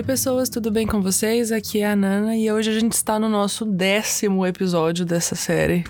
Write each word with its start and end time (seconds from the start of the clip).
Oi, 0.00 0.04
pessoas, 0.04 0.48
tudo 0.48 0.70
bem 0.70 0.86
com 0.86 1.02
vocês? 1.02 1.52
Aqui 1.52 1.80
é 1.80 1.90
a 1.90 1.94
Nana 1.94 2.34
e 2.34 2.50
hoje 2.50 2.70
a 2.70 2.80
gente 2.80 2.92
está 2.92 3.18
no 3.18 3.28
nosso 3.28 3.66
décimo 3.66 4.46
episódio 4.46 5.04
dessa 5.04 5.34
série 5.34 5.84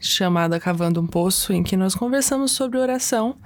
chamada 0.00 0.60
Cavando 0.60 1.00
um 1.00 1.06
Poço, 1.08 1.52
em 1.52 1.64
que 1.64 1.76
nós 1.76 1.92
conversamos 1.92 2.52
sobre 2.52 2.78
oração. 2.78 3.36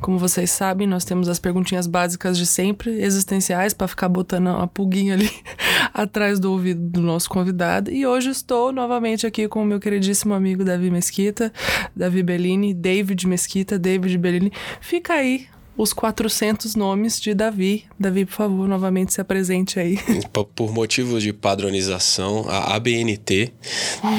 Como 0.00 0.18
vocês 0.18 0.50
sabem, 0.50 0.84
nós 0.84 1.04
temos 1.04 1.28
as 1.28 1.38
perguntinhas 1.38 1.86
básicas 1.86 2.36
de 2.36 2.44
sempre, 2.44 3.00
existenciais, 3.00 3.72
para 3.72 3.86
ficar 3.86 4.08
botando 4.08 4.48
uma 4.48 4.66
pulguinha 4.66 5.14
ali 5.14 5.30
atrás 5.94 6.40
do 6.40 6.50
ouvido 6.50 6.80
do 6.80 7.00
nosso 7.00 7.30
convidado. 7.30 7.88
E 7.88 8.04
hoje 8.04 8.30
estou 8.30 8.72
novamente 8.72 9.28
aqui 9.28 9.46
com 9.46 9.62
o 9.62 9.64
meu 9.64 9.78
queridíssimo 9.78 10.34
amigo 10.34 10.64
Davi 10.64 10.90
Mesquita, 10.90 11.52
Davi 11.94 12.24
Bellini, 12.24 12.74
David 12.74 13.28
Mesquita, 13.28 13.78
David 13.78 14.18
Bellini. 14.18 14.52
Fica 14.80 15.12
aí 15.12 15.46
os 15.80 15.94
400 15.94 16.74
nomes 16.74 17.18
de 17.18 17.32
Davi. 17.32 17.84
Davi, 17.98 18.26
por 18.26 18.34
favor, 18.34 18.68
novamente 18.68 19.14
se 19.14 19.20
apresente 19.20 19.80
aí. 19.80 19.98
Por 20.54 20.72
motivos 20.72 21.22
de 21.22 21.32
padronização, 21.32 22.44
a 22.48 22.74
ABNT 22.76 23.50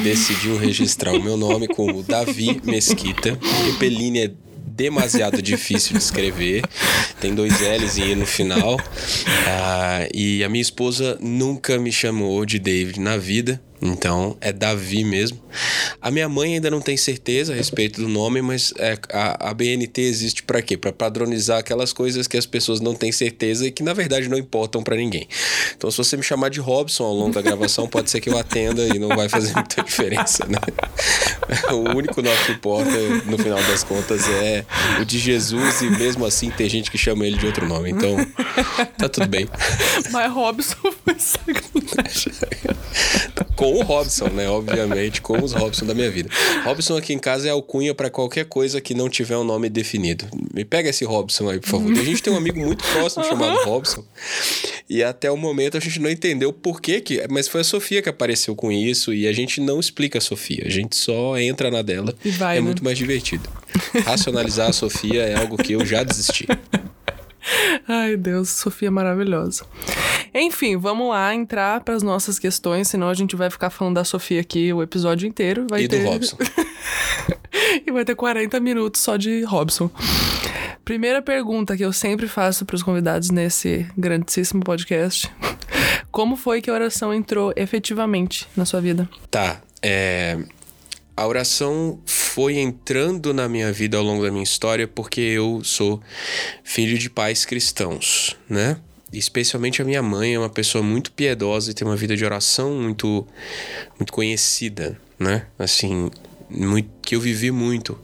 decidiu 0.02 0.58
registrar 0.58 1.12
o 1.12 1.22
meu 1.22 1.36
nome 1.36 1.68
como 1.68 2.02
Davi 2.02 2.60
Mesquita, 2.64 3.38
Bellini 3.78 4.24
é 4.24 4.32
demasiado 4.66 5.40
difícil 5.40 5.96
de 5.96 6.02
escrever. 6.02 6.62
Tem 7.20 7.32
dois 7.32 7.60
L's 7.60 7.96
e 7.96 8.10
E 8.10 8.14
no 8.16 8.26
final. 8.26 8.76
Ah, 9.46 10.08
e 10.12 10.42
a 10.42 10.48
minha 10.48 10.62
esposa 10.62 11.16
nunca 11.20 11.78
me 11.78 11.92
chamou 11.92 12.44
de 12.44 12.58
David 12.58 12.98
na 12.98 13.16
vida. 13.16 13.62
Então 13.82 14.36
é 14.40 14.52
Davi 14.52 15.02
mesmo. 15.02 15.42
A 16.00 16.08
minha 16.08 16.28
mãe 16.28 16.54
ainda 16.54 16.70
não 16.70 16.80
tem 16.80 16.96
certeza 16.96 17.52
a 17.52 17.56
respeito 17.56 18.00
do 18.00 18.08
nome, 18.08 18.40
mas 18.40 18.72
é, 18.78 18.96
a, 19.12 19.50
a 19.50 19.54
BNT 19.54 20.00
existe 20.02 20.44
para 20.44 20.62
quê? 20.62 20.76
Para 20.76 20.92
padronizar 20.92 21.58
aquelas 21.58 21.92
coisas 21.92 22.28
que 22.28 22.36
as 22.36 22.46
pessoas 22.46 22.80
não 22.80 22.94
têm 22.94 23.10
certeza 23.10 23.66
e 23.66 23.72
que 23.72 23.82
na 23.82 23.92
verdade 23.92 24.28
não 24.28 24.38
importam 24.38 24.84
para 24.84 24.94
ninguém. 24.94 25.26
Então 25.76 25.90
se 25.90 25.98
você 25.98 26.16
me 26.16 26.22
chamar 26.22 26.48
de 26.48 26.60
Robson 26.60 27.02
ao 27.04 27.12
longo 27.12 27.34
da 27.34 27.42
gravação, 27.42 27.88
pode 27.88 28.08
ser 28.08 28.20
que 28.20 28.28
eu 28.28 28.38
atenda 28.38 28.86
e 28.94 29.00
não 29.00 29.08
vai 29.08 29.28
fazer 29.28 29.52
muita 29.52 29.82
diferença, 29.82 30.46
né? 30.46 30.58
O 31.72 31.96
único 31.96 32.22
nome 32.22 32.36
que 32.46 32.52
importa 32.52 32.90
no 33.26 33.36
final 33.36 33.62
das 33.64 33.82
contas 33.82 34.28
é 34.28 34.64
o 35.00 35.04
de 35.04 35.18
Jesus 35.18 35.82
e 35.82 35.90
mesmo 35.90 36.24
assim 36.24 36.50
tem 36.50 36.68
gente 36.68 36.90
que 36.90 36.96
chama 36.96 37.26
ele 37.26 37.36
de 37.36 37.46
outro 37.46 37.66
nome. 37.66 37.90
Então 37.90 38.16
tá 38.96 39.08
tudo 39.08 39.26
bem. 39.26 39.48
Mas 40.10 40.32
Robson 40.32 40.76
foi 41.04 41.16
sacanagem. 41.18 42.32
Com 43.62 43.74
o 43.74 43.82
Robson, 43.82 44.26
né? 44.26 44.48
Obviamente, 44.48 45.22
com 45.22 45.40
os 45.40 45.52
Robson 45.52 45.86
da 45.86 45.94
minha 45.94 46.10
vida. 46.10 46.28
Robson 46.64 46.96
aqui 46.96 47.12
em 47.12 47.18
casa 47.18 47.46
é 47.46 47.50
alcunha 47.52 47.94
para 47.94 48.10
qualquer 48.10 48.44
coisa 48.46 48.80
que 48.80 48.92
não 48.92 49.08
tiver 49.08 49.36
um 49.36 49.44
nome 49.44 49.68
definido. 49.68 50.26
Me 50.52 50.64
pega 50.64 50.90
esse 50.90 51.04
Robson 51.04 51.48
aí, 51.48 51.60
por 51.60 51.68
favor. 51.68 51.92
A 51.92 52.02
gente 52.02 52.20
tem 52.20 52.32
um 52.32 52.36
amigo 52.36 52.58
muito 52.58 52.82
próximo 52.82 53.22
chamado 53.22 53.56
Robson. 53.64 54.04
E 54.90 55.00
até 55.04 55.30
o 55.30 55.36
momento 55.36 55.76
a 55.76 55.80
gente 55.80 56.00
não 56.00 56.10
entendeu 56.10 56.52
por 56.52 56.80
que 56.80 57.00
que... 57.00 57.24
Mas 57.30 57.46
foi 57.46 57.60
a 57.60 57.64
Sofia 57.64 58.02
que 58.02 58.08
apareceu 58.08 58.56
com 58.56 58.72
isso 58.72 59.14
e 59.14 59.28
a 59.28 59.32
gente 59.32 59.60
não 59.60 59.78
explica 59.78 60.18
a 60.18 60.20
Sofia. 60.20 60.64
A 60.66 60.68
gente 60.68 60.96
só 60.96 61.38
entra 61.38 61.70
na 61.70 61.82
dela. 61.82 62.12
E 62.24 62.30
vai, 62.30 62.56
é 62.56 62.60
né? 62.60 62.66
muito 62.66 62.82
mais 62.82 62.98
divertido. 62.98 63.48
Racionalizar 64.04 64.70
a 64.70 64.72
Sofia 64.72 65.22
é 65.22 65.36
algo 65.36 65.56
que 65.56 65.74
eu 65.74 65.86
já 65.86 66.02
desisti. 66.02 66.48
Ai, 67.88 68.16
Deus, 68.16 68.48
Sofia 68.48 68.88
é 68.88 68.90
maravilhosa. 68.90 69.64
Enfim, 70.34 70.76
vamos 70.76 71.08
lá 71.10 71.34
entrar 71.34 71.80
para 71.80 71.94
as 71.94 72.02
nossas 72.02 72.38
questões, 72.38 72.88
senão 72.88 73.08
a 73.08 73.14
gente 73.14 73.36
vai 73.36 73.50
ficar 73.50 73.70
falando 73.70 73.96
da 73.96 74.04
Sofia 74.04 74.40
aqui 74.40 74.72
o 74.72 74.82
episódio 74.82 75.28
inteiro. 75.28 75.66
Vai 75.68 75.84
e 75.84 75.88
ter... 75.88 76.02
do 76.02 76.08
Robson. 76.08 76.36
e 77.86 77.90
vai 77.90 78.04
ter 78.04 78.14
40 78.14 78.58
minutos 78.60 79.00
só 79.00 79.16
de 79.16 79.42
Robson. 79.42 79.90
Primeira 80.84 81.20
pergunta 81.20 81.76
que 81.76 81.84
eu 81.84 81.92
sempre 81.92 82.26
faço 82.26 82.64
para 82.64 82.74
os 82.74 82.82
convidados 82.82 83.30
nesse 83.30 83.86
grandíssimo 83.96 84.64
podcast: 84.64 85.30
Como 86.10 86.36
foi 86.36 86.60
que 86.62 86.70
a 86.70 86.74
oração 86.74 87.12
entrou 87.12 87.52
efetivamente 87.54 88.48
na 88.56 88.64
sua 88.64 88.80
vida? 88.80 89.08
Tá, 89.30 89.60
é 89.82 90.38
a 91.16 91.26
oração 91.26 92.00
foi 92.06 92.58
entrando 92.58 93.34
na 93.34 93.48
minha 93.48 93.72
vida 93.72 93.96
ao 93.96 94.04
longo 94.04 94.22
da 94.22 94.30
minha 94.30 94.42
história 94.42 94.88
porque 94.88 95.20
eu 95.20 95.62
sou 95.64 96.00
filho 96.64 96.98
de 96.98 97.10
pais 97.10 97.44
cristãos, 97.44 98.36
né? 98.48 98.78
Especialmente 99.12 99.82
a 99.82 99.84
minha 99.84 100.02
mãe 100.02 100.34
é 100.34 100.38
uma 100.38 100.48
pessoa 100.48 100.82
muito 100.82 101.12
piedosa 101.12 101.70
e 101.70 101.74
tem 101.74 101.86
uma 101.86 101.96
vida 101.96 102.16
de 102.16 102.24
oração 102.24 102.72
muito 102.72 103.26
muito 103.98 104.12
conhecida, 104.12 104.98
né? 105.18 105.46
Assim, 105.58 106.10
muito, 106.48 106.88
que 107.02 107.14
eu 107.14 107.20
vivi 107.20 107.50
muito. 107.50 107.98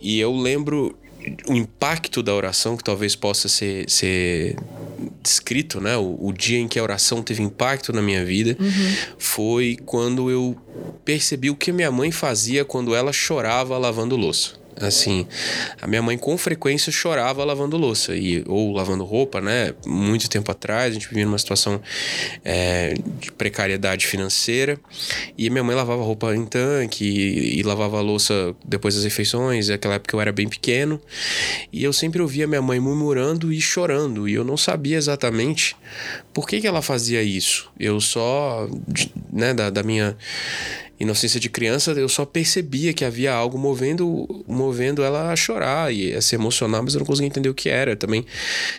E 0.00 0.20
eu 0.20 0.34
lembro 0.34 0.96
o 1.48 1.54
impacto 1.54 2.22
da 2.22 2.34
oração, 2.34 2.76
que 2.76 2.84
talvez 2.84 3.16
possa 3.16 3.48
ser, 3.48 3.88
ser 3.88 4.56
descrito, 5.22 5.80
né? 5.80 5.96
O, 5.96 6.18
o, 6.20 6.32
dia 6.32 6.58
em 6.58 6.68
que 6.68 6.78
a 6.78 6.82
oração 6.82 7.22
teve 7.22 7.42
impacto 7.42 7.92
na 7.92 8.02
minha 8.02 8.24
vida 8.24 8.56
uhum. 8.60 8.96
foi 9.18 9.78
quando 9.84 10.30
eu 10.30 10.56
percebi 11.04 11.50
o 11.50 11.56
que 11.56 11.72
minha 11.72 11.90
mãe 11.90 12.10
fazia 12.10 12.64
quando 12.64 12.94
ela 12.94 13.12
chorava 13.12 13.76
lavando 13.78 14.16
louça. 14.16 14.59
Assim, 14.80 15.26
a 15.80 15.86
minha 15.86 16.00
mãe 16.00 16.16
com 16.16 16.36
frequência 16.38 16.90
chorava 16.90 17.44
lavando 17.44 17.76
louça 17.76 18.16
e, 18.16 18.42
ou 18.46 18.72
lavando 18.72 19.04
roupa, 19.04 19.40
né? 19.40 19.74
Muito 19.86 20.28
tempo 20.28 20.50
atrás, 20.50 20.90
a 20.90 20.94
gente 20.94 21.08
vivia 21.08 21.26
numa 21.26 21.38
situação 21.38 21.80
é, 22.42 22.94
de 23.20 23.30
precariedade 23.32 24.06
financeira 24.06 24.78
e 25.36 25.50
minha 25.50 25.62
mãe 25.62 25.76
lavava 25.76 26.02
roupa 26.02 26.34
em 26.34 26.46
tanque 26.46 27.04
e, 27.04 27.60
e 27.60 27.62
lavava 27.62 28.00
louça 28.00 28.54
depois 28.64 28.94
das 28.94 29.04
refeições. 29.04 29.68
Naquela 29.68 29.94
época 29.94 30.16
eu 30.16 30.20
era 30.20 30.32
bem 30.32 30.48
pequeno 30.48 31.00
e 31.70 31.84
eu 31.84 31.92
sempre 31.92 32.22
ouvia 32.22 32.46
minha 32.46 32.62
mãe 32.62 32.80
murmurando 32.80 33.52
e 33.52 33.60
chorando 33.60 34.26
e 34.28 34.34
eu 34.34 34.44
não 34.44 34.56
sabia 34.56 34.96
exatamente 34.96 35.76
por 36.32 36.48
que, 36.48 36.60
que 36.60 36.66
ela 36.66 36.80
fazia 36.80 37.22
isso. 37.22 37.70
Eu 37.78 38.00
só, 38.00 38.66
né, 39.30 39.52
da, 39.52 39.68
da 39.68 39.82
minha 39.82 40.16
inocência 41.00 41.40
de 41.40 41.48
criança, 41.48 41.92
eu 41.92 42.08
só 42.10 42.26
percebia 42.26 42.92
que 42.92 43.06
havia 43.06 43.32
algo 43.32 43.58
movendo, 43.58 44.44
movendo 44.46 45.02
ela 45.02 45.32
a 45.32 45.36
chorar 45.36 45.92
e 45.92 46.12
a 46.12 46.20
se 46.20 46.34
emocionar, 46.34 46.82
mas 46.82 46.94
eu 46.94 46.98
não 46.98 47.06
conseguia 47.06 47.26
entender 47.26 47.48
o 47.48 47.54
que 47.54 47.70
era 47.70 47.96
também. 47.96 48.24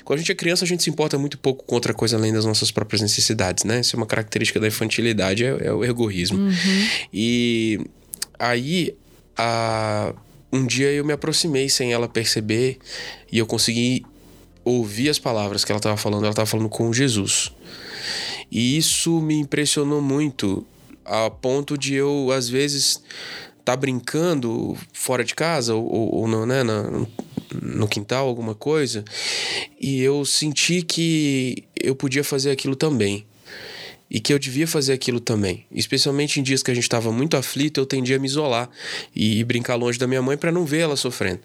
Quando 0.05 0.19
a 0.19 0.21
gente 0.21 0.31
é 0.31 0.35
criança, 0.35 0.63
a 0.63 0.67
gente 0.67 0.83
se 0.83 0.89
importa 0.89 1.17
muito 1.17 1.39
pouco 1.39 1.65
com 1.65 1.73
outra 1.73 1.95
coisa 1.95 2.15
além 2.15 2.31
das 2.31 2.45
nossas 2.45 2.69
próprias 2.69 3.01
necessidades, 3.01 3.63
né? 3.63 3.79
Isso 3.79 3.95
é 3.95 3.97
uma 3.97 4.05
característica 4.05 4.59
da 4.59 4.67
infantilidade, 4.67 5.43
é, 5.43 5.65
é 5.65 5.73
o 5.73 5.83
ergorismo. 5.83 6.37
Uhum. 6.37 6.87
E 7.11 7.79
aí, 8.37 8.95
a, 9.35 10.13
um 10.53 10.63
dia 10.63 10.91
eu 10.91 11.03
me 11.03 11.13
aproximei 11.13 11.69
sem 11.69 11.91
ela 11.91 12.07
perceber 12.07 12.77
e 13.31 13.39
eu 13.39 13.47
consegui 13.47 14.05
ouvir 14.63 15.09
as 15.09 15.17
palavras 15.17 15.65
que 15.65 15.71
ela 15.71 15.79
estava 15.79 15.97
falando. 15.97 16.21
Ela 16.21 16.33
estava 16.33 16.45
falando 16.45 16.69
com 16.69 16.93
Jesus. 16.93 17.51
E 18.51 18.77
isso 18.77 19.19
me 19.21 19.35
impressionou 19.35 20.01
muito 20.01 20.63
a 21.11 21.29
ponto 21.29 21.77
de 21.77 21.93
eu, 21.93 22.31
às 22.31 22.47
vezes, 22.47 23.01
tá 23.65 23.75
brincando 23.75 24.77
fora 24.93 25.25
de 25.25 25.35
casa 25.35 25.75
ou, 25.75 26.15
ou 26.15 26.27
no, 26.27 26.45
né, 26.45 26.63
no, 26.63 27.05
no 27.61 27.87
quintal, 27.87 28.29
alguma 28.29 28.55
coisa, 28.55 29.03
e 29.79 30.01
eu 30.01 30.23
senti 30.23 30.81
que 30.81 31.65
eu 31.75 31.93
podia 31.93 32.23
fazer 32.23 32.49
aquilo 32.49 32.77
também. 32.77 33.25
E 34.09 34.19
que 34.19 34.33
eu 34.33 34.39
devia 34.39 34.67
fazer 34.67 34.91
aquilo 34.91 35.21
também. 35.21 35.65
Especialmente 35.71 36.37
em 36.37 36.43
dias 36.43 36.61
que 36.61 36.69
a 36.69 36.73
gente 36.73 36.83
estava 36.83 37.13
muito 37.13 37.37
aflito, 37.37 37.79
eu 37.79 37.85
tendia 37.85 38.17
a 38.17 38.19
me 38.19 38.27
isolar 38.27 38.69
e, 39.15 39.39
e 39.39 39.43
brincar 39.45 39.75
longe 39.75 39.97
da 39.97 40.05
minha 40.05 40.21
mãe 40.21 40.35
para 40.35 40.51
não 40.51 40.65
ver 40.65 40.79
ela 40.79 40.97
sofrendo. 40.97 41.39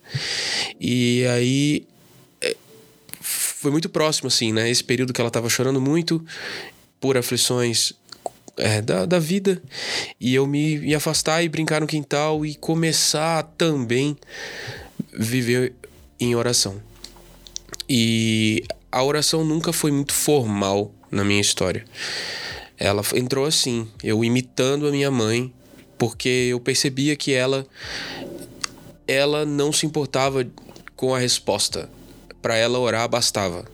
E 0.80 1.24
aí 1.30 1.86
foi 3.20 3.70
muito 3.70 3.88
próximo, 3.88 4.26
assim, 4.26 4.52
né? 4.52 4.68
Esse 4.68 4.82
período 4.82 5.12
que 5.12 5.20
ela 5.20 5.28
estava 5.28 5.48
chorando 5.48 5.80
muito 5.80 6.24
por 7.00 7.16
aflições 7.16 7.92
é, 8.56 8.80
da, 8.80 9.04
da 9.04 9.18
vida 9.18 9.62
e 10.20 10.34
eu 10.34 10.46
me, 10.46 10.78
me 10.78 10.94
afastar 10.94 11.42
e 11.42 11.48
brincar 11.48 11.80
no 11.80 11.86
quintal 11.86 12.44
e 12.44 12.54
começar 12.54 13.42
também 13.56 14.16
viver 15.12 15.74
em 16.18 16.34
oração. 16.34 16.80
E 17.88 18.64
a 18.90 19.02
oração 19.02 19.44
nunca 19.44 19.72
foi 19.72 19.90
muito 19.90 20.12
formal 20.12 20.92
na 21.10 21.24
minha 21.24 21.40
história. 21.40 21.84
Ela 22.78 23.02
entrou 23.14 23.46
assim, 23.46 23.88
eu 24.02 24.24
imitando 24.24 24.86
a 24.86 24.90
minha 24.90 25.10
mãe, 25.10 25.52
porque 25.98 26.48
eu 26.50 26.60
percebia 26.60 27.16
que 27.16 27.32
ela 27.32 27.66
ela 29.08 29.46
não 29.46 29.72
se 29.72 29.86
importava 29.86 30.46
com 30.96 31.14
a 31.14 31.18
resposta. 31.18 31.88
Para 32.42 32.56
ela 32.56 32.78
orar 32.78 33.08
bastava. 33.08 33.64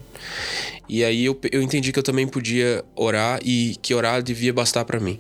E 0.88 1.04
aí 1.04 1.24
eu, 1.24 1.38
eu 1.50 1.62
entendi 1.62 1.92
que 1.92 1.98
eu 1.98 2.02
também 2.02 2.26
podia 2.26 2.84
orar 2.94 3.40
e 3.44 3.76
que 3.80 3.94
orar 3.94 4.22
devia 4.22 4.52
bastar 4.52 4.84
para 4.84 5.00
mim. 5.00 5.19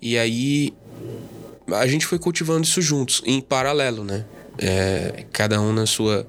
E 0.00 0.16
aí 0.18 0.72
a 1.72 1.86
gente 1.86 2.06
foi 2.06 2.18
cultivando 2.18 2.64
isso 2.64 2.82
juntos, 2.82 3.22
em 3.24 3.40
paralelo, 3.40 4.04
né? 4.04 4.24
É, 4.56 5.24
cada 5.32 5.60
um 5.60 5.72
na 5.72 5.84
sua, 5.84 6.26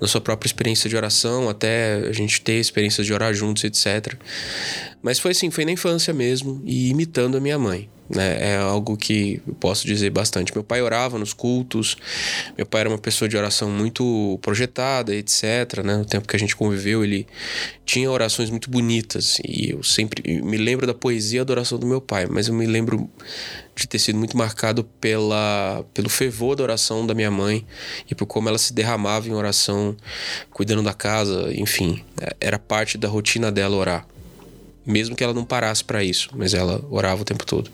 na 0.00 0.08
sua 0.08 0.20
própria 0.20 0.48
experiência 0.48 0.90
de 0.90 0.96
oração, 0.96 1.48
até 1.48 1.94
a 2.08 2.12
gente 2.12 2.40
ter 2.40 2.54
experiências 2.54 3.06
de 3.06 3.12
orar 3.12 3.32
juntos, 3.32 3.62
etc. 3.62 4.14
Mas 5.00 5.20
foi 5.20 5.30
assim, 5.30 5.50
foi 5.50 5.64
na 5.64 5.70
infância 5.70 6.12
mesmo, 6.12 6.60
e 6.64 6.90
imitando 6.90 7.36
a 7.36 7.40
minha 7.40 7.58
mãe. 7.58 7.88
Né? 8.14 8.52
É 8.52 8.56
algo 8.56 8.96
que 8.96 9.40
eu 9.46 9.54
posso 9.54 9.86
dizer 9.86 10.10
bastante. 10.10 10.52
Meu 10.54 10.62
pai 10.62 10.82
orava 10.82 11.18
nos 11.18 11.32
cultos, 11.32 11.96
meu 12.56 12.66
pai 12.66 12.82
era 12.82 12.90
uma 12.90 12.98
pessoa 12.98 13.28
de 13.28 13.36
oração 13.36 13.70
muito 13.70 14.38
projetada, 14.42 15.14
etc. 15.14 15.82
Né? 15.84 15.96
No 15.96 16.04
tempo 16.04 16.28
que 16.28 16.36
a 16.36 16.38
gente 16.38 16.54
conviveu, 16.54 17.02
ele 17.02 17.26
tinha 17.84 18.10
orações 18.10 18.50
muito 18.50 18.70
bonitas 18.70 19.38
e 19.44 19.70
eu 19.70 19.82
sempre 19.82 20.42
me 20.42 20.56
lembro 20.56 20.86
da 20.86 20.94
poesia 20.94 21.44
da 21.44 21.52
oração 21.52 21.78
do 21.78 21.86
meu 21.86 22.00
pai, 22.00 22.26
mas 22.30 22.48
eu 22.48 22.54
me 22.54 22.66
lembro 22.66 23.08
de 23.74 23.88
ter 23.88 23.98
sido 23.98 24.18
muito 24.18 24.36
marcado 24.36 24.84
pela, 25.00 25.84
pelo 25.94 26.08
fervor 26.08 26.54
da 26.54 26.62
oração 26.62 27.06
da 27.06 27.14
minha 27.14 27.30
mãe 27.30 27.66
e 28.10 28.14
por 28.14 28.26
como 28.26 28.48
ela 28.48 28.58
se 28.58 28.72
derramava 28.72 29.28
em 29.28 29.32
oração, 29.32 29.96
cuidando 30.50 30.82
da 30.82 30.92
casa, 30.92 31.50
enfim, 31.54 32.04
era 32.40 32.58
parte 32.58 32.98
da 32.98 33.08
rotina 33.08 33.50
dela 33.50 33.76
orar 33.76 34.11
mesmo 34.84 35.14
que 35.16 35.22
ela 35.22 35.34
não 35.34 35.44
parasse 35.44 35.84
para 35.84 36.02
isso, 36.02 36.30
mas 36.34 36.54
ela 36.54 36.84
orava 36.90 37.22
o 37.22 37.24
tempo 37.24 37.46
todo. 37.46 37.70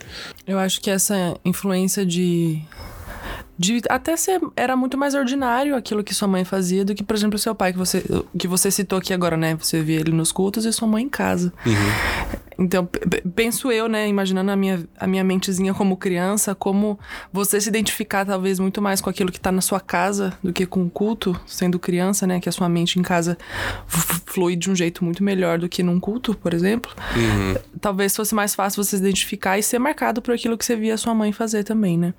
Eu 0.46 0.58
acho 0.58 0.80
que 0.80 0.90
essa 0.90 1.36
influência 1.44 2.04
de 2.04 2.62
de 3.58 3.82
até 3.88 4.16
ser 4.16 4.40
era 4.56 4.76
muito 4.76 4.96
mais 4.96 5.14
ordinário 5.14 5.74
aquilo 5.74 6.04
que 6.04 6.14
sua 6.14 6.28
mãe 6.28 6.44
fazia 6.44 6.84
do 6.84 6.94
que, 6.94 7.02
por 7.02 7.16
exemplo, 7.16 7.36
seu 7.38 7.54
pai 7.54 7.72
que 7.72 7.78
você 7.78 8.04
que 8.38 8.46
você 8.46 8.70
citou 8.70 8.98
aqui 8.98 9.12
agora, 9.12 9.36
né? 9.36 9.56
Você 9.56 9.82
via 9.82 9.98
ele 9.98 10.12
nos 10.12 10.30
cultos 10.30 10.64
e 10.64 10.72
sua 10.72 10.86
mãe 10.86 11.04
em 11.04 11.08
casa. 11.08 11.52
Uhum. 11.66 12.37
Então, 12.58 12.88
penso 13.36 13.70
eu, 13.70 13.88
né, 13.88 14.08
imaginando 14.08 14.50
a 14.50 14.56
minha, 14.56 14.84
a 14.98 15.06
minha 15.06 15.22
mentezinha 15.22 15.72
como 15.72 15.96
criança, 15.96 16.56
como 16.56 16.98
você 17.32 17.60
se 17.60 17.68
identificar 17.68 18.26
talvez 18.26 18.58
muito 18.58 18.82
mais 18.82 19.00
com 19.00 19.08
aquilo 19.08 19.30
que 19.30 19.38
tá 19.38 19.52
na 19.52 19.60
sua 19.60 19.78
casa 19.78 20.36
do 20.42 20.52
que 20.52 20.66
com 20.66 20.82
o 20.82 20.90
culto, 20.90 21.38
sendo 21.46 21.78
criança, 21.78 22.26
né, 22.26 22.40
que 22.40 22.48
a 22.48 22.52
sua 22.52 22.68
mente 22.68 22.98
em 22.98 23.02
casa 23.02 23.38
flui 24.26 24.56
de 24.56 24.68
um 24.68 24.74
jeito 24.74 25.04
muito 25.04 25.22
melhor 25.22 25.58
do 25.58 25.68
que 25.68 25.84
num 25.84 26.00
culto, 26.00 26.34
por 26.34 26.52
exemplo. 26.52 26.90
Uhum. 27.14 27.54
Talvez 27.80 28.16
fosse 28.16 28.34
mais 28.34 28.56
fácil 28.56 28.82
você 28.82 28.96
se 28.96 29.02
identificar 29.02 29.56
e 29.56 29.62
ser 29.62 29.78
marcado 29.78 30.20
por 30.20 30.34
aquilo 30.34 30.58
que 30.58 30.64
você 30.64 30.74
via 30.74 30.94
a 30.94 30.98
sua 30.98 31.14
mãe 31.14 31.30
fazer 31.30 31.62
também, 31.62 31.96
né? 31.96 32.12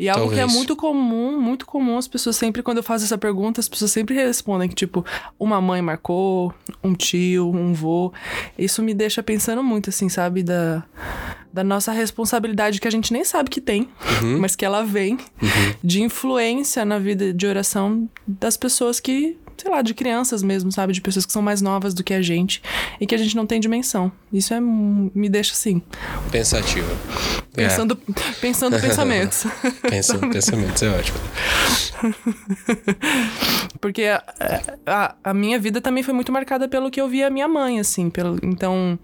E 0.00 0.08
algo 0.08 0.22
talvez. 0.22 0.44
que 0.44 0.50
é 0.50 0.52
muito 0.52 0.74
comum, 0.74 1.40
muito 1.40 1.64
comum, 1.64 1.96
as 1.96 2.08
pessoas 2.08 2.34
sempre, 2.34 2.60
quando 2.60 2.78
eu 2.78 2.82
faço 2.82 3.04
essa 3.04 3.16
pergunta, 3.16 3.60
as 3.60 3.68
pessoas 3.68 3.92
sempre 3.92 4.16
respondem 4.16 4.68
que, 4.68 4.74
tipo, 4.74 5.06
uma 5.38 5.60
mãe 5.60 5.80
marcou, 5.80 6.52
um 6.82 6.92
tio, 6.92 7.50
um 7.50 7.72
vô. 7.72 8.12
Isso 8.58 8.82
me 8.82 8.92
deixa 8.92 9.22
pensando 9.22 9.62
muito 9.62 9.75
muito, 9.76 9.90
assim, 9.90 10.08
sabe? 10.08 10.42
Da, 10.42 10.82
da 11.52 11.62
nossa 11.62 11.92
responsabilidade 11.92 12.80
que 12.80 12.88
a 12.88 12.90
gente 12.90 13.12
nem 13.12 13.24
sabe 13.24 13.50
que 13.50 13.60
tem, 13.60 13.88
uhum. 14.22 14.40
mas 14.40 14.56
que 14.56 14.64
ela 14.64 14.82
vem 14.82 15.14
uhum. 15.14 15.74
de 15.84 16.02
influência 16.02 16.84
na 16.84 16.98
vida 16.98 17.32
de 17.32 17.46
oração 17.46 18.08
das 18.26 18.56
pessoas 18.56 18.98
que 18.98 19.38
sei 19.56 19.70
lá, 19.70 19.82
de 19.82 19.94
crianças 19.94 20.42
mesmo, 20.42 20.70
sabe? 20.70 20.92
De 20.92 21.00
pessoas 21.00 21.26
que 21.26 21.32
são 21.32 21.42
mais 21.42 21.60
novas 21.60 21.94
do 21.94 22.04
que 22.04 22.14
a 22.14 22.22
gente 22.22 22.62
e 23.00 23.06
que 23.06 23.14
a 23.14 23.18
gente 23.18 23.34
não 23.34 23.46
tem 23.46 23.60
dimensão. 23.60 24.10
Isso 24.32 24.52
é, 24.52 24.60
me 24.60 25.28
deixa 25.28 25.52
assim. 25.52 25.82
Pensativa. 26.30 26.88
Pensando, 27.54 27.98
é. 28.08 28.12
pensando 28.40 28.78
pensamentos. 28.78 29.46
pensando 29.88 30.28
pensamentos, 30.30 30.82
é 30.82 30.90
ótimo. 30.90 31.18
Porque 33.80 34.04
a, 34.04 34.22
a, 34.84 35.14
a, 35.24 35.34
minha 35.34 35.58
vida 35.58 35.80
também 35.80 36.02
foi 36.02 36.12
muito 36.12 36.30
marcada 36.30 36.68
pelo 36.68 36.90
que 36.90 37.00
eu 37.00 37.08
via 37.08 37.28
a 37.28 37.30
minha 37.30 37.48
mãe, 37.48 37.80
assim. 37.80 38.10
Pelo, 38.10 38.38
então, 38.42 38.98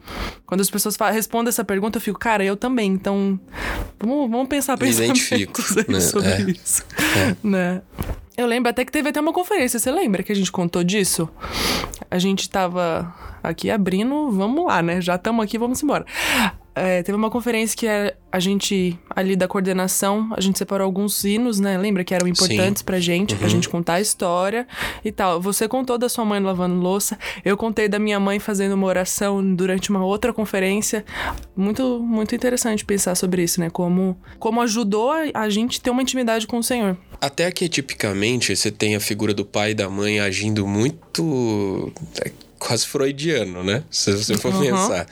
quando 0.45 0.61
as 0.61 0.71
pessoas 0.71 0.97
falam, 0.97 1.15
respondem 1.15 1.49
essa 1.49 1.65
pergunta, 1.65 1.97
eu 1.97 2.03
fico, 2.03 2.19
cara, 2.19 2.45
eu 2.45 2.57
também. 2.57 2.93
Então, 2.93 3.41
vamos, 3.99 4.31
vamos 4.31 4.49
pensar 4.49 4.77
pensamentos 4.77 5.31
né? 5.89 6.01
sobre 6.01 6.29
é. 6.29 6.41
isso. 6.51 6.85
É. 7.17 7.37
Né? 7.43 7.83
Eu 8.43 8.49
lembro 8.49 8.69
até 8.69 8.85
que 8.85 8.91
teve 8.91 9.09
até 9.09 9.21
uma 9.21 9.33
conferência. 9.33 9.79
Você 9.79 9.91
lembra 9.91 10.23
que 10.23 10.33
a 10.33 10.35
gente 10.35 10.51
contou 10.51 10.83
disso? 10.83 11.29
A 12.11 12.19
gente 12.19 12.51
tava 12.51 13.15
aqui 13.43 13.71
abrindo, 13.71 14.31
vamos 14.33 14.67
lá, 14.67 14.83
né? 14.83 15.01
Já 15.01 15.15
estamos 15.15 15.45
aqui, 15.45 15.57
vamos 15.57 15.81
embora. 15.83 16.05
É, 16.75 17.03
teve 17.03 17.17
uma 17.17 17.31
conferência 17.31 17.77
que 17.77 17.87
a 17.87 18.41
gente, 18.41 18.99
ali 19.11 19.37
da 19.37 19.47
coordenação, 19.47 20.29
a 20.35 20.41
gente 20.41 20.59
separou 20.59 20.87
alguns 20.87 21.23
hinos, 21.23 21.61
né? 21.61 21.77
Lembra 21.77 22.03
que 22.03 22.15
eram 22.15 22.27
importantes 22.27 22.81
Sim. 22.81 22.85
pra 22.85 22.99
gente, 22.99 23.35
uhum. 23.35 23.39
pra 23.41 23.49
gente 23.49 23.69
contar 23.69 23.95
a 23.95 24.01
história 24.01 24.67
e 25.05 25.13
tal. 25.13 25.41
Você 25.41 25.69
contou 25.69 25.99
da 25.99 26.09
sua 26.09 26.25
mãe 26.25 26.41
lavando 26.41 26.75
louça, 26.77 27.19
eu 27.45 27.57
contei 27.57 27.89
da 27.89 27.99
minha 27.99 28.19
mãe 28.19 28.39
fazendo 28.39 28.73
uma 28.73 28.87
oração 28.87 29.55
durante 29.55 29.91
uma 29.91 30.05
outra 30.05 30.33
conferência. 30.33 31.05
Muito, 31.55 32.01
muito 32.01 32.35
interessante 32.35 32.85
pensar 32.85 33.15
sobre 33.17 33.43
isso, 33.43 33.61
né? 33.61 33.69
Como, 33.69 34.17
como 34.39 34.61
ajudou 34.63 35.11
a, 35.11 35.25
a 35.35 35.51
gente 35.51 35.79
ter 35.81 35.91
uma 35.91 36.01
intimidade 36.01 36.47
com 36.47 36.59
o 36.59 36.63
Senhor. 36.63 36.97
Até 37.21 37.51
que 37.53 37.69
tipicamente 37.69 38.57
você 38.57 38.71
tem 38.71 38.97
a 38.97 39.01
figura 39.01 39.35
do 39.35 39.45
pai 39.45 39.73
e 39.73 39.75
da 39.75 39.89
mãe 39.89 40.21
agindo 40.21 40.67
muito 40.67 41.93
quase 42.63 42.87
freudiano, 42.87 43.65
né? 43.65 43.83
Se 43.91 44.13
você 44.13 44.37
for 44.39 44.55
uhum. 44.55 44.61
pensar. 44.61 45.07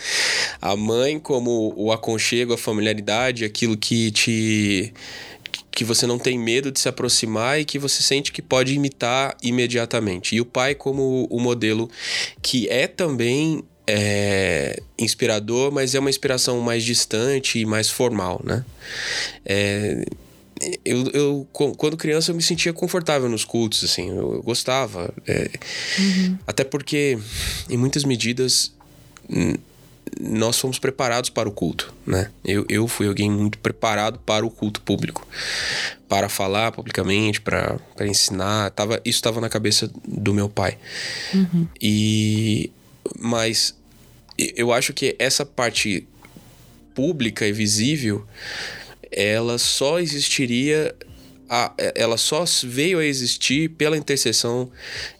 A 0.63 0.77
mãe 0.77 1.19
como 1.19 1.75
o 1.77 1.91
aconchego, 1.91 2.55
a 2.55 2.59
familiaridade, 2.59 3.45
aquilo 3.45 3.77
que 3.77 4.11
te 4.11 4.95
que 5.73 5.85
você 5.85 6.07
não 6.07 6.19
tem 6.19 6.39
medo 6.39 6.71
de 6.71 6.81
se 6.81 6.89
aproximar 6.89 7.61
e 7.61 7.65
que 7.65 7.79
você 7.79 8.03
sente 8.03 8.33
que 8.33 8.43
pode 8.43 8.75
imitar 8.75 9.37
imediatamente. 9.43 10.35
E 10.35 10.41
o 10.41 10.45
pai 10.45 10.75
como 10.75 11.27
o 11.31 11.41
modelo 11.41 11.89
que 12.43 12.69
é 12.69 12.87
também 12.87 13.65
é, 13.87 14.81
inspirador, 14.99 15.73
mas 15.73 15.95
é 15.95 16.01
uma 16.01 16.11
inspiração 16.11 16.61
mais 16.61 16.85
distante 16.85 17.59
e 17.61 17.65
mais 17.65 17.89
formal, 17.89 18.41
né? 18.45 18.65
É, 19.45 20.05
eu, 20.85 21.11
eu, 21.13 21.49
quando 21.53 21.97
criança, 21.97 22.31
eu 22.31 22.35
me 22.35 22.43
sentia 22.43 22.73
confortável 22.73 23.29
nos 23.29 23.45
cultos, 23.45 23.85
assim, 23.85 24.11
eu, 24.11 24.35
eu 24.35 24.43
gostava. 24.43 25.13
É, 25.27 25.51
uhum. 25.99 26.39
Até 26.47 26.65
porque, 26.65 27.19
em 27.69 27.77
muitas 27.77 28.05
medidas, 28.05 28.73
nós 30.21 30.59
fomos 30.59 30.79
preparados 30.79 31.31
para 31.31 31.49
o 31.49 31.53
culto, 31.53 31.93
né? 32.07 32.31
Eu, 32.45 32.67
eu 32.69 32.89
fui 32.89 33.07
alguém 33.07 33.31
muito 33.31 33.59
preparado 33.59 34.19
para 34.19 34.45
o 34.45 34.51
culto 34.51 34.81
público, 34.83 35.27
para 36.09 36.29
falar 36.29 36.73
publicamente, 36.73 37.41
para, 37.41 37.79
ensinar. 38.03 38.71
Tava, 38.71 39.01
isso 39.05 39.19
estava 39.19 39.41
na 39.41 39.49
cabeça 39.49 39.91
do 40.07 40.35
meu 40.35 40.49
pai. 40.49 40.77
Uhum. 41.33 41.67
E, 41.81 42.71
mas 43.19 43.75
eu 44.37 44.73
acho 44.73 44.93
que 44.93 45.15
essa 45.19 45.45
parte 45.45 46.07
pública 46.95 47.47
e 47.47 47.53
visível 47.53 48.27
ela 49.13 49.59
só 49.59 49.99
existiria 49.99 50.95
a, 51.51 51.73
ela 51.97 52.17
só 52.17 52.45
veio 52.63 53.01
a 53.01 53.05
existir 53.05 53.71
pela 53.71 53.97
intercessão 53.97 54.71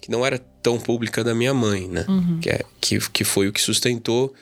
que 0.01 0.09
não 0.09 0.25
era 0.25 0.39
tão 0.63 0.79
pública 0.79 1.25
da 1.25 1.35
minha 1.35 1.53
mãe, 1.53 1.89
né? 1.89 2.05
Uhum. 2.09 2.39
Que, 2.41 2.51
é, 2.51 2.61
que, 2.81 3.01
que 3.11 3.25
foi 3.25 3.49
o 3.49 3.53
que 3.53 3.61
sustentou 3.61 4.33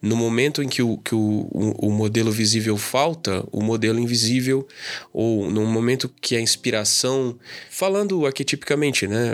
no 0.00 0.14
momento 0.14 0.62
em 0.62 0.68
que, 0.68 0.82
o, 0.82 0.98
que 0.98 1.14
o, 1.14 1.48
o, 1.50 1.88
o, 1.88 1.90
modelo 1.90 2.30
visível 2.30 2.76
falta, 2.76 3.42
o 3.50 3.62
modelo 3.62 3.98
invisível, 3.98 4.68
ou 5.12 5.50
no 5.50 5.64
momento 5.66 6.12
que 6.20 6.36
a 6.36 6.40
inspiração, 6.40 7.36
falando 7.70 8.26
arquetipicamente, 8.26 9.08
né? 9.08 9.32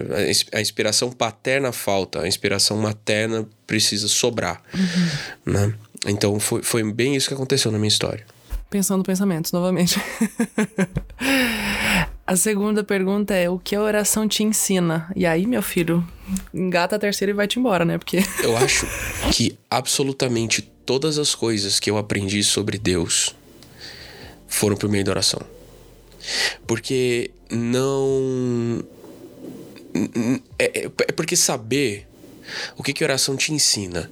A, 0.53 0.59
a 0.59 0.61
inspiração 0.61 1.11
paterna 1.11 1.71
falta, 1.71 2.23
a 2.23 2.29
inspiração 2.29 2.79
materna 2.79 3.47
precisa 3.67 4.09
sobrar, 4.09 4.63
uhum. 4.73 5.53
né? 5.53 5.75
Então 6.07 6.41
foi, 6.41 6.63
foi 6.63 6.83
bem 6.93 7.15
isso 7.15 7.29
que 7.29 7.35
aconteceu 7.35 7.71
na 7.71 7.79
minha 7.79 7.89
história. 7.89 8.25
Pensando 8.71 9.03
pensamentos, 9.03 9.51
novamente. 9.51 10.01
a 12.25 12.37
segunda 12.37 12.85
pergunta 12.85 13.35
é: 13.35 13.51
o 13.51 13.59
que 13.59 13.75
a 13.75 13.83
oração 13.83 14.29
te 14.29 14.45
ensina? 14.45 15.11
E 15.17 15.27
aí, 15.27 15.45
meu 15.45 15.61
filho, 15.61 16.07
engata 16.55 16.95
a 16.95 16.99
terceira 16.99 17.33
e 17.33 17.35
vai-te 17.35 17.59
embora, 17.59 17.85
né? 17.85 17.99
Porque. 17.99 18.19
eu 18.45 18.57
acho 18.57 18.87
que 19.33 19.59
absolutamente 19.69 20.63
todas 20.87 21.19
as 21.19 21.35
coisas 21.35 21.81
que 21.81 21.91
eu 21.91 21.99
aprendi 21.99 22.45
sobre 22.45 22.79
Deus 22.79 23.35
foram 24.47 24.77
por 24.77 24.89
meio 24.89 25.05
da 25.05 25.11
oração. 25.11 25.41
Porque 26.65 27.33
não. 27.51 28.85
É, 30.57 30.83
é, 30.83 30.85
é 30.85 31.13
porque 31.13 31.35
saber 31.35 32.07
o 32.77 32.83
que, 32.83 32.93
que 32.93 33.05
oração 33.05 33.37
te 33.37 33.53
ensina? 33.53 34.11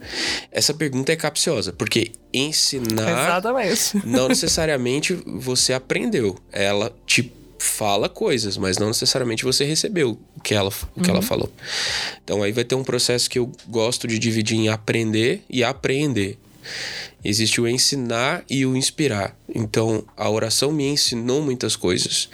Essa 0.50 0.74
pergunta 0.74 1.12
é 1.12 1.16
capciosa, 1.16 1.72
porque 1.72 2.12
ensinar. 2.32 3.10
Exatamente. 3.10 4.06
Não 4.06 4.28
necessariamente 4.28 5.14
você 5.14 5.72
aprendeu. 5.72 6.36
Ela 6.52 6.94
te 7.06 7.32
fala 7.58 8.08
coisas, 8.08 8.56
mas 8.56 8.78
não 8.78 8.88
necessariamente 8.88 9.44
você 9.44 9.64
recebeu 9.64 10.18
o 10.36 10.40
que 10.40 10.54
ela, 10.54 10.70
o 10.94 11.00
que 11.00 11.08
uhum. 11.08 11.16
ela 11.16 11.22
falou. 11.22 11.52
Então 12.22 12.42
aí 12.42 12.52
vai 12.52 12.64
ter 12.64 12.74
um 12.74 12.84
processo 12.84 13.28
que 13.28 13.38
eu 13.38 13.50
gosto 13.66 14.06
de 14.06 14.18
dividir 14.18 14.56
em 14.56 14.68
aprender 14.68 15.42
e 15.50 15.64
apreender. 15.64 16.38
Existe 17.28 17.60
o 17.60 17.68
ensinar 17.68 18.42
e 18.48 18.64
o 18.64 18.74
inspirar. 18.74 19.36
Então, 19.54 20.02
a 20.16 20.30
oração 20.30 20.72
me 20.72 20.88
ensinou 20.88 21.42
muitas 21.42 21.76
coisas. 21.76 22.30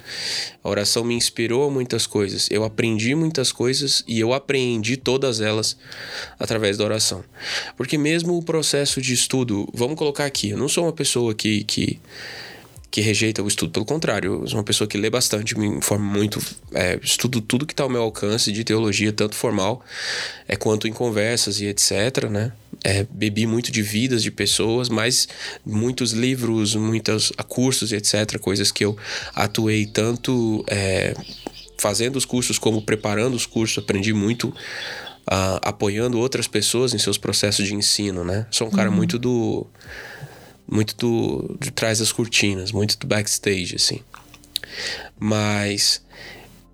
A 0.63 0.69
oração 0.69 1.03
me 1.03 1.17
inspirou 1.17 1.69
muitas 1.69 2.07
coisas. 2.07 2.49
Eu 2.49 2.63
aprendi 2.63 3.13
muitas 3.13 3.51
coisas 3.51 4.05
e 4.07 4.21
eu 4.21 4.33
aprendi 4.33 4.97
todas 4.97 5.41
elas 5.41 5.77
através 6.39 6.77
da 6.77 6.85
oração. 6.85 7.25
Porque 7.77 7.99
mesmo 7.99 8.39
o 8.39 8.43
processo 8.43 9.03
de 9.03 9.13
estudo, 9.13 9.69
vamos 9.75 9.97
colocar 9.97 10.27
aqui, 10.27 10.51
eu 10.51 10.57
não 10.57 10.69
sou 10.69 10.85
uma 10.85 10.93
pessoa 10.93 11.35
que, 11.35 11.65
que 11.65 11.99
que 12.89 13.01
rejeita 13.01 13.43
o 13.43 13.49
estudo. 13.49 13.73
Pelo 13.73 13.85
contrário, 13.85 14.43
eu 14.43 14.47
sou 14.47 14.57
uma 14.57 14.63
pessoa 14.63 14.87
que 14.87 14.97
lê 14.97 15.11
bastante, 15.11 15.59
me 15.59 15.67
informo 15.67 16.05
muito, 16.05 16.41
é, 16.73 16.97
estudo 17.03 17.41
tudo 17.41 17.67
que 17.67 17.73
está 17.73 17.83
ao 17.83 17.91
meu 17.91 18.03
alcance 18.03 18.53
de 18.53 18.63
teologia, 18.63 19.13
tanto 19.13 19.35
formal 19.35 19.85
é, 20.47 20.55
quanto 20.55 20.87
em 20.87 20.93
conversas 20.93 21.61
e 21.61 21.67
etc, 21.67 22.31
né? 22.31 22.53
É, 22.85 23.07
bebi 23.11 23.47
muito 23.47 23.73
de 23.73 23.83
vidas 23.83 24.23
de 24.23 24.31
pessoas, 24.31 24.91
mas 24.91 25.27
muitos 25.65 26.13
livros, 26.13 26.77
muitos 26.77 27.33
cursos, 27.49 27.93
etc., 27.93 28.39
coisas 28.39 28.71
que 28.71 28.85
eu 28.85 28.97
atuei 29.35 29.87
tanto 29.87 30.63
é, 30.69 31.15
fazendo 31.79 32.17
os 32.17 32.27
cursos 32.27 32.59
como 32.59 32.83
preparando 32.83 33.35
os 33.35 33.47
cursos, 33.47 33.79
aprendi 33.79 34.13
muito 34.13 34.49
uh, 34.49 35.59
apoiando 35.63 36.19
outras 36.19 36.47
pessoas 36.47 36.93
em 36.93 36.99
seus 36.99 37.17
processos 37.17 37.67
de 37.67 37.75
ensino, 37.75 38.23
né? 38.23 38.47
Sou 38.51 38.69
um 38.69 38.71
cara 38.71 38.91
uhum. 38.91 38.97
muito 38.97 39.19
do 39.19 39.67
muito 40.67 40.97
do 40.97 41.57
de 41.61 41.71
trás 41.71 41.99
das 41.99 42.13
cortinas, 42.13 42.73
muito 42.73 42.99
do 42.99 43.07
backstage 43.07 43.77
assim. 43.77 44.01
Mas 45.19 46.03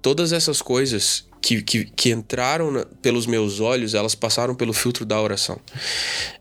todas 0.02 0.32
essas 0.32 0.62
coisas 0.62 1.24
que, 1.40 1.62
que, 1.62 1.84
que 1.84 2.10
entraram 2.10 2.70
na, 2.70 2.84
pelos 3.00 3.26
meus 3.26 3.60
olhos, 3.60 3.94
elas 3.94 4.14
passaram 4.14 4.54
pelo 4.54 4.72
filtro 4.72 5.04
da 5.04 5.20
oração. 5.20 5.58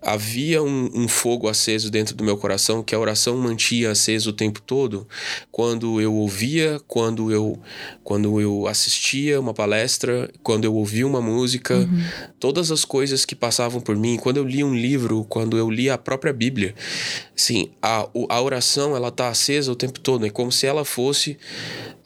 Havia 0.02 0.62
um, 0.62 0.90
um, 0.94 1.08
fogo 1.08 1.48
aceso 1.48 1.90
dentro 1.90 2.16
do 2.16 2.24
meu 2.24 2.38
coração 2.38 2.84
que 2.84 2.94
a 2.94 3.00
oração 3.00 3.38
mantinha 3.38 3.92
aceso 3.92 4.32
o 4.32 4.34
tempo 4.34 4.62
todo. 4.62 5.08
Quando 5.52 6.02
eu 6.02 6.14
ouvia, 6.14 6.80
quando 6.88 7.32
eu, 7.32 7.58
quando 8.04 8.42
eu 8.42 8.68
assistia 8.68 9.40
uma 9.40 9.54
palestra, 9.54 10.30
quando 10.44 10.66
eu 10.66 10.76
ouvia 10.76 11.08
uma 11.08 11.22
música, 11.22 11.78
uhum. 11.78 12.04
todas 12.40 12.72
as 12.72 12.84
coisas 12.84 13.24
que 13.24 13.36
passavam 13.36 13.80
por 13.80 13.96
mim, 13.96 14.18
quando 14.18 14.38
eu 14.38 14.44
li 14.44 14.64
um 14.64 14.76
livro, 14.76 15.26
quando 15.30 15.58
eu 15.58 15.70
li 15.70 15.90
a 15.90 15.98
própria 15.98 16.34
Bíblia, 16.34 16.76
sim, 17.36 17.72
a, 17.82 18.08
a 18.30 18.42
oração 18.42 18.96
ela 18.96 19.08
está 19.08 19.30
acesa 19.30 19.72
o 19.72 19.76
tempo 19.76 20.00
todo. 20.00 20.26
É 20.26 20.30
como 20.30 20.52
se 20.52 20.66
ela 20.66 20.84
fosse 20.84 21.38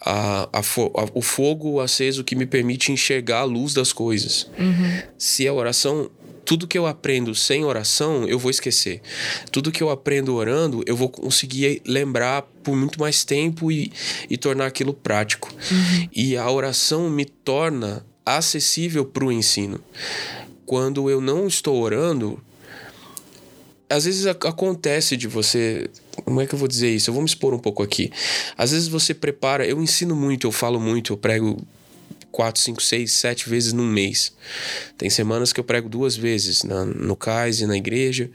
a, 0.05 0.49
a, 0.51 0.59
a, 0.59 1.09
o 1.13 1.21
fogo 1.21 1.79
aceso 1.79 2.23
que 2.23 2.35
me 2.35 2.45
permite 2.45 2.91
enxergar 2.91 3.39
a 3.39 3.43
luz 3.43 3.73
das 3.73 3.93
coisas. 3.93 4.49
Uhum. 4.59 5.01
Se 5.17 5.47
a 5.47 5.53
oração 5.53 6.09
tudo 6.45 6.67
que 6.67 6.77
eu 6.77 6.85
aprendo 6.85 7.33
sem 7.33 7.63
oração, 7.63 8.27
eu 8.27 8.37
vou 8.37 8.51
esquecer. 8.51 9.01
Tudo 9.49 9.71
que 9.71 9.81
eu 9.81 9.89
aprendo 9.89 10.35
orando, 10.35 10.83
eu 10.85 10.95
vou 10.95 11.07
conseguir 11.07 11.81
lembrar 11.85 12.41
por 12.61 12.75
muito 12.75 12.99
mais 12.99 13.23
tempo 13.23 13.71
e, 13.71 13.91
e 14.29 14.37
tornar 14.37 14.65
aquilo 14.65 14.93
prático. 14.93 15.49
Uhum. 15.71 16.09
E 16.13 16.35
a 16.35 16.49
oração 16.51 17.09
me 17.09 17.23
torna 17.23 18.05
acessível 18.25 19.05
para 19.05 19.23
o 19.23 19.31
ensino. 19.31 19.79
Quando 20.65 21.09
eu 21.09 21.21
não 21.21 21.47
estou 21.47 21.81
orando, 21.81 22.41
às 23.89 24.05
vezes 24.05 24.25
acontece 24.25 25.15
de 25.15 25.27
você. 25.27 25.89
Como 26.23 26.41
é 26.41 26.47
que 26.47 26.55
eu 26.55 26.59
vou 26.59 26.67
dizer 26.67 26.89
isso? 26.89 27.09
Eu 27.09 27.13
vou 27.13 27.21
me 27.21 27.29
expor 27.29 27.53
um 27.53 27.59
pouco 27.59 27.83
aqui. 27.83 28.11
Às 28.57 28.71
vezes 28.71 28.87
você 28.87 29.13
prepara. 29.13 29.65
Eu 29.65 29.81
ensino 29.81 30.15
muito, 30.15 30.47
eu 30.47 30.51
falo 30.51 30.79
muito, 30.79 31.13
eu 31.13 31.17
prego 31.17 31.61
quatro, 32.33 32.59
cinco, 32.59 32.81
seis, 32.81 33.13
sete 33.13 33.47
vezes 33.47 33.73
num 33.73 33.85
mês. 33.85 34.33
Tem 34.97 35.07
semanas 35.07 35.53
que 35.53 35.59
eu 35.59 35.63
prego 35.63 35.87
duas 35.87 36.15
vezes 36.15 36.63
na, 36.63 36.83
no 36.83 37.15
CAIS 37.15 37.61
e 37.61 37.67
na 37.67 37.77
igreja. 37.77 38.29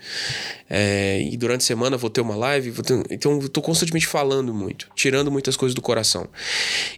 É, 0.70 1.20
e 1.20 1.36
durante 1.36 1.62
a 1.62 1.64
semana 1.64 1.96
vou 1.96 2.08
ter 2.08 2.20
uma 2.20 2.36
live. 2.36 2.70
Ter, 2.82 3.02
então 3.10 3.40
eu 3.40 3.48
tô 3.48 3.60
constantemente 3.60 4.06
falando 4.06 4.54
muito, 4.54 4.88
tirando 4.94 5.32
muitas 5.32 5.56
coisas 5.56 5.74
do 5.74 5.82
coração. 5.82 6.28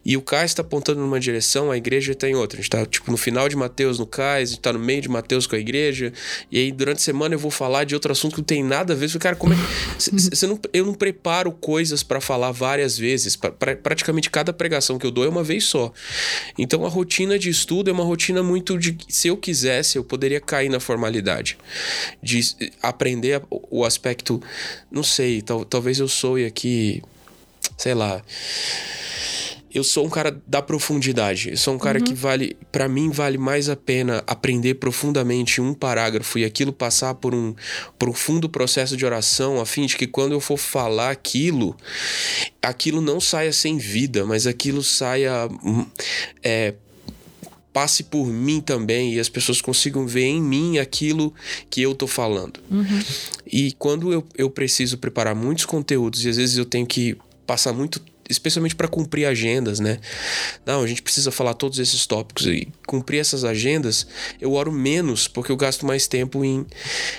E 0.04 0.14
o 0.14 0.20
CAIS 0.20 0.50
está 0.50 0.60
apontando 0.60 1.00
numa 1.00 1.18
direção, 1.18 1.70
a 1.70 1.76
igreja 1.76 2.12
está 2.12 2.28
em 2.28 2.34
outra. 2.34 2.58
A 2.58 2.60
gente 2.60 2.70
tá 2.70 2.84
tipo 2.84 3.10
no 3.10 3.16
final 3.16 3.48
de 3.48 3.56
Mateus 3.56 3.98
no 3.98 4.06
CAIS, 4.06 4.50
a 4.50 4.52
gente 4.52 4.60
tá 4.60 4.72
no 4.72 4.78
meio 4.78 5.00
de 5.00 5.08
Mateus 5.08 5.46
com 5.46 5.56
a 5.56 5.58
igreja. 5.58 6.12
E 6.50 6.58
aí 6.58 6.70
durante 6.70 6.98
a 6.98 7.00
semana 7.00 7.34
eu 7.34 7.38
vou 7.38 7.50
falar 7.50 7.84
de 7.84 7.94
outro 7.94 8.12
assunto 8.12 8.34
que 8.34 8.40
não 8.40 8.44
tem 8.44 8.62
nada 8.62 8.92
a 8.92 8.96
ver. 8.96 9.10
Cara, 9.18 9.36
como 9.36 9.54
é 9.54 9.56
que. 9.56 10.10
não, 10.46 10.60
eu 10.74 10.84
não 10.84 10.94
preparo 10.94 11.50
coisas 11.50 12.02
para 12.02 12.20
falar 12.20 12.52
várias 12.52 12.98
vezes. 12.98 13.36
Pra, 13.36 13.50
pra, 13.50 13.74
praticamente 13.74 14.28
cada 14.28 14.52
pregação 14.52 14.98
que 14.98 15.06
eu 15.06 15.10
dou 15.10 15.24
é 15.24 15.28
uma 15.28 15.42
vez 15.42 15.64
só. 15.64 15.90
Então 16.58 16.84
a 16.84 16.89
rotina 16.90 17.38
de 17.38 17.48
estudo 17.48 17.88
é 17.88 17.92
uma 17.92 18.04
rotina 18.04 18.42
muito 18.42 18.78
de. 18.78 18.98
Se 19.08 19.28
eu 19.28 19.36
quisesse, 19.36 19.96
eu 19.96 20.04
poderia 20.04 20.40
cair 20.40 20.68
na 20.68 20.78
formalidade. 20.78 21.56
De 22.22 22.40
aprender 22.82 23.42
o 23.50 23.84
aspecto. 23.84 24.42
Não 24.90 25.02
sei, 25.02 25.40
tal, 25.40 25.64
talvez 25.64 25.98
eu 25.98 26.08
soe 26.08 26.44
aqui. 26.44 27.02
Sei 27.78 27.94
lá 27.94 28.22
eu 29.72 29.84
sou 29.84 30.04
um 30.04 30.10
cara 30.10 30.40
da 30.46 30.60
profundidade. 30.60 31.50
Eu 31.50 31.56
sou 31.56 31.74
um 31.74 31.78
cara 31.78 31.98
uhum. 31.98 32.04
que 32.04 32.14
vale, 32.14 32.56
para 32.72 32.88
mim 32.88 33.10
vale 33.10 33.38
mais 33.38 33.68
a 33.68 33.76
pena 33.76 34.22
aprender 34.26 34.74
profundamente 34.74 35.60
um 35.60 35.72
parágrafo 35.72 36.38
e 36.38 36.44
aquilo 36.44 36.72
passar 36.72 37.14
por 37.14 37.34
um 37.34 37.54
profundo 37.98 38.48
processo 38.48 38.96
de 38.96 39.06
oração, 39.06 39.60
a 39.60 39.66
fim 39.66 39.86
de 39.86 39.96
que 39.96 40.06
quando 40.06 40.32
eu 40.32 40.40
for 40.40 40.56
falar 40.56 41.10
aquilo, 41.10 41.76
aquilo 42.60 43.00
não 43.00 43.20
saia 43.20 43.52
sem 43.52 43.78
vida, 43.78 44.26
mas 44.26 44.46
aquilo 44.46 44.82
saia 44.82 45.46
hum, 45.64 45.86
é, 46.42 46.74
passe 47.72 48.02
por 48.02 48.26
mim 48.26 48.60
também 48.60 49.14
e 49.14 49.20
as 49.20 49.28
pessoas 49.28 49.60
consigam 49.60 50.06
ver 50.06 50.24
em 50.24 50.42
mim 50.42 50.78
aquilo 50.78 51.32
que 51.68 51.80
eu 51.80 51.94
tô 51.94 52.06
falando. 52.06 52.60
Uhum. 52.70 53.02
E 53.46 53.72
quando 53.78 54.12
eu, 54.12 54.26
eu 54.36 54.50
preciso 54.50 54.98
preparar 54.98 55.34
muitos 55.34 55.64
conteúdos 55.64 56.24
e 56.24 56.28
às 56.28 56.36
vezes 56.36 56.56
eu 56.56 56.64
tenho 56.64 56.86
que 56.86 57.16
passar 57.46 57.72
muito 57.72 58.00
especialmente 58.30 58.76
para 58.76 58.88
cumprir 58.88 59.26
agendas, 59.26 59.80
né? 59.80 59.98
Não, 60.64 60.82
a 60.82 60.86
gente 60.86 61.02
precisa 61.02 61.30
falar 61.30 61.54
todos 61.54 61.78
esses 61.78 62.06
tópicos 62.06 62.46
e 62.46 62.68
cumprir 62.86 63.18
essas 63.18 63.44
agendas, 63.44 64.06
eu 64.40 64.52
oro 64.52 64.72
menos 64.72 65.28
porque 65.28 65.50
eu 65.50 65.56
gasto 65.56 65.84
mais 65.84 66.06
tempo 66.06 66.44
em, 66.44 66.64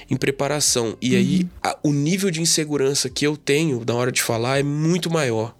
em 0.10 0.16
preparação. 0.16 0.98
E 1.02 1.12
uhum. 1.12 1.18
aí 1.18 1.48
a, 1.62 1.78
o 1.84 1.92
nível 1.92 2.32
de 2.32 2.42
insegurança 2.42 3.10
que 3.10 3.28
eu 3.28 3.36
tenho 3.36 3.84
na 3.86 3.94
hora 3.94 4.12
de 4.12 4.22
falar 4.22 4.60
é 4.60 4.64
muito 4.64 5.12
maior. 5.12 5.56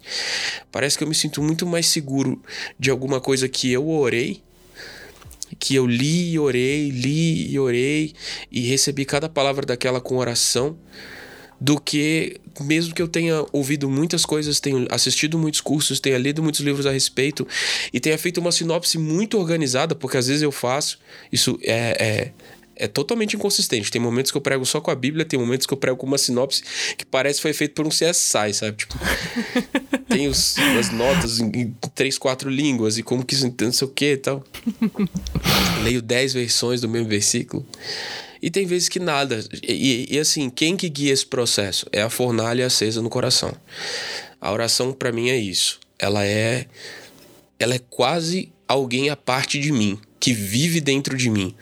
Parece 0.70 0.96
que 0.96 1.04
eu 1.04 1.08
me 1.08 1.14
sinto 1.14 1.42
muito 1.42 1.66
mais 1.66 1.86
seguro 1.86 2.42
de 2.78 2.90
alguma 2.90 3.20
coisa 3.20 3.48
que 3.48 3.70
eu 3.70 3.88
orei 3.88 4.42
que 5.58 5.74
eu 5.74 5.86
li 5.86 6.32
e 6.32 6.38
orei, 6.38 6.88
li 6.88 7.52
e 7.52 7.58
orei 7.58 8.14
e 8.50 8.62
recebi 8.62 9.04
cada 9.04 9.28
palavra 9.28 9.66
daquela 9.66 10.00
com 10.00 10.16
oração, 10.16 10.78
do 11.62 11.80
que 11.80 12.40
mesmo 12.60 12.92
que 12.92 13.00
eu 13.00 13.06
tenha 13.06 13.46
ouvido 13.52 13.88
muitas 13.88 14.26
coisas, 14.26 14.58
tenha 14.58 14.84
assistido 14.90 15.38
muitos 15.38 15.60
cursos, 15.60 16.00
tenha 16.00 16.18
lido 16.18 16.42
muitos 16.42 16.60
livros 16.60 16.86
a 16.86 16.90
respeito 16.90 17.46
e 17.92 18.00
tenha 18.00 18.18
feito 18.18 18.38
uma 18.38 18.50
sinopse 18.50 18.98
muito 18.98 19.38
organizada, 19.38 19.94
porque 19.94 20.16
às 20.16 20.26
vezes 20.26 20.42
eu 20.42 20.50
faço, 20.50 20.98
isso 21.30 21.56
é, 21.62 22.32
é, 22.76 22.84
é 22.84 22.88
totalmente 22.88 23.36
inconsistente. 23.36 23.92
Tem 23.92 24.00
momentos 24.00 24.32
que 24.32 24.36
eu 24.36 24.42
prego 24.42 24.66
só 24.66 24.80
com 24.80 24.90
a 24.90 24.94
Bíblia, 24.94 25.24
tem 25.24 25.38
momentos 25.38 25.64
que 25.64 25.72
eu 25.72 25.78
prego 25.78 25.96
com 25.96 26.04
uma 26.04 26.18
sinopse 26.18 26.64
que 26.98 27.06
parece 27.06 27.38
que 27.38 27.42
foi 27.42 27.52
feito 27.52 27.74
por 27.74 27.86
um 27.86 27.90
CSI, 27.90 28.52
sabe? 28.52 28.78
Tipo, 28.78 28.98
tem 30.10 30.26
os, 30.26 30.56
as 30.58 30.90
notas 30.90 31.38
em, 31.38 31.46
em 31.54 31.76
três, 31.94 32.18
quatro 32.18 32.50
línguas 32.50 32.98
e 32.98 33.04
como 33.04 33.24
que 33.24 33.34
isso 33.34 33.54
não 33.60 33.72
sei 33.72 33.86
o 33.86 33.90
que 33.90 34.12
e 34.12 34.16
tal. 34.16 34.44
Leio 35.84 36.02
dez 36.02 36.32
versões 36.34 36.80
do 36.80 36.88
mesmo 36.88 37.08
versículo. 37.08 37.64
E 38.42 38.50
tem 38.50 38.66
vezes 38.66 38.88
que 38.88 38.98
nada. 38.98 39.38
E, 39.62 40.08
e, 40.10 40.18
assim, 40.18 40.50
quem 40.50 40.76
que 40.76 40.88
guia 40.88 41.12
esse 41.12 41.24
processo? 41.24 41.86
É 41.92 42.02
a 42.02 42.10
fornalha 42.10 42.66
acesa 42.66 43.00
no 43.00 43.08
coração. 43.08 43.54
A 44.40 44.50
oração 44.50 44.92
para 44.92 45.12
mim 45.12 45.30
é 45.30 45.36
isso. 45.36 45.78
Ela 45.96 46.26
é 46.26 46.66
ela 47.56 47.74
é 47.76 47.78
quase 47.78 48.52
alguém 48.66 49.08
à 49.08 49.14
parte 49.14 49.60
de 49.60 49.70
mim, 49.70 49.96
que 50.18 50.32
vive 50.32 50.80
dentro 50.80 51.16
de 51.16 51.30
mim. 51.30 51.54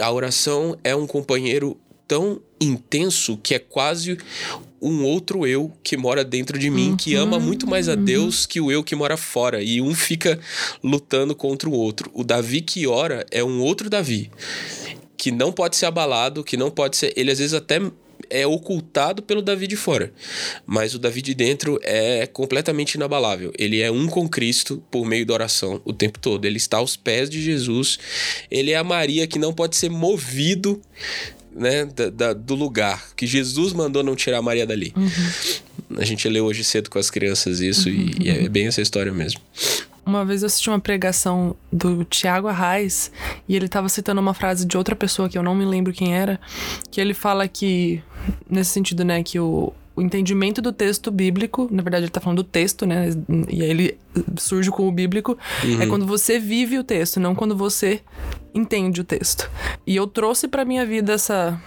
A 0.00 0.10
oração 0.10 0.76
é 0.82 0.96
um 0.96 1.06
companheiro 1.06 1.78
tão 2.08 2.40
intenso 2.60 3.38
que 3.40 3.54
é 3.54 3.60
quase 3.60 4.18
um 4.82 5.04
outro 5.04 5.46
eu 5.46 5.72
que 5.84 5.96
mora 5.96 6.24
dentro 6.24 6.58
de 6.58 6.68
mim, 6.68 6.90
uhum. 6.90 6.96
que 6.96 7.14
ama 7.14 7.38
muito 7.38 7.68
mais 7.68 7.88
a 7.88 7.94
Deus 7.94 8.46
que 8.46 8.60
o 8.60 8.72
eu 8.72 8.82
que 8.82 8.96
mora 8.96 9.16
fora. 9.16 9.62
E 9.62 9.80
um 9.80 9.94
fica 9.94 10.40
lutando 10.82 11.36
contra 11.36 11.68
o 11.68 11.72
outro. 11.72 12.10
O 12.12 12.24
Davi 12.24 12.60
que 12.60 12.88
ora 12.88 13.24
é 13.30 13.44
um 13.44 13.60
outro 13.60 13.88
Davi 13.88 14.28
que 15.16 15.30
não 15.30 15.52
pode 15.52 15.76
ser 15.76 15.86
abalado, 15.86 16.44
que 16.44 16.56
não 16.56 16.70
pode 16.70 16.96
ser. 16.96 17.12
Ele 17.16 17.30
às 17.30 17.38
vezes 17.38 17.54
até 17.54 17.80
é 18.30 18.46
ocultado 18.46 19.22
pelo 19.22 19.42
Davi 19.42 19.66
de 19.66 19.76
fora. 19.76 20.12
Mas 20.66 20.94
o 20.94 20.98
Davi 20.98 21.22
de 21.22 21.34
dentro 21.34 21.78
é 21.82 22.26
completamente 22.26 22.94
inabalável. 22.94 23.52
Ele 23.58 23.80
é 23.80 23.90
um 23.90 24.06
com 24.06 24.28
Cristo 24.28 24.82
por 24.90 25.04
meio 25.04 25.26
da 25.26 25.34
oração 25.34 25.80
o 25.84 25.92
tempo 25.92 26.18
todo. 26.18 26.44
Ele 26.44 26.56
está 26.56 26.78
aos 26.78 26.96
pés 26.96 27.28
de 27.28 27.42
Jesus. 27.42 27.98
Ele 28.50 28.72
é 28.72 28.76
a 28.76 28.84
Maria 28.84 29.26
que 29.26 29.38
não 29.38 29.52
pode 29.52 29.76
ser 29.76 29.90
movido 29.90 30.80
né, 31.54 31.84
da, 31.84 32.10
da, 32.10 32.32
do 32.32 32.54
lugar. 32.54 33.10
Que 33.16 33.26
Jesus 33.26 33.72
mandou 33.72 34.02
não 34.02 34.16
tirar 34.16 34.38
a 34.38 34.42
Maria 34.42 34.66
dali. 34.66 34.92
Uhum. 34.96 35.98
A 35.98 36.04
gente 36.04 36.28
leu 36.28 36.44
hoje 36.44 36.64
cedo 36.64 36.90
com 36.90 36.98
as 36.98 37.10
crianças 37.10 37.60
isso 37.60 37.88
uhum. 37.88 37.94
e, 38.20 38.24
e 38.24 38.28
é 38.30 38.48
bem 38.48 38.66
essa 38.66 38.80
história 38.80 39.12
mesmo. 39.12 39.40
Uma 40.06 40.24
vez 40.24 40.42
eu 40.42 40.46
assisti 40.46 40.68
uma 40.68 40.80
pregação 40.80 41.56
do 41.72 42.04
Tiago 42.04 42.46
Arraes 42.46 43.10
e 43.48 43.56
ele 43.56 43.66
estava 43.66 43.88
citando 43.88 44.20
uma 44.20 44.34
frase 44.34 44.66
de 44.66 44.76
outra 44.76 44.94
pessoa 44.94 45.28
que 45.28 45.38
eu 45.38 45.42
não 45.42 45.54
me 45.54 45.64
lembro 45.64 45.92
quem 45.92 46.14
era, 46.14 46.38
que 46.90 47.00
ele 47.00 47.14
fala 47.14 47.48
que, 47.48 48.02
nesse 48.48 48.70
sentido, 48.70 49.04
né, 49.04 49.22
que 49.22 49.40
o, 49.40 49.72
o 49.96 50.02
entendimento 50.02 50.60
do 50.60 50.72
texto 50.72 51.10
bíblico, 51.10 51.68
na 51.70 51.82
verdade 51.82 52.02
ele 52.02 52.10
está 52.10 52.20
falando 52.20 52.42
do 52.42 52.48
texto, 52.48 52.84
né? 52.84 53.10
E 53.48 53.62
aí 53.62 53.70
ele 53.70 53.98
surge 54.36 54.70
com 54.70 54.88
o 54.88 54.92
bíblico, 54.92 55.38
uhum. 55.62 55.82
é 55.82 55.86
quando 55.86 56.06
você 56.06 56.38
vive 56.38 56.78
o 56.78 56.84
texto, 56.84 57.20
não 57.20 57.34
quando 57.34 57.56
você 57.56 58.00
entende 58.54 59.00
o 59.00 59.04
texto. 59.04 59.50
E 59.86 59.94
eu 59.94 60.06
trouxe 60.06 60.48
para 60.48 60.64
minha 60.64 60.84
vida 60.84 61.12
essa 61.12 61.60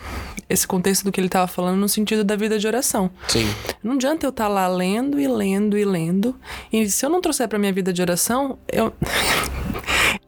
esse 0.49 0.65
contexto 0.65 1.03
do 1.03 1.11
que 1.11 1.19
ele 1.19 1.27
estava 1.27 1.45
falando 1.45 1.77
no 1.77 1.89
sentido 1.89 2.23
da 2.23 2.35
vida 2.37 2.57
de 2.57 2.65
oração. 2.65 3.11
Sim. 3.27 3.45
Não 3.83 3.93
adianta 3.93 4.25
eu 4.25 4.29
estar 4.29 4.45
tá 4.45 4.49
lá 4.49 4.65
lendo 4.67 5.19
e 5.19 5.27
lendo 5.27 5.77
e 5.77 5.83
lendo, 5.83 6.35
e 6.71 6.89
se 6.89 7.05
eu 7.05 7.09
não 7.09 7.19
trouxer 7.19 7.49
para 7.49 7.59
minha 7.59 7.73
vida 7.73 7.91
de 7.91 8.01
oração, 8.01 8.57
eu 8.71 8.93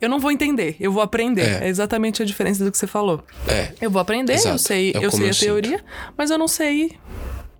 Eu 0.01 0.09
não 0.09 0.19
vou 0.19 0.31
entender, 0.31 0.77
eu 0.79 0.91
vou 0.91 1.01
aprender. 1.01 1.61
É, 1.61 1.65
é 1.65 1.67
exatamente 1.67 2.21
a 2.21 2.25
diferença 2.25 2.63
do 2.63 2.71
que 2.71 2.77
você 2.77 2.87
falou. 2.87 3.21
É. 3.47 3.73
Eu 3.81 3.91
vou 3.91 4.01
aprender, 4.01 4.33
Exato. 4.33 4.55
eu 4.55 4.59
sei, 4.59 4.91
é 4.91 5.05
eu 5.05 5.11
sei 5.11 5.29
a 5.29 5.33
teoria, 5.33 5.77
sinto. 5.77 5.83
mas 6.17 6.31
eu 6.31 6.37
não 6.37 6.47
sei. 6.47 6.97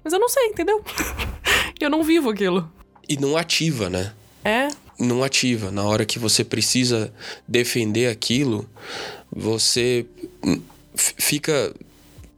Mas 0.03 0.13
eu 0.13 0.20
não 0.20 0.29
sei, 0.29 0.48
entendeu? 0.48 0.84
eu 1.79 1.89
não 1.89 2.03
vivo 2.03 2.29
aquilo. 2.29 2.70
E 3.08 3.18
não 3.18 3.36
ativa, 3.36 3.89
né? 3.89 4.13
É. 4.44 4.68
Não 5.00 5.24
ativa. 5.24 5.72
Na 5.72 5.84
hora 5.84 6.06
que 6.06 6.20
você 6.20 6.44
precisa 6.44 7.13
defender 7.48 8.08
aquilo, 8.08 8.70
você 9.32 10.06
fica 10.94 11.74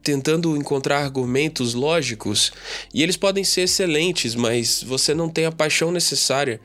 tentando 0.02 0.56
encontrar 0.56 0.98
argumentos 0.98 1.74
lógicos 1.74 2.52
e 2.92 3.02
eles 3.02 3.16
podem 3.16 3.44
ser 3.44 3.62
excelentes, 3.62 4.34
mas 4.34 4.82
você 4.82 5.14
não 5.14 5.28
tem 5.28 5.46
a 5.46 5.52
paixão 5.52 5.92
necessária 5.92 6.60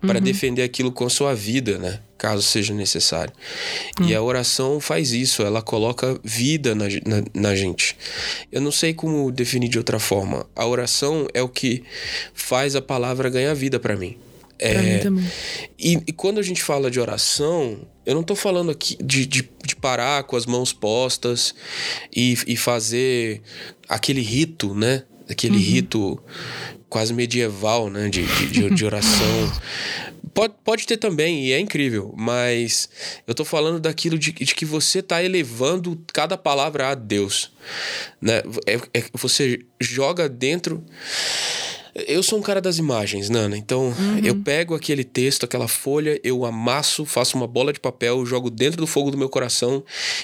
para 0.00 0.18
uhum. 0.18 0.24
defender 0.24 0.62
aquilo 0.62 0.90
com 0.90 1.06
a 1.06 1.10
sua 1.10 1.34
vida, 1.34 1.78
né? 1.78 2.00
Caso 2.18 2.42
seja 2.42 2.74
necessário. 2.74 3.32
Uhum. 3.98 4.08
E 4.08 4.14
a 4.14 4.20
oração 4.20 4.78
faz 4.78 5.12
isso, 5.12 5.42
ela 5.42 5.62
coloca 5.62 6.20
vida 6.22 6.74
na, 6.74 6.84
na, 6.84 7.24
na, 7.32 7.56
gente. 7.56 7.96
Eu 8.52 8.60
não 8.60 8.70
sei 8.70 8.92
como 8.92 9.32
definir 9.32 9.68
de 9.68 9.78
outra 9.78 9.98
forma. 9.98 10.46
A 10.54 10.66
oração 10.66 11.26
é 11.32 11.42
o 11.42 11.48
que 11.48 11.82
faz 12.34 12.76
a 12.76 12.82
palavra 12.82 13.30
ganhar 13.30 13.54
vida 13.54 13.80
para 13.80 13.96
mim. 13.96 14.18
É. 14.60 15.02
E, 15.78 15.94
e, 16.06 16.12
quando 16.12 16.38
a 16.38 16.42
gente 16.42 16.62
fala 16.62 16.90
de 16.90 17.00
oração, 17.00 17.80
eu 18.04 18.14
não 18.14 18.22
tô 18.22 18.34
falando 18.34 18.70
aqui 18.70 18.96
de, 19.02 19.24
de, 19.24 19.50
de 19.64 19.74
parar 19.74 20.24
com 20.24 20.36
as 20.36 20.44
mãos 20.44 20.72
postas 20.72 21.54
e, 22.14 22.36
e 22.46 22.56
fazer 22.56 23.40
aquele 23.88 24.20
rito, 24.20 24.74
né? 24.74 25.04
Aquele 25.28 25.56
uhum. 25.56 25.62
rito 25.62 26.22
quase 26.90 27.14
medieval, 27.14 27.88
né? 27.88 28.10
De, 28.10 28.26
de, 28.48 28.70
de 28.70 28.84
oração. 28.84 29.52
Pode, 30.32 30.54
pode 30.62 30.86
ter 30.86 30.96
também, 30.96 31.46
e 31.46 31.52
é 31.52 31.58
incrível, 31.58 32.14
mas 32.16 32.88
eu 33.26 33.34
tô 33.34 33.44
falando 33.44 33.80
daquilo 33.80 34.16
de, 34.16 34.30
de 34.30 34.54
que 34.54 34.64
você 34.64 35.02
tá 35.02 35.22
elevando 35.22 36.00
cada 36.12 36.36
palavra 36.36 36.90
a 36.90 36.94
Deus. 36.94 37.50
Né? 38.20 38.40
É, 38.64 38.76
é, 38.94 39.04
você 39.12 39.58
joga 39.80 40.28
dentro 40.28 40.84
eu 41.94 42.22
sou 42.22 42.38
um 42.38 42.42
cara 42.42 42.60
das 42.60 42.78
imagens, 42.78 43.28
Nana. 43.28 43.56
Então, 43.56 43.86
uhum. 43.88 44.20
eu 44.22 44.36
pego 44.36 44.74
aquele 44.74 45.04
texto, 45.04 45.44
aquela 45.44 45.68
folha, 45.68 46.20
eu 46.22 46.44
amasso, 46.44 47.04
faço 47.04 47.36
uma 47.36 47.46
bola 47.46 47.72
de 47.72 47.80
papel, 47.80 48.24
jogo 48.24 48.50
dentro 48.50 48.80
do 48.80 48.86
fogo 48.86 49.10
do 49.10 49.18
meu 49.18 49.28
coração, 49.28 49.82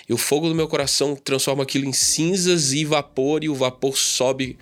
e 0.09 0.13
o 0.13 0.17
fogo 0.17 0.49
do 0.49 0.55
meu 0.55 0.69
coração 0.69 1.17
transforma 1.17 1.63
aquilo 1.63 1.87
em 1.87 1.93
cinzas 1.93 2.73
e 2.73 2.85
vapor, 2.85 3.43
e 3.45 3.49
o 3.49 3.55
vapor 3.55 3.97
sobe 3.97 4.59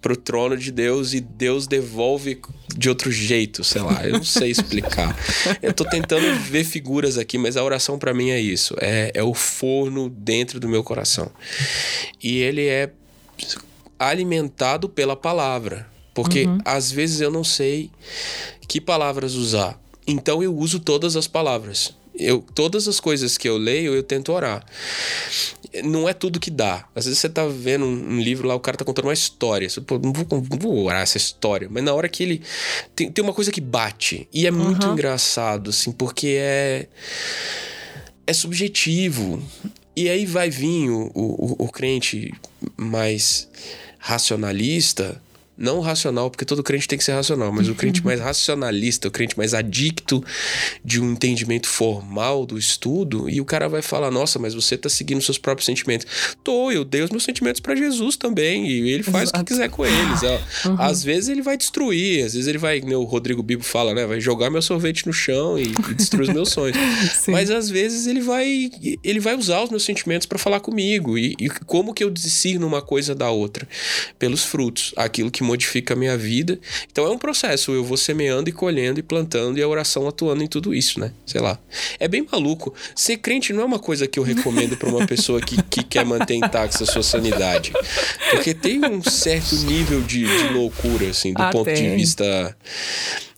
pro 0.00 0.16
trono 0.16 0.56
de 0.56 0.72
Deus 0.72 1.12
e 1.12 1.20
Deus 1.20 1.66
devolve 1.66 2.40
de 2.74 2.88
outro 2.88 3.12
jeito, 3.12 3.62
sei 3.62 3.82
lá, 3.82 4.06
eu 4.06 4.14
não 4.14 4.24
sei 4.24 4.50
explicar. 4.50 5.16
eu 5.62 5.72
tô 5.72 5.84
tentando 5.84 6.34
ver 6.40 6.64
figuras 6.64 7.18
aqui, 7.18 7.36
mas 7.36 7.56
a 7.56 7.64
oração 7.64 7.98
para 7.98 8.14
mim 8.14 8.30
é 8.30 8.40
isso, 8.40 8.74
é, 8.80 9.10
é 9.14 9.22
o 9.22 9.34
forno 9.34 10.08
dentro 10.08 10.58
do 10.58 10.68
meu 10.68 10.82
coração. 10.82 11.30
E 12.22 12.38
ele 12.38 12.66
é 12.66 12.90
alimentado 13.98 14.88
pela 14.88 15.14
palavra. 15.14 15.89
Porque 16.14 16.44
uhum. 16.44 16.58
às 16.64 16.90
vezes 16.90 17.20
eu 17.20 17.30
não 17.30 17.44
sei 17.44 17.90
que 18.66 18.80
palavras 18.80 19.34
usar. 19.34 19.80
Então 20.06 20.42
eu 20.42 20.54
uso 20.54 20.80
todas 20.80 21.16
as 21.16 21.26
palavras. 21.26 21.94
Eu, 22.14 22.44
todas 22.54 22.86
as 22.86 23.00
coisas 23.00 23.38
que 23.38 23.48
eu 23.48 23.56
leio, 23.56 23.94
eu 23.94 24.02
tento 24.02 24.32
orar. 24.32 24.64
Não 25.84 26.08
é 26.08 26.12
tudo 26.12 26.40
que 26.40 26.50
dá. 26.50 26.86
Às 26.94 27.04
vezes 27.06 27.20
você 27.20 27.28
tá 27.28 27.46
vendo 27.46 27.84
um, 27.84 28.14
um 28.14 28.20
livro 28.20 28.46
lá, 28.46 28.54
o 28.54 28.60
cara 28.60 28.76
tá 28.76 28.84
contando 28.84 29.06
uma 29.06 29.14
história. 29.14 29.68
Você, 29.68 29.80
Pô, 29.80 29.98
não, 29.98 30.12
vou, 30.12 30.26
não 30.30 30.58
vou 30.58 30.84
orar 30.84 31.02
essa 31.02 31.16
história. 31.16 31.68
Mas 31.70 31.82
na 31.82 31.94
hora 31.94 32.08
que 32.08 32.22
ele. 32.22 32.42
Tem, 32.94 33.10
tem 33.10 33.24
uma 33.24 33.32
coisa 33.32 33.52
que 33.52 33.60
bate. 33.60 34.28
E 34.32 34.46
é 34.46 34.50
muito 34.50 34.86
uhum. 34.86 34.92
engraçado, 34.92 35.70
assim, 35.70 35.92
porque 35.92 36.36
é. 36.38 36.88
É 38.26 38.32
subjetivo. 38.32 39.42
E 39.96 40.08
aí 40.08 40.26
vai 40.26 40.50
vir 40.50 40.90
o, 40.90 41.10
o, 41.14 41.64
o 41.64 41.68
crente 41.68 42.32
mais 42.76 43.48
racionalista 43.98 45.20
não 45.60 45.80
racional, 45.80 46.30
porque 46.30 46.44
todo 46.44 46.62
crente 46.62 46.88
tem 46.88 46.98
que 46.98 47.04
ser 47.04 47.12
racional, 47.12 47.52
mas 47.52 47.68
o 47.68 47.74
crente 47.74 48.04
mais 48.04 48.18
racionalista, 48.18 49.08
o 49.08 49.10
crente 49.10 49.36
mais 49.36 49.52
adicto 49.52 50.24
de 50.82 51.00
um 51.00 51.12
entendimento 51.12 51.68
formal 51.68 52.46
do 52.46 52.58
estudo, 52.58 53.28
e 53.28 53.40
o 53.40 53.44
cara 53.44 53.68
vai 53.68 53.82
falar: 53.82 54.10
Nossa, 54.10 54.38
mas 54.38 54.54
você 54.54 54.76
tá 54.76 54.88
seguindo 54.88 55.20
seus 55.20 55.36
próprios 55.36 55.66
sentimentos. 55.66 56.06
Tô, 56.42 56.70
eu 56.70 56.82
dei 56.82 57.02
os 57.02 57.10
meus 57.10 57.24
sentimentos 57.24 57.60
para 57.60 57.76
Jesus 57.76 58.16
também, 58.16 58.66
e 58.66 58.90
ele 58.90 59.02
faz 59.02 59.24
Exato. 59.24 59.42
o 59.42 59.44
que 59.44 59.52
quiser 59.52 59.68
com 59.68 59.84
eles. 59.84 60.22
Uhum. 60.64 60.76
Às 60.78 61.04
vezes 61.04 61.28
ele 61.28 61.42
vai 61.42 61.58
destruir, 61.58 62.24
às 62.24 62.32
vezes 62.32 62.48
ele 62.48 62.58
vai, 62.58 62.80
o 62.80 63.04
Rodrigo 63.04 63.42
Bibo 63.42 63.62
fala, 63.62 63.92
né? 63.92 64.06
Vai 64.06 64.20
jogar 64.20 64.48
meu 64.48 64.62
sorvete 64.62 65.06
no 65.06 65.12
chão 65.12 65.58
e, 65.58 65.64
e 65.90 65.94
destruir 65.94 66.28
os 66.28 66.34
meus 66.34 66.48
sonhos. 66.50 66.76
Mas 67.28 67.50
às 67.50 67.68
vezes 67.68 68.06
ele 68.06 68.20
vai, 68.20 68.70
ele 69.04 69.20
vai 69.20 69.36
usar 69.36 69.62
os 69.62 69.70
meus 69.70 69.84
sentimentos 69.84 70.26
para 70.26 70.38
falar 70.38 70.60
comigo. 70.60 71.18
E, 71.18 71.34
e 71.38 71.50
como 71.66 71.92
que 71.92 72.02
eu 72.02 72.08
discerno 72.08 72.66
uma 72.66 72.80
coisa 72.80 73.14
da 73.14 73.30
outra? 73.30 73.68
Pelos 74.18 74.44
frutos. 74.44 74.94
Aquilo 74.96 75.30
que 75.30 75.42
modifica 75.50 75.94
a 75.94 75.96
minha 75.96 76.16
vida. 76.16 76.58
Então 76.90 77.04
é 77.04 77.10
um 77.10 77.18
processo, 77.18 77.72
eu 77.72 77.84
vou 77.84 77.96
semeando 77.96 78.48
e 78.48 78.52
colhendo 78.52 79.00
e 79.00 79.02
plantando 79.02 79.58
e 79.58 79.62
a 79.62 79.68
oração 79.68 80.06
atuando 80.06 80.42
em 80.42 80.46
tudo 80.46 80.72
isso, 80.72 81.00
né? 81.00 81.12
Sei 81.26 81.40
lá. 81.40 81.58
É 81.98 82.06
bem 82.06 82.26
maluco. 82.30 82.72
Ser 82.94 83.16
crente 83.16 83.52
não 83.52 83.62
é 83.62 83.64
uma 83.64 83.78
coisa 83.78 84.06
que 84.06 84.18
eu 84.18 84.22
recomendo 84.22 84.76
para 84.76 84.88
uma 84.88 85.06
pessoa 85.06 85.40
que, 85.40 85.60
que 85.64 85.82
quer 85.82 86.04
manter 86.04 86.34
intacta 86.34 86.84
a 86.84 86.86
sua 86.86 87.02
sanidade. 87.02 87.72
Porque 88.30 88.54
tem 88.54 88.84
um 88.84 89.02
certo 89.02 89.56
nível 89.56 90.00
de, 90.02 90.24
de 90.24 90.52
loucura, 90.52 91.08
assim, 91.08 91.32
do 91.32 91.42
ah, 91.42 91.50
ponto 91.50 91.64
tem. 91.64 91.74
de 91.74 91.96
vista 91.96 92.56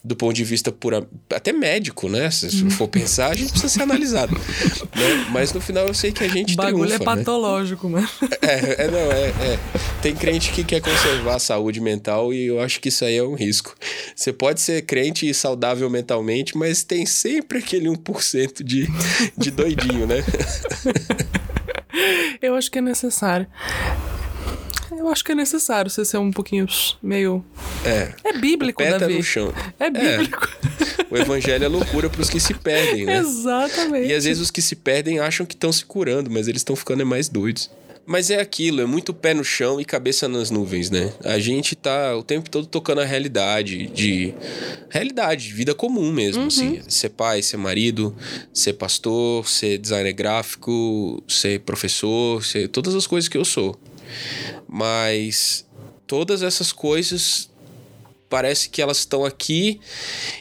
do 0.04 0.16
ponto 0.16 0.34
de 0.34 0.42
vista 0.42 0.72
pura, 0.72 1.06
até 1.30 1.52
médico, 1.52 2.08
né? 2.08 2.28
Se 2.30 2.70
for 2.70 2.88
pensar, 2.88 3.28
a 3.28 3.34
gente 3.34 3.50
precisa 3.50 3.72
ser 3.72 3.82
analisado. 3.82 4.34
né? 4.34 5.26
Mas 5.30 5.52
no 5.52 5.60
final 5.60 5.86
eu 5.86 5.94
sei 5.94 6.10
que 6.10 6.24
a 6.24 6.28
gente 6.28 6.54
o 6.54 6.56
bagulho 6.56 6.88
triunfa, 6.88 6.96
é 6.96 6.98
né? 6.98 7.16
patológico, 7.16 7.88
né? 7.88 8.08
É, 8.42 8.84
é, 8.84 8.90
não, 8.90 8.98
é, 8.98 9.28
é. 9.28 9.58
Tem 10.02 10.14
crente 10.14 10.50
que 10.50 10.64
quer 10.64 10.80
conservar 10.80 11.36
a 11.36 11.38
saúde 11.38 11.80
mental 11.80 12.32
e 12.32 12.46
eu 12.46 12.60
acho 12.60 12.80
que 12.80 12.88
isso 12.88 13.04
aí 13.04 13.16
é 13.16 13.22
um 13.22 13.34
risco. 13.34 13.76
Você 14.16 14.32
pode 14.32 14.60
ser 14.60 14.82
crente 14.82 15.28
e 15.28 15.32
saudável 15.32 15.88
mentalmente, 15.88 16.56
mas 16.56 16.82
tem 16.82 17.06
sempre 17.06 17.58
aquele 17.58 17.88
1% 17.88 18.64
de, 18.64 18.88
de 19.38 19.50
doidinho, 19.50 20.06
né? 20.06 20.24
eu 22.42 22.56
acho 22.56 22.70
que 22.70 22.78
é 22.78 22.82
necessário. 22.82 23.46
Eu 24.96 25.08
acho 25.08 25.24
que 25.24 25.32
é 25.32 25.34
necessário 25.34 25.90
você 25.90 26.04
ser 26.04 26.18
um 26.18 26.30
pouquinho 26.30 26.66
meio. 27.02 27.44
É. 27.84 28.12
É 28.24 28.32
bíblico, 28.38 28.78
Peta 28.78 29.00
Davi. 29.00 29.16
no 29.16 29.22
chão. 29.22 29.52
É 29.78 29.90
bíblico. 29.90 30.48
É. 30.68 31.06
O 31.10 31.16
evangelho 31.16 31.64
é 31.64 31.68
loucura 31.68 32.08
para 32.08 32.22
os 32.22 32.30
que 32.30 32.40
se 32.40 32.54
perdem, 32.54 33.04
né? 33.04 33.18
Exatamente. 33.18 34.08
E 34.08 34.14
às 34.14 34.24
vezes 34.24 34.42
os 34.42 34.50
que 34.50 34.62
se 34.62 34.76
perdem 34.76 35.18
acham 35.18 35.44
que 35.44 35.54
estão 35.54 35.72
se 35.72 35.84
curando, 35.84 36.30
mas 36.30 36.48
eles 36.48 36.60
estão 36.60 36.74
ficando 36.74 37.04
mais 37.04 37.28
doidos. 37.28 37.70
Mas 38.04 38.30
é 38.30 38.40
aquilo, 38.40 38.80
é 38.80 38.86
muito 38.86 39.14
pé 39.14 39.32
no 39.32 39.44
chão 39.44 39.80
e 39.80 39.84
cabeça 39.84 40.26
nas 40.26 40.50
nuvens, 40.50 40.90
né? 40.90 41.12
A 41.24 41.38
gente 41.38 41.76
tá 41.76 42.16
o 42.16 42.22
tempo 42.22 42.50
todo 42.50 42.66
tocando 42.66 43.00
a 43.00 43.04
realidade 43.04 43.86
de 43.86 44.34
realidade, 44.90 45.48
de 45.48 45.54
vida 45.54 45.74
comum 45.74 46.10
mesmo, 46.10 46.42
uhum. 46.42 46.48
assim, 46.48 46.80
ser 46.88 47.10
pai, 47.10 47.42
ser 47.42 47.58
marido, 47.58 48.14
ser 48.52 48.72
pastor, 48.72 49.48
ser 49.48 49.78
designer 49.78 50.12
gráfico, 50.12 51.22
ser 51.28 51.60
professor, 51.60 52.44
ser 52.44 52.68
todas 52.68 52.94
as 52.94 53.06
coisas 53.06 53.28
que 53.28 53.38
eu 53.38 53.44
sou. 53.44 53.78
Mas 54.68 55.66
todas 56.06 56.42
essas 56.42 56.72
coisas 56.72 57.50
parece 58.32 58.70
que 58.70 58.80
elas 58.80 58.96
estão 58.96 59.26
aqui 59.26 59.78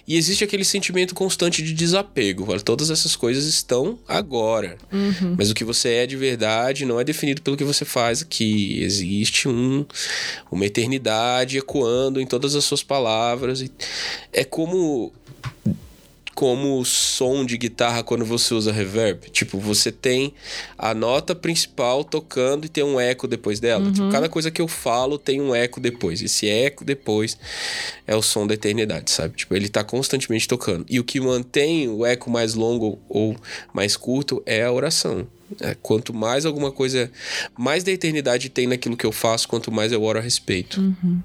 e 0.07 0.15
existe 0.15 0.45
aquele 0.45 0.63
sentimento 0.63 1.13
constante 1.13 1.61
de 1.61 1.73
desapego. 1.73 2.47
Todas 2.61 2.89
essas 2.89 3.17
coisas 3.17 3.43
estão 3.43 3.99
agora. 4.07 4.77
Uhum. 4.93 5.35
Mas 5.37 5.51
o 5.51 5.53
que 5.53 5.65
você 5.65 5.89
é 5.95 6.07
de 6.07 6.15
verdade 6.15 6.85
não 6.85 7.01
é 7.01 7.03
definido 7.03 7.41
pelo 7.41 7.57
que 7.57 7.65
você 7.65 7.83
faz 7.83 8.21
aqui. 8.21 8.81
Existe 8.81 9.49
um, 9.49 9.85
uma 10.49 10.65
eternidade 10.65 11.57
ecoando 11.57 12.21
em 12.21 12.25
todas 12.25 12.55
as 12.55 12.63
suas 12.63 12.81
palavras. 12.81 13.61
É 14.31 14.45
como 14.45 15.11
como 16.41 16.83
som 16.83 17.45
de 17.45 17.55
guitarra 17.55 18.01
quando 18.01 18.25
você 18.25 18.51
usa 18.55 18.71
reverb. 18.71 19.29
Tipo, 19.29 19.59
você 19.59 19.91
tem 19.91 20.33
a 20.75 20.91
nota 20.91 21.35
principal 21.35 22.03
tocando 22.03 22.65
e 22.65 22.67
tem 22.67 22.83
um 22.83 22.99
eco 22.99 23.27
depois 23.27 23.59
dela. 23.59 23.83
Tipo, 23.83 23.89
uhum. 23.89 23.93
Tipo, 24.07 24.11
cada 24.11 24.27
coisa 24.27 24.49
que 24.49 24.59
eu 24.59 24.67
falo 24.67 25.19
tem 25.19 25.39
um 25.39 25.53
eco 25.53 25.79
depois. 25.79 26.19
Esse 26.19 26.49
eco 26.49 26.83
depois 26.83 27.37
é 28.07 28.15
o 28.15 28.23
som 28.23 28.47
da 28.47 28.55
eternidade, 28.55 29.11
sabe? 29.11 29.37
Tipo, 29.37 29.55
ele 29.55 29.69
tá 29.69 29.83
constantemente 29.83 30.47
tocando. 30.47 30.83
E 30.89 30.99
o 30.99 31.03
que 31.03 31.19
mantém 31.19 31.87
o 31.87 32.03
eco 32.03 32.27
mais 32.31 32.55
longo 32.55 32.97
ou 33.07 33.35
mais 33.71 33.95
curto 33.95 34.41
é 34.43 34.63
a 34.63 34.71
oração. 34.71 35.27
É, 35.59 35.75
quanto 35.79 36.11
mais 36.11 36.43
alguma 36.43 36.71
coisa, 36.71 37.11
mais 37.55 37.83
da 37.83 37.91
eternidade 37.91 38.49
tem 38.49 38.65
naquilo 38.65 38.97
que 38.97 39.05
eu 39.05 39.11
faço, 39.11 39.47
quanto 39.47 39.71
mais 39.71 39.91
eu 39.91 40.01
oro 40.01 40.17
a 40.17 40.21
respeito. 40.23 40.81
Uhum. 40.81 41.21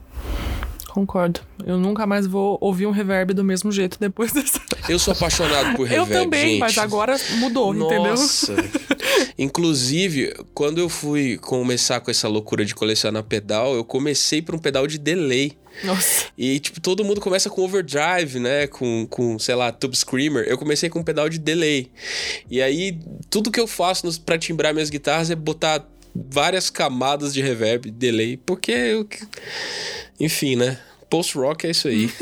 Concordo. 0.96 1.40
Eu 1.66 1.78
nunca 1.78 2.06
mais 2.06 2.26
vou 2.26 2.56
ouvir 2.58 2.86
um 2.86 2.90
reverb 2.90 3.34
do 3.34 3.44
mesmo 3.44 3.70
jeito 3.70 3.98
depois 4.00 4.32
dessa. 4.32 4.58
Eu 4.88 4.98
sou 4.98 5.12
apaixonado 5.12 5.76
por 5.76 5.86
reverb. 5.86 6.10
Eu 6.10 6.22
também, 6.22 6.52
gente. 6.52 6.58
mas 6.60 6.78
agora 6.78 7.14
mudou, 7.32 7.74
Nossa. 7.74 8.50
entendeu? 8.50 8.64
Inclusive, 9.36 10.34
quando 10.54 10.78
eu 10.78 10.88
fui 10.88 11.36
começar 11.36 12.00
com 12.00 12.10
essa 12.10 12.26
loucura 12.28 12.64
de 12.64 12.74
colecionar 12.74 13.22
pedal, 13.24 13.74
eu 13.74 13.84
comecei 13.84 14.40
por 14.40 14.54
um 14.54 14.58
pedal 14.58 14.86
de 14.86 14.96
delay. 14.96 15.52
Nossa. 15.84 16.28
E, 16.38 16.58
tipo, 16.60 16.80
todo 16.80 17.04
mundo 17.04 17.20
começa 17.20 17.50
com 17.50 17.60
overdrive, 17.62 18.40
né? 18.40 18.66
Com, 18.66 19.06
com 19.10 19.38
sei 19.38 19.54
lá, 19.54 19.70
tube 19.70 19.94
screamer. 19.94 20.46
Eu 20.48 20.56
comecei 20.56 20.88
com 20.88 21.00
um 21.00 21.04
pedal 21.04 21.28
de 21.28 21.38
delay. 21.38 21.90
E 22.50 22.62
aí, 22.62 22.98
tudo 23.28 23.50
que 23.50 23.60
eu 23.60 23.66
faço 23.66 24.06
nos, 24.06 24.16
pra 24.16 24.38
timbrar 24.38 24.72
minhas 24.72 24.88
guitarras 24.88 25.30
é 25.30 25.34
botar 25.34 25.86
várias 26.30 26.70
camadas 26.70 27.32
de 27.34 27.42
reverb, 27.42 27.90
delay, 27.90 28.36
porque 28.36 28.72
eu. 28.72 29.08
Enfim, 30.18 30.56
né? 30.56 30.78
Post-rock 31.10 31.66
é 31.66 31.70
isso 31.70 31.88
aí. 31.88 32.10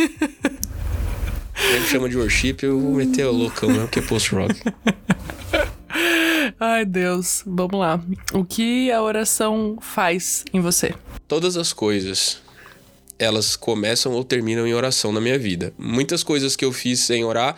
Ele 1.57 1.87
chama 1.87 2.09
de 2.09 2.16
worship, 2.16 2.57
eu 2.62 2.78
vou 2.78 2.94
meter 2.94 3.26
o 3.26 3.33
loucão 3.33 3.68
mesmo, 3.68 3.88
que 3.88 3.98
é 4.00 4.02
post-rock. 4.02 4.61
Ai, 6.59 6.85
Deus. 6.85 7.42
Vamos 7.46 7.78
lá. 7.78 8.00
O 8.33 8.44
que 8.44 8.90
a 8.90 9.02
oração 9.02 9.76
faz 9.80 10.44
em 10.52 10.61
você? 10.61 10.94
Todas 11.26 11.57
as 11.57 11.72
coisas, 11.72 12.42
elas 13.18 13.57
começam 13.57 14.12
ou 14.12 14.24
terminam 14.24 14.66
em 14.66 14.74
oração 14.74 15.12
na 15.12 15.20
minha 15.20 15.38
vida. 15.38 15.72
Muitas 15.78 16.22
coisas 16.22 16.57
que 16.57 16.64
eu 16.64 16.72
fiz 16.72 17.00
sem 17.00 17.24
orar 17.24 17.57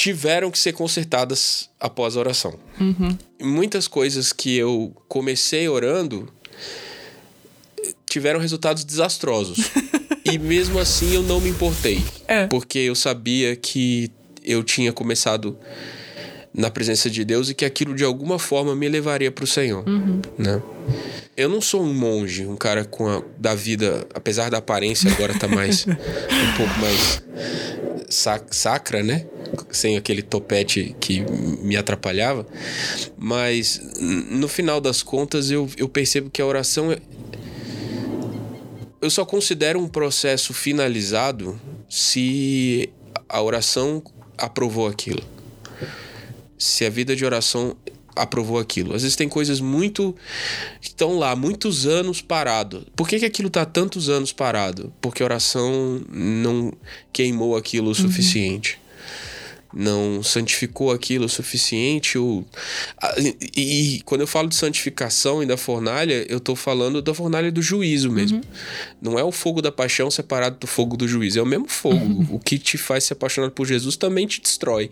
tiveram 0.00 0.50
que 0.50 0.58
ser 0.58 0.72
consertadas 0.72 1.68
após 1.78 2.16
a 2.16 2.20
oração. 2.20 2.58
Uhum. 2.80 3.18
Muitas 3.38 3.86
coisas 3.86 4.32
que 4.32 4.56
eu 4.56 4.96
comecei 5.06 5.68
orando 5.68 6.26
tiveram 8.08 8.40
resultados 8.40 8.82
desastrosos. 8.82 9.58
e 10.24 10.38
mesmo 10.38 10.78
assim 10.78 11.14
eu 11.14 11.22
não 11.22 11.38
me 11.38 11.50
importei. 11.50 12.02
É. 12.26 12.46
Porque 12.46 12.78
eu 12.78 12.94
sabia 12.94 13.54
que 13.54 14.10
eu 14.42 14.64
tinha 14.64 14.90
começado 14.90 15.58
na 16.52 16.70
presença 16.70 17.08
de 17.08 17.24
Deus 17.24 17.48
e 17.48 17.54
que 17.54 17.64
aquilo 17.64 17.94
de 17.94 18.04
alguma 18.04 18.38
forma 18.38 18.74
me 18.74 18.88
levaria 18.88 19.30
para 19.30 19.44
o 19.44 19.46
Senhor, 19.46 19.84
né? 20.36 20.62
Eu 21.36 21.48
não 21.48 21.60
sou 21.60 21.82
um 21.82 21.94
monge, 21.94 22.44
um 22.44 22.56
cara 22.56 22.84
com 22.84 23.08
a, 23.08 23.22
da 23.38 23.54
vida, 23.54 24.06
apesar 24.12 24.50
da 24.50 24.58
aparência 24.58 25.10
agora 25.10 25.32
tá 25.38 25.48
mais 25.48 25.86
um 25.88 26.56
pouco 26.56 26.78
mais 26.80 27.22
sac, 28.08 28.54
sacra, 28.54 29.02
né? 29.02 29.26
Sem 29.70 29.96
aquele 29.96 30.22
topete 30.22 30.94
que 31.00 31.20
me 31.62 31.76
atrapalhava, 31.76 32.46
mas 33.16 33.80
no 34.00 34.48
final 34.48 34.80
das 34.80 35.02
contas 35.02 35.50
eu, 35.50 35.68
eu 35.76 35.88
percebo 35.88 36.30
que 36.30 36.42
a 36.42 36.46
oração 36.46 36.92
é, 36.92 36.98
eu 39.00 39.08
só 39.08 39.24
considero 39.24 39.80
um 39.80 39.88
processo 39.88 40.52
finalizado 40.52 41.58
se 41.88 42.90
a 43.28 43.40
oração 43.40 44.02
aprovou 44.36 44.86
aquilo. 44.86 45.22
Se 46.60 46.84
a 46.84 46.90
vida 46.90 47.16
de 47.16 47.24
oração 47.24 47.76
aprovou 48.14 48.58
aquilo. 48.58 48.94
Às 48.94 49.02
vezes 49.02 49.16
tem 49.16 49.28
coisas 49.28 49.60
muito 49.60 50.14
que 50.80 50.88
estão 50.88 51.18
lá 51.18 51.34
muitos 51.34 51.86
anos 51.86 52.20
parado. 52.20 52.86
Por 52.94 53.08
que, 53.08 53.18
que 53.18 53.24
aquilo 53.24 53.48
está 53.48 53.64
tantos 53.64 54.08
anos 54.08 54.32
parado? 54.32 54.92
Porque 55.00 55.22
a 55.22 55.26
oração 55.26 56.02
não 56.10 56.72
queimou 57.12 57.56
aquilo 57.56 57.90
o 57.90 57.94
suficiente. 57.94 58.79
Não 59.72 60.22
santificou 60.22 60.90
aquilo 60.90 61.26
o 61.26 61.28
suficiente. 61.28 62.18
Ou... 62.18 62.44
E, 63.56 63.96
e 63.96 64.00
quando 64.02 64.22
eu 64.22 64.26
falo 64.26 64.48
de 64.48 64.56
santificação 64.56 65.42
e 65.42 65.46
da 65.46 65.56
fornalha, 65.56 66.26
eu 66.28 66.40
tô 66.40 66.56
falando 66.56 67.00
da 67.00 67.14
fornalha 67.14 67.52
do 67.52 67.62
juízo 67.62 68.10
mesmo. 68.10 68.40
Não 69.00 69.18
é 69.18 69.22
o 69.22 69.30
fogo 69.30 69.62
da 69.62 69.70
paixão 69.70 70.10
separado 70.10 70.58
do 70.58 70.66
fogo 70.66 70.96
do 70.96 71.06
juízo. 71.06 71.38
É 71.38 71.42
o 71.42 71.46
mesmo 71.46 71.68
fogo. 71.68 72.26
O 72.30 72.38
que 72.38 72.58
te 72.58 72.76
faz 72.76 73.04
se 73.04 73.12
apaixonar 73.12 73.50
por 73.50 73.66
Jesus 73.66 73.96
também 73.96 74.26
te 74.26 74.40
destrói. 74.40 74.90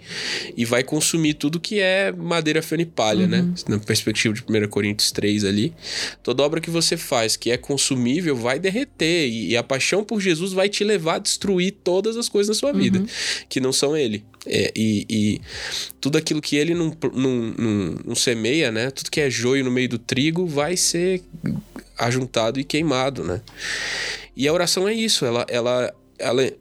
E 0.57 0.65
vai 0.65 0.83
consumir 0.83 1.35
tudo 1.35 1.59
que 1.59 1.81
é 1.81 2.13
madeira, 2.13 2.63
feno 2.63 2.83
e 2.83 2.87
palha, 2.87 3.27
né? 3.27 3.47
Na 3.69 3.79
perspectiva 3.79 4.35
de 4.35 4.43
1 4.43 4.69
Coríntios 4.69 5.11
3 5.11 5.45
ali. 5.45 5.75
Toda 6.23 6.43
obra 6.43 6.61
que 6.61 6.71
você 6.71 6.97
faz 6.97 7.37
que 7.37 7.51
é 7.51 7.57
consumível 7.57 8.37
vai 8.37 8.59
derreter. 8.59 9.29
E, 9.29 9.51
e 9.51 9.57
a 9.57 9.63
paixão 9.63 10.05
por 10.05 10.21
Jesus 10.21 10.53
vai 10.53 10.69
te 10.69 10.85
levar 10.85 11.17
a 11.17 11.19
destruir 11.19 11.73
todas 11.83 12.17
as 12.17 12.29
coisas 12.29 12.57
na 12.57 12.59
sua 12.59 12.73
vida 12.73 13.05
que 13.49 13.61
não 13.61 13.73
são 13.73 13.97
ele. 13.97 14.25
É, 14.47 14.73
e, 14.75 15.07
e 15.09 15.41
tudo 16.01 16.17
aquilo 16.17 16.41
que 16.41 16.57
ele 16.57 16.75
não, 16.75 16.97
não, 17.13 17.55
não, 17.59 17.97
não 18.07 18.15
semeia, 18.15 18.71
né? 18.71 18.91
Tudo 18.91 19.11
que 19.11 19.21
é 19.21 19.29
joio 19.29 19.65
no 19.65 19.71
meio 19.71 19.89
do 19.89 19.99
trigo 19.99 20.47
vai 20.47 20.77
ser 20.77 21.23
ajuntado 21.99 22.61
e 22.61 22.65
queimado, 22.65 23.25
né? 23.25 23.41
E 24.37 24.47
a 24.47 24.53
oração 24.53 24.87
é 24.89 24.95
isso, 24.95 25.27
ela, 25.27 25.45
ela, 25.49 25.93
ela 26.19 26.53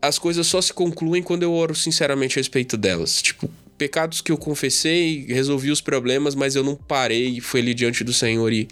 as 0.00 0.18
coisas 0.18 0.46
só 0.46 0.60
se 0.60 0.72
concluem 0.72 1.22
quando 1.22 1.42
eu 1.42 1.52
oro 1.52 1.74
sinceramente 1.74 2.38
a 2.38 2.40
respeito 2.40 2.76
delas. 2.76 3.20
Tipo, 3.20 3.50
pecados 3.76 4.20
que 4.20 4.30
eu 4.30 4.36
confessei, 4.36 5.26
resolvi 5.26 5.70
os 5.70 5.80
problemas, 5.80 6.34
mas 6.34 6.54
eu 6.54 6.62
não 6.62 6.76
parei 6.76 7.38
e 7.38 7.40
fui 7.40 7.60
ali 7.60 7.74
diante 7.74 8.04
do 8.04 8.12
Senhor 8.12 8.52
e, 8.52 8.68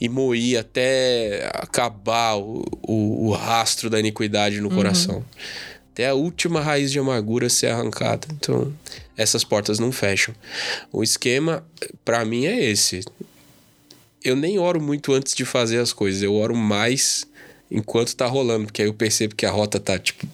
e 0.00 0.08
moí 0.08 0.56
até 0.56 1.50
acabar 1.54 2.36
o, 2.36 2.64
o, 2.82 3.28
o 3.28 3.32
rastro 3.32 3.90
da 3.90 3.98
iniquidade 3.98 4.60
no 4.60 4.70
coração. 4.70 5.24
Até 5.92 6.08
a 6.08 6.14
última 6.14 6.60
raiz 6.60 6.92
de 6.92 6.98
amargura 6.98 7.48
ser 7.48 7.68
arrancada. 7.68 8.26
Então, 8.32 8.72
essas 9.16 9.44
portas 9.44 9.78
não 9.78 9.90
fecham. 9.90 10.34
O 10.92 11.02
esquema, 11.02 11.64
para 12.04 12.24
mim, 12.24 12.46
é 12.46 12.64
esse. 12.64 13.04
Eu 14.24 14.36
nem 14.36 14.58
oro 14.58 14.80
muito 14.80 15.12
antes 15.12 15.34
de 15.34 15.44
fazer 15.44 15.78
as 15.78 15.92
coisas, 15.92 16.22
eu 16.22 16.34
oro 16.34 16.54
mais 16.54 17.26
enquanto 17.70 18.14
tá 18.14 18.26
rolando, 18.26 18.66
porque 18.66 18.82
aí 18.82 18.88
eu 18.88 18.94
percebo 18.94 19.34
que 19.34 19.46
a 19.46 19.50
rota 19.50 19.78
tá, 19.78 19.98
tipo. 19.98 20.26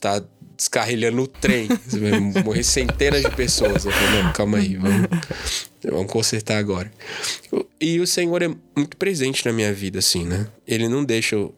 tá 0.00 0.22
descarrilhando 0.56 1.22
o 1.22 1.26
trem. 1.26 1.68
Morrer 2.44 2.62
centenas 2.62 3.22
de 3.22 3.30
pessoas. 3.30 3.84
Eu 3.84 3.92
falo, 3.92 4.22
não, 4.22 4.32
calma 4.32 4.58
aí, 4.58 4.76
vamos, 4.76 5.08
vamos 5.84 6.10
consertar 6.10 6.58
agora. 6.58 6.90
E 7.80 8.00
o 8.00 8.06
Senhor 8.06 8.42
é 8.42 8.48
muito 8.74 8.96
presente 8.96 9.44
na 9.44 9.52
minha 9.52 9.72
vida, 9.72 9.98
assim, 9.98 10.24
né? 10.24 10.48
Ele 10.66 10.88
não 10.88 11.04
deixa 11.04 11.36
eu, 11.36 11.54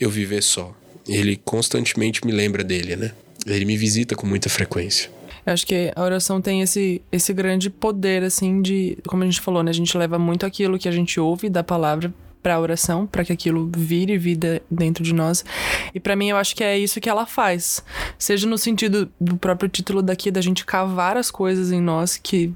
eu 0.00 0.10
viver 0.10 0.42
só. 0.42 0.74
Ele 1.08 1.36
constantemente 1.36 2.24
me 2.26 2.32
lembra 2.32 2.62
dele, 2.62 2.96
né? 2.96 3.12
Ele 3.46 3.64
me 3.64 3.76
visita 3.76 4.14
com 4.14 4.26
muita 4.26 4.48
frequência. 4.48 5.10
Eu 5.46 5.52
acho 5.54 5.66
que 5.66 5.90
a 5.96 6.02
oração 6.02 6.42
tem 6.42 6.60
esse, 6.60 7.00
esse 7.10 7.32
grande 7.32 7.70
poder, 7.70 8.22
assim, 8.22 8.60
de. 8.60 8.98
Como 9.06 9.22
a 9.22 9.26
gente 9.26 9.40
falou, 9.40 9.62
né? 9.62 9.70
A 9.70 9.74
gente 9.74 9.96
leva 9.96 10.18
muito 10.18 10.44
aquilo 10.44 10.78
que 10.78 10.88
a 10.88 10.92
gente 10.92 11.18
ouve 11.18 11.48
da 11.48 11.64
palavra 11.64 12.12
pra 12.42 12.60
oração, 12.60 13.06
para 13.06 13.24
que 13.24 13.32
aquilo 13.32 13.70
vire 13.74 14.16
vida 14.16 14.62
dentro 14.70 15.02
de 15.02 15.12
nós. 15.12 15.44
E 15.94 15.98
para 15.98 16.14
mim 16.14 16.28
eu 16.28 16.36
acho 16.36 16.54
que 16.54 16.62
é 16.62 16.78
isso 16.78 17.00
que 17.00 17.08
ela 17.08 17.26
faz. 17.26 17.82
Seja 18.18 18.46
no 18.46 18.56
sentido 18.56 19.10
do 19.20 19.36
próprio 19.36 19.68
título 19.68 20.02
daqui, 20.02 20.30
da 20.30 20.40
gente 20.40 20.64
cavar 20.64 21.16
as 21.16 21.30
coisas 21.30 21.72
em 21.72 21.80
nós 21.80 22.16
que 22.16 22.52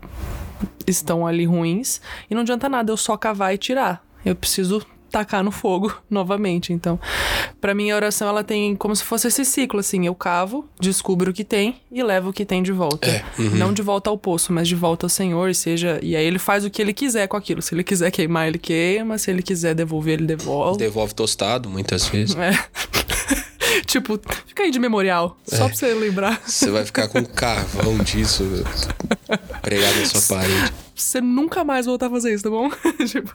estão 0.87 1.27
ali 1.27 1.45
ruins. 1.45 2.01
E 2.31 2.35
não 2.35 2.43
adianta 2.43 2.69
nada 2.69 2.93
eu 2.93 2.97
só 2.97 3.17
cavar 3.17 3.55
e 3.55 3.59
tirar. 3.59 4.05
Eu 4.25 4.37
preciso 4.37 4.87
tacar 5.13 5.45
no 5.45 5.53
fogo 5.53 5.95
novamente. 6.11 6.73
Então, 6.73 6.99
para 7.61 7.75
mim 7.75 7.91
a 7.91 7.97
oração 7.97 8.29
ela 8.29 8.43
tem 8.43 8.75
como 8.75 8.97
se 8.97 9.05
fosse 9.05 9.29
esse 9.29 9.45
ciclo 9.45 9.79
assim, 9.81 10.07
eu 10.07 10.15
cavo, 10.15 10.67
descubro 10.81 11.31
o 11.31 11.35
que 11.35 11.45
tem 11.45 11.81
e 11.91 12.03
levo 12.03 12.31
o 12.31 12.33
que 12.33 12.45
tem 12.45 12.63
de 12.63 12.73
volta. 12.73 13.09
É, 13.09 13.25
uhum. 13.39 13.51
Não 13.51 13.73
de 13.73 13.83
volta 13.83 14.11
ao 14.11 14.19
poço, 14.19 14.53
mas 14.53 14.67
de 14.67 14.75
volta 14.75 15.07
ao 15.07 15.11
Senhor, 15.11 15.55
seja, 15.55 16.01
e 16.03 16.17
aí 16.17 16.25
ele 16.25 16.39
faz 16.39 16.65
o 16.65 16.71
que 16.71 16.81
ele 16.81 16.93
quiser 16.93 17.29
com 17.29 17.37
aquilo. 17.37 17.63
Se 17.63 17.75
ele 17.75 17.85
quiser 17.85 18.11
queimar, 18.11 18.49
ele 18.49 18.59
queima, 18.59 19.19
se 19.19 19.31
ele 19.31 19.43
quiser 19.43 19.75
devolver, 19.75 20.15
ele 20.15 20.27
devolve. 20.27 20.79
Devolve 20.79 21.15
tostado, 21.15 21.69
muitas 21.69 22.07
vezes. 22.09 22.35
É. 22.37 22.53
tipo, 23.87 24.19
fica 24.47 24.63
aí 24.63 24.71
de 24.71 24.79
memorial, 24.79 25.37
só 25.47 25.67
pra 25.67 25.77
você 25.77 25.95
lembrar. 25.95 26.41
Você 26.47 26.71
vai 26.71 26.85
ficar 26.85 27.09
com 27.09 27.19
um 27.19 27.25
carvão 27.25 27.99
disso 27.99 28.45
pregado 29.61 30.01
na 30.01 30.07
sua 30.07 30.37
parede. 30.37 30.73
Você 30.95 31.21
nunca 31.21 31.65
mais 31.65 31.87
voltar 31.87 32.07
a 32.07 32.11
fazer 32.11 32.35
isso, 32.35 32.45
tá 32.45 32.51
bom? 32.51 32.71
tipo, 33.07 33.33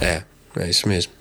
É, 0.00 0.22
é 0.56 0.68
isso 0.68 0.88
mesmo. 0.88 1.12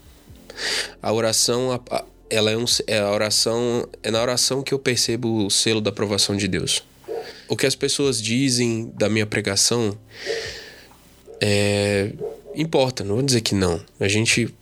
A 1.01 1.11
oração, 1.13 1.71
a- 1.71 1.95
a- 1.97 2.05
ela 2.29 2.51
é 2.51 2.57
um, 2.57 2.65
é 2.87 2.99
a 2.99 3.11
oração, 3.11 3.87
é 4.03 4.11
na 4.11 4.21
oração 4.21 4.61
que 4.61 4.73
eu 4.73 4.79
percebo 4.79 5.45
o 5.45 5.49
selo 5.51 5.79
da 5.81 5.89
aprovação 5.89 6.35
de 6.35 6.47
Deus. 6.47 6.83
O 7.47 7.55
que 7.55 7.65
as 7.65 7.75
pessoas 7.75 8.21
dizem 8.21 8.91
da 8.95 9.07
minha 9.07 9.25
pregação 9.25 9.97
é, 11.39 12.11
importa, 12.55 13.03
não 13.03 13.15
vou 13.15 13.23
dizer 13.23 13.41
que 13.41 13.55
não. 13.55 13.79
A 13.99 14.07
gente 14.07 14.53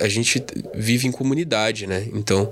a, 0.00 0.04
a 0.04 0.08
gente 0.08 0.42
vive 0.74 1.06
em 1.08 1.12
comunidade, 1.12 1.86
né? 1.86 2.06
Então, 2.12 2.50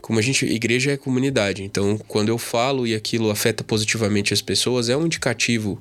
como 0.00 0.18
a 0.18 0.22
gente 0.22 0.44
igreja 0.46 0.92
é 0.92 0.96
comunidade. 0.96 1.62
Então, 1.62 1.98
quando 2.08 2.28
eu 2.30 2.38
falo 2.38 2.86
e 2.86 2.94
aquilo 2.94 3.30
afeta 3.30 3.62
positivamente 3.62 4.32
as 4.34 4.40
pessoas, 4.42 4.88
é 4.88 4.96
um 4.96 5.06
indicativo 5.06 5.78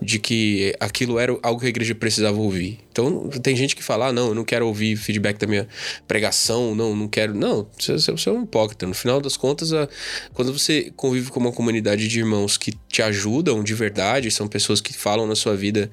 de 0.00 0.18
que 0.18 0.74
aquilo 0.78 1.18
era 1.18 1.36
algo 1.42 1.60
que 1.60 1.66
a 1.66 1.68
igreja 1.68 1.94
precisava 1.94 2.38
ouvir. 2.38 2.78
Então, 2.90 3.28
tem 3.42 3.56
gente 3.56 3.74
que 3.74 3.82
fala, 3.82 4.08
ah, 4.08 4.12
não, 4.12 4.28
eu 4.28 4.34
não 4.34 4.44
quero 4.44 4.66
ouvir 4.66 4.96
feedback 4.96 5.38
da 5.38 5.46
minha 5.46 5.66
pregação, 6.06 6.74
não, 6.74 6.94
não 6.94 7.08
quero. 7.08 7.34
Não, 7.34 7.66
você, 7.78 7.94
você 8.12 8.28
é 8.28 8.32
um 8.32 8.42
hipócrita. 8.44 8.86
No 8.86 8.94
final 8.94 9.20
das 9.20 9.36
contas, 9.36 9.72
a- 9.72 9.88
quando 10.34 10.52
você 10.52 10.92
convive 10.96 11.30
com 11.30 11.40
uma 11.40 11.52
comunidade 11.52 12.08
de 12.08 12.18
irmãos 12.18 12.56
que 12.56 12.72
te 12.88 13.02
ajudam 13.02 13.62
de 13.62 13.74
verdade, 13.74 14.30
são 14.30 14.46
pessoas 14.46 14.80
que 14.80 14.92
falam 14.92 15.26
na 15.26 15.34
sua 15.34 15.56
vida 15.56 15.90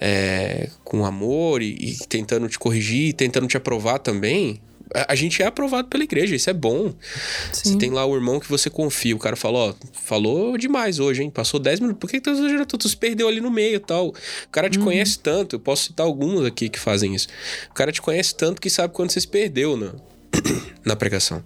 é, 0.00 0.68
com 0.84 1.04
amor 1.04 1.62
e, 1.62 1.72
e 1.74 1.96
tentando 2.08 2.48
te 2.48 2.58
corrigir, 2.58 3.14
tentando 3.14 3.46
te 3.46 3.56
aprovar 3.56 3.98
também, 3.98 4.60
A, 4.94 5.12
a 5.12 5.14
gente 5.14 5.42
é 5.42 5.46
aprovado 5.46 5.88
pela 5.88 6.04
igreja, 6.04 6.34
isso 6.34 6.48
é 6.48 6.52
bom. 6.52 6.94
Sim. 7.52 7.72
Você 7.72 7.78
tem 7.78 7.90
lá 7.90 8.04
o 8.04 8.14
irmão 8.14 8.40
que 8.40 8.48
você 8.48 8.70
confia, 8.70 9.14
o 9.14 9.18
cara 9.18 9.36
falou, 9.36 9.70
ó, 9.70 9.86
falou 9.92 10.56
demais 10.56 10.98
hoje, 10.98 11.22
hein? 11.22 11.30
Passou 11.30 11.58
10 11.60 11.80
minutos. 11.80 12.00
Por 12.00 12.10
que, 12.10 12.18
que 12.18 12.22
tu 12.22 12.30
exagerou? 12.30 12.66
Tu 12.66 12.88
se 12.88 12.96
perdeu 12.96 13.28
ali 13.28 13.40
no 13.40 13.50
meio 13.50 13.76
e 13.76 13.80
tal. 13.80 14.08
O 14.08 14.14
cara 14.50 14.68
te 14.68 14.78
conhece 14.78 15.18
tanto, 15.18 15.56
eu 15.56 15.60
posso 15.60 15.84
citar 15.84 16.06
alguns 16.06 16.44
aqui 16.44 16.68
que 16.68 16.78
fazem 16.78 17.14
isso. 17.14 17.28
O 17.70 17.74
cara 17.74 17.92
te 17.92 18.00
conhece 18.00 18.34
tanto 18.34 18.60
que 18.60 18.70
sabe 18.70 18.94
quando 18.94 19.10
você 19.10 19.20
se 19.20 19.28
perdeu 19.28 19.76
na, 19.76 19.94
na 20.84 20.96
pregação. 20.96 21.42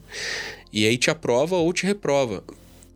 E 0.73 0.87
aí 0.87 0.97
te 0.97 1.11
aprova 1.11 1.57
ou 1.57 1.73
te 1.73 1.85
reprova. 1.87 2.43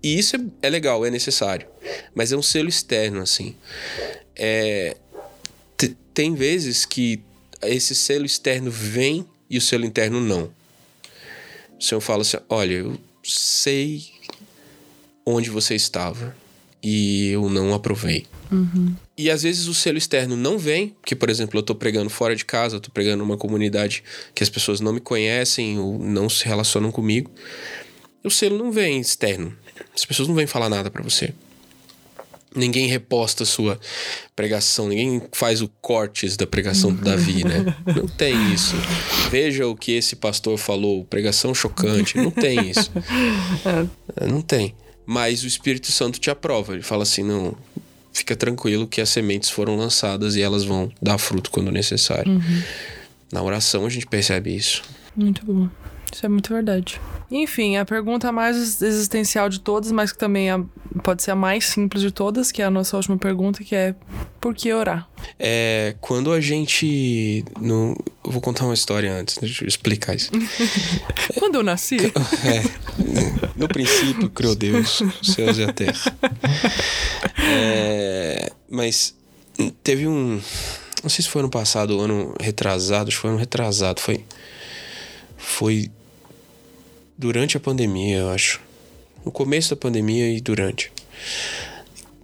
E 0.03 0.19
isso 0.19 0.37
é, 0.37 0.41
é 0.63 0.71
legal, 0.71 1.05
é 1.05 1.11
necessário. 1.11 1.67
Mas 2.15 2.33
é 2.33 2.37
um 2.37 2.43
selo 2.43 2.69
externo, 2.69 3.21
assim. 3.21 3.55
É, 4.35 4.97
tem 6.17 6.35
vezes 6.35 6.87
que 6.87 7.21
esse 7.63 7.95
selo 7.95 8.25
externo 8.25 8.71
vem 8.71 9.27
e 9.49 9.59
o 9.59 9.61
selo 9.61 9.85
interno 9.85 10.21
não. 10.21 10.51
O 11.79 11.83
Senhor 11.83 12.01
fala 12.01 12.23
assim: 12.23 12.39
olha, 12.49 12.75
eu 12.75 12.99
sei 13.23 14.05
onde 15.25 15.51
você 15.51 15.75
estava 15.75 16.37
e 16.83 17.31
eu 17.31 17.49
não 17.51 17.75
aprovei. 17.75 18.27
E 19.19 19.31
às 19.31 19.43
vezes 19.43 19.67
o 19.67 19.75
selo 19.75 19.99
externo 19.99 20.37
não 20.37 20.59
vem, 20.59 20.91
porque, 21.01 21.17
por 21.17 21.29
exemplo, 21.29 21.59
eu 21.59 21.63
tô 21.63 21.75
pregando 21.75 22.09
fora 22.09 22.37
de 22.37 22.45
casa, 22.45 22.77
eu 22.77 22.81
tô 22.81 22.91
pregando 22.91 23.25
numa 23.25 23.37
comunidade 23.37 24.05
que 24.35 24.43
as 24.43 24.49
pessoas 24.49 24.81
não 24.81 24.93
me 24.93 25.01
conhecem 25.01 25.79
ou 25.79 25.99
não 25.99 26.29
se 26.29 26.45
relacionam 26.45 26.93
comigo. 26.93 27.31
O 28.23 28.31
selo 28.31 28.59
não 28.59 28.71
vem 28.71 29.01
externo. 29.01 29.57
As 29.95 30.05
pessoas 30.05 30.29
não 30.29 30.35
vêm 30.35 30.47
falar 30.47 30.69
nada 30.69 30.91
pra 30.91 31.03
você. 31.03 31.33
Ninguém 32.57 32.87
reposta 32.87 33.43
a 33.43 33.47
sua 33.47 33.79
pregação, 34.35 34.89
ninguém 34.89 35.23
faz 35.33 35.61
o 35.61 35.69
cortes 35.81 36.37
da 36.37 36.47
pregação 36.47 36.93
do 36.93 37.03
Davi, 37.03 37.45
né? 37.45 37.77
Não 37.95 38.09
tem 38.09 38.53
isso. 38.53 38.75
Veja 39.31 39.67
o 39.67 39.77
que 39.77 39.93
esse 39.93 40.17
pastor 40.17 40.57
falou, 40.59 41.05
pregação 41.05 41.55
chocante. 41.55 42.17
Não 42.17 42.31
tem 42.31 42.71
isso. 42.71 42.91
Não 44.27 44.41
tem. 44.41 44.75
Mas 45.05 45.45
o 45.45 45.47
Espírito 45.47 45.93
Santo 45.93 46.19
te 46.19 46.31
aprova. 46.31 46.73
Ele 46.73 46.83
fala 46.83 47.05
assim: 47.05 47.23
não, 47.23 47.55
fica 48.13 48.35
tranquilo 48.35 48.89
que 48.89 49.01
as 49.01 49.09
sementes 49.09 49.51
foram 49.51 49.77
lançadas 49.77 50.35
e 50.35 50.43
elas 50.43 50.65
vão 50.65 50.91
dar 51.01 51.19
fruto 51.19 51.51
quando 51.51 51.71
necessário. 51.71 52.43
Na 53.31 53.43
oração 53.43 53.87
a 53.87 53.91
gente 53.91 54.07
percebe 54.07 54.55
isso. 54.55 54.83
Muito 55.15 55.45
bom. 55.45 55.69
Isso 56.17 56.25
é 56.25 56.31
muito 56.31 56.51
verdade. 56.51 56.99
Enfim, 57.31 57.77
a 57.77 57.85
pergunta 57.85 58.33
mais 58.33 58.81
existencial 58.81 59.51
de 59.51 59.61
todas, 59.61 59.93
mas 59.93 60.13
que 60.13 60.17
também 60.19 60.51
é- 60.51 60.59
pode 61.03 61.23
ser 61.23 61.33
a 61.33 61.37
mais 61.37 61.67
simples 61.67 62.01
de 62.01 62.11
todas, 62.11 62.51
que 62.51 62.63
é 62.63 62.65
a 62.65 62.71
nossa 62.71 62.97
última 62.97 63.19
pergunta, 63.19 63.63
que 63.63 63.75
é 63.75 63.95
por 64.41 64.55
que 64.55 64.73
orar? 64.73 65.07
É, 65.39 65.95
quando 66.01 66.33
a 66.33 66.41
gente. 66.41 67.45
No, 67.61 67.95
eu 68.25 68.31
vou 68.33 68.41
contar 68.41 68.65
uma 68.65 68.73
história 68.73 69.13
antes, 69.13 69.37
deixa 69.37 69.63
eu 69.63 69.69
explicar 69.69 70.15
isso. 70.15 70.31
Quando 71.39 71.57
eu 71.57 71.63
nasci, 71.63 71.99
É, 72.47 72.63
no 73.55 73.69
princípio 73.69 74.31
criou 74.31 74.55
Deus, 74.55 75.03
os 75.21 75.35
céus 75.35 75.59
e 75.59 75.65
a 75.65 75.73
terra. 75.75 76.17
É, 77.47 78.51
mas 78.71 79.15
teve 79.85 80.07
um. 80.09 80.41
Não 81.03 81.11
sei 81.11 81.23
se 81.23 81.29
foi 81.29 81.43
ano 81.43 81.51
passado 81.51 81.91
ou 81.91 82.01
ano 82.03 82.35
retrasado, 82.41 83.09
acho 83.09 83.19
que 83.19 83.21
foi 83.21 83.31
ano 83.31 83.39
retrasado. 83.39 84.01
Foi. 84.01 84.25
Foi. 85.37 85.91
Durante 87.19 87.57
a 87.57 87.61
pandemia, 87.61 88.19
eu 88.19 88.31
acho. 88.31 88.61
No 89.25 89.33
começo 89.33 89.71
da 89.71 89.77
pandemia 89.77 90.31
e 90.31 90.41
durante. 90.41 90.93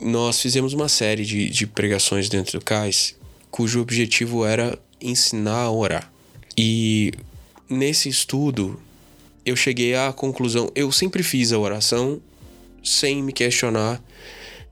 Nós 0.00 0.40
fizemos 0.40 0.72
uma 0.72 0.88
série 0.88 1.24
de, 1.24 1.48
de 1.48 1.66
pregações 1.66 2.28
dentro 2.28 2.58
do 2.58 2.64
CAIS, 2.64 3.16
cujo 3.50 3.80
objetivo 3.80 4.44
era 4.44 4.78
ensinar 5.00 5.62
a 5.62 5.70
orar. 5.70 6.12
E 6.56 7.12
nesse 7.68 8.08
estudo, 8.08 8.80
eu 9.44 9.56
cheguei 9.56 9.94
à 9.94 10.12
conclusão. 10.12 10.70
Eu 10.74 10.92
sempre 10.92 11.22
fiz 11.22 11.52
a 11.52 11.58
oração 11.58 12.20
sem 12.82 13.22
me 13.22 13.32
questionar 13.32 14.02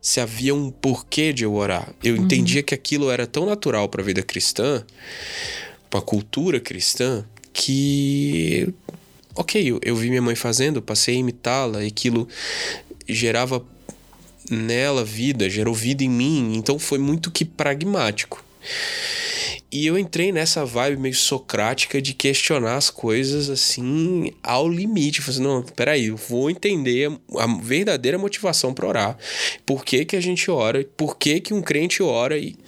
se 0.00 0.20
havia 0.20 0.54
um 0.54 0.70
porquê 0.70 1.33
de 1.33 1.44
eu 1.44 1.54
orar. 1.54 1.92
Eu 2.02 2.16
entendia 2.16 2.62
que 2.62 2.74
aquilo 2.74 3.11
era 3.11 3.26
tão 3.26 3.44
natural 3.44 3.88
para 3.88 4.00
a 4.00 4.04
vida 4.04 4.22
cristã, 4.22 4.85
para 5.90 6.00
a 6.00 6.02
cultura 6.02 6.59
cristã, 6.59 7.24
que. 7.52 8.72
Ok, 9.40 9.70
eu, 9.70 9.81
eu 9.83 9.96
vi 9.96 10.11
minha 10.11 10.20
mãe 10.20 10.35
fazendo, 10.35 10.83
passei 10.83 11.14
a 11.14 11.18
imitá-la, 11.18 11.83
e 11.83 11.87
aquilo 11.87 12.29
gerava 13.09 13.64
nela 14.50 15.03
vida, 15.03 15.48
gerou 15.48 15.72
vida 15.72 16.05
em 16.05 16.11
mim, 16.11 16.53
então 16.55 16.79
foi 16.79 16.98
muito 16.98 17.31
que 17.31 17.42
pragmático. 17.42 18.44
E 19.72 19.87
eu 19.87 19.98
entrei 19.98 20.31
nessa 20.31 20.66
vibe 20.66 21.00
meio 21.00 21.14
socrática 21.14 22.03
de 22.03 22.12
questionar 22.12 22.76
as 22.76 22.90
coisas 22.90 23.48
assim 23.48 24.31
ao 24.42 24.68
limite. 24.68 25.22
Falei 25.22 25.37
assim, 25.37 25.42
não, 25.42 25.62
peraí, 25.62 26.07
eu 26.09 26.18
vou 26.18 26.50
entender 26.50 27.11
a 27.38 27.46
verdadeira 27.62 28.18
motivação 28.18 28.74
para 28.74 28.87
orar. 28.87 29.18
Por 29.64 29.87
que, 29.87 30.05
que 30.05 30.16
a 30.16 30.20
gente 30.20 30.50
ora? 30.50 30.85
Por 30.98 31.16
que, 31.16 31.40
que 31.40 31.55
um 31.55 31.62
crente 31.62 32.03
ora? 32.03 32.37
E, 32.37 32.59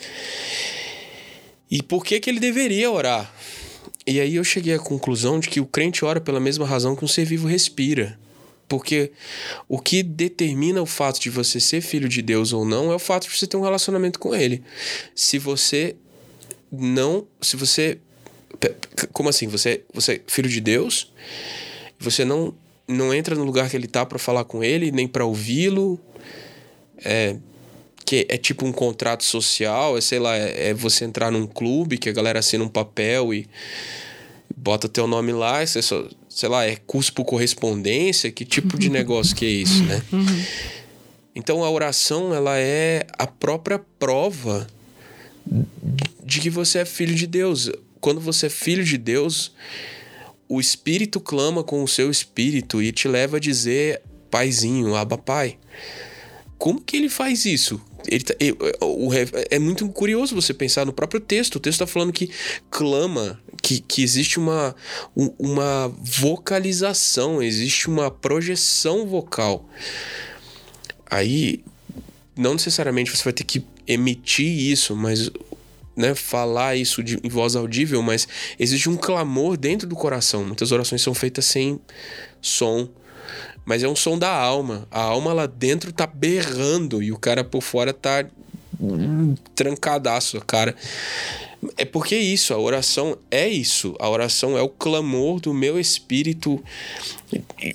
e 1.71 1.83
por 1.83 2.03
que, 2.03 2.19
que 2.19 2.31
ele 2.31 2.41
deveria 2.41 2.91
orar? 2.91 3.31
E 4.07 4.21
aí 4.21 4.37
eu 4.37 4.45
cheguei 4.45 4.75
à 4.75 4.79
conclusão 4.79 5.39
de 5.39 5.49
que 5.49 5.61
o 5.61 5.67
crente 5.67 6.05
ora 6.05 6.21
pela 6.21 6.41
mesma 6.41 6.67
razão 6.67 6.97
que 6.97 7.05
um 7.05 7.09
ser 7.09 7.25
vivo 7.25 7.47
respira. 7.47 8.19
Porque 8.69 9.13
o 9.69 9.79
que 9.79 10.03
determina 10.03 10.81
o 10.81 10.87
fato 10.87 11.21
de 11.21 11.29
você 11.29 11.61
ser 11.61 11.83
filho 11.83 12.09
de 12.09 12.23
Deus 12.23 12.53
ou 12.53 12.65
não 12.65 12.91
é 12.91 12.95
o 12.95 12.99
fato 12.99 13.29
de 13.29 13.37
você 13.37 13.47
ter 13.47 13.57
um 13.57 13.63
relacionamento 13.63 14.19
com 14.19 14.35
Ele. 14.35 14.63
Se 15.15 15.39
você 15.39 15.95
não. 16.71 17.27
Se 17.41 17.57
você. 17.57 17.99
Como 19.13 19.29
assim? 19.29 19.47
Você, 19.49 19.83
você 19.93 20.15
é 20.15 20.21
filho 20.27 20.49
de 20.49 20.61
Deus, 20.61 21.13
você 21.99 22.25
não, 22.25 22.55
não 22.89 23.13
entra 23.13 23.35
no 23.35 23.45
lugar 23.45 23.69
que 23.69 23.77
Ele 23.77 23.87
tá 23.87 24.07
para 24.07 24.19
falar 24.19 24.45
com 24.45 24.65
Ele, 24.65 24.91
nem 24.91 25.07
para 25.07 25.25
ouvi-lo. 25.25 26.01
É, 27.05 27.37
que 28.05 28.27
é 28.29 28.37
tipo 28.37 28.67
um 28.67 28.73
contrato 28.73 29.25
social, 29.25 29.97
é 29.97 30.01
sei 30.01 30.19
lá, 30.19 30.37
é, 30.37 30.71
é 30.71 30.75
você 30.75 31.05
entrar 31.05 31.31
num 31.31 31.47
clube 31.47 31.99
que 31.99 32.09
a 32.09 32.13
galera 32.13 32.39
assina 32.39 32.65
um 32.65 32.69
papel 32.69 33.33
e 33.33 33.49
bota 34.57 34.89
teu 34.89 35.07
nome 35.07 35.33
lá, 35.33 35.65
você 35.65 35.81
só, 35.83 36.07
sei 36.29 36.49
lá, 36.49 36.65
é 36.65 36.77
curso 36.77 37.13
por 37.13 37.25
correspondência, 37.25 38.31
que 38.31 38.45
tipo 38.45 38.79
de 38.79 38.89
negócio 38.91 39.35
que 39.35 39.45
é 39.45 39.49
isso, 39.49 39.83
né? 39.85 40.03
Então 41.35 41.65
a 41.65 41.71
oração, 41.71 42.35
ela 42.35 42.59
é 42.59 43.07
a 43.19 43.27
própria 43.27 43.81
prova 43.99 44.67
de 46.25 46.41
que 46.41 46.51
você 46.51 46.81
é 46.81 46.85
filho 46.85 47.15
de 47.15 47.27
Deus. 47.27 47.71
Quando 48.01 48.21
você 48.21 48.47
é 48.47 48.51
filho 48.51 48.85
de 48.85 48.99
Deus, 48.99 49.53
o 50.49 50.61
Espírito 50.61 51.21
clama 51.21 51.65
com 51.65 51.83
o 51.83 51.89
seu 51.89 52.11
Espírito 52.11 52.83
e 52.83 52.93
te 52.93 53.09
leva 53.09 53.39
a 53.39 53.41
dizer, 53.41 54.03
paizinho, 54.31 54.95
aba 54.95 55.17
pai. 55.17 55.59
Como 56.59 56.81
que 56.81 56.97
ele 56.97 57.09
faz 57.09 57.45
isso? 57.45 57.81
Ele 58.09 58.25
tá- 58.25 58.35
o- 58.81 59.11
é 59.51 59.59
muito 59.59 59.89
curioso 59.89 60.35
você 60.35 60.53
pensar 60.53 60.85
no 60.87 60.93
próprio 60.93 61.21
texto. 61.21 61.57
O 61.57 61.61
texto 61.61 61.83
está 61.83 61.87
falando 61.87 62.13
que 62.13 62.31
clama, 62.71 63.41
que, 63.63 63.81
que 63.81 64.03
existe 64.03 64.39
uma, 64.39 64.75
um- 65.17 65.33
uma 65.39 65.89
vocalização, 66.01 67.43
existe 67.43 67.89
uma 67.89 68.11
projeção 68.11 69.07
vocal. 69.07 69.69
Aí, 71.11 71.63
não 72.37 72.55
necessariamente 72.55 73.11
você 73.15 73.23
vai 73.25 73.33
ter 73.33 73.45
que 73.45 73.65
emitir 73.87 74.47
isso, 74.47 74.97
mas 74.97 75.31
né, 75.95 76.15
falar 76.15 76.75
isso 76.77 77.03
de, 77.03 77.19
em 77.23 77.29
voz 77.29 77.55
audível, 77.55 78.01
mas 78.03 78.27
existe 78.59 78.89
um 78.89 78.97
clamor 78.97 79.57
dentro 79.59 79.87
do 79.87 79.95
coração. 79.95 80.43
Muitas 80.45 80.73
orações 80.73 81.03
são 81.03 81.13
feitas 81.13 81.45
sem 81.45 81.79
som, 82.41 82.89
mas 83.65 83.83
é 83.83 83.89
um 83.89 83.97
som 83.97 84.19
da 84.19 84.35
alma. 84.35 84.87
A 84.91 85.01
alma 85.01 85.33
lá 85.33 85.47
dentro 85.47 85.93
tá 85.93 86.07
berrando 86.07 87.03
e 87.03 87.13
o 87.13 87.19
cara 87.19 87.45
por 87.45 87.63
fora 87.63 87.93
tá 87.93 88.25
trancadaço, 89.55 90.41
cara. 90.41 90.75
É 91.77 91.85
porque 91.85 92.17
isso, 92.17 92.53
a 92.53 92.59
oração 92.59 93.17
é 93.31 93.49
isso. 93.49 93.95
A 94.01 94.09
oração 94.09 94.59
é 94.59 94.63
o 94.63 94.69
clamor 94.69 95.41
do 95.41 95.55
meu 95.55 95.79
espírito 95.79 96.63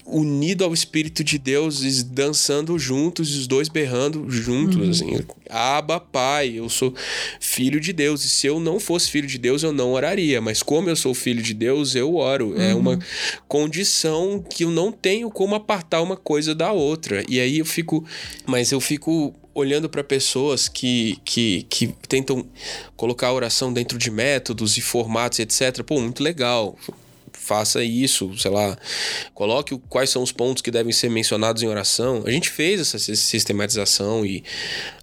unido 0.05 0.63
ao 0.63 0.73
espírito 0.73 1.23
de 1.23 1.37
Deus, 1.37 2.03
dançando 2.03 2.77
juntos, 2.77 3.35
os 3.35 3.47
dois 3.47 3.69
berrando 3.69 4.29
juntos, 4.29 5.01
assim. 5.01 5.19
Aba, 5.49 5.99
pai, 5.99 6.59
eu 6.59 6.69
sou 6.69 6.93
filho 7.39 7.79
de 7.79 7.93
Deus. 7.93 8.25
E 8.25 8.29
se 8.29 8.45
eu 8.45 8.59
não 8.59 8.79
fosse 8.79 9.09
filho 9.09 9.27
de 9.27 9.37
Deus, 9.37 9.63
eu 9.63 9.71
não 9.71 9.93
oraria. 9.93 10.41
Mas 10.41 10.61
como 10.61 10.89
eu 10.89 10.95
sou 10.95 11.13
filho 11.13 11.41
de 11.41 11.53
Deus, 11.53 11.95
eu 11.95 12.15
oro. 12.15 12.59
É 12.59 12.75
uma 12.75 12.99
condição 13.47 14.43
que 14.43 14.65
eu 14.65 14.69
não 14.69 14.91
tenho 14.91 15.31
como 15.31 15.55
apartar 15.55 16.01
uma 16.01 16.17
coisa 16.17 16.53
da 16.53 16.71
outra. 16.71 17.23
E 17.29 17.39
aí 17.39 17.59
eu 17.59 17.65
fico. 17.65 18.05
Mas 18.45 18.71
eu 18.71 18.81
fico 18.81 19.33
olhando 19.57 19.89
para 19.89 20.03
pessoas 20.03 20.67
que, 20.67 21.19
que, 21.25 21.63
que 21.63 21.87
tentam 22.07 22.45
colocar 22.95 23.29
a 23.29 23.33
oração 23.33 23.73
dentro 23.73 23.97
de 23.97 24.11
métodos 24.11 24.77
e 24.77 24.81
formatos, 24.81 25.39
etc. 25.39 25.83
Pô, 25.83 25.99
muito 25.99 26.21
legal. 26.21 26.77
Faça 27.37 27.83
isso, 27.83 28.37
sei 28.37 28.51
lá, 28.51 28.77
coloque 29.33 29.77
quais 29.89 30.09
são 30.09 30.23
os 30.23 30.31
pontos 30.31 30.61
que 30.61 30.71
devem 30.71 30.91
ser 30.91 31.09
mencionados 31.09 31.63
em 31.63 31.67
oração. 31.67 32.23
A 32.25 32.31
gente 32.31 32.49
fez 32.49 32.81
essa 32.81 32.99
sistematização 32.99 34.25
e 34.25 34.43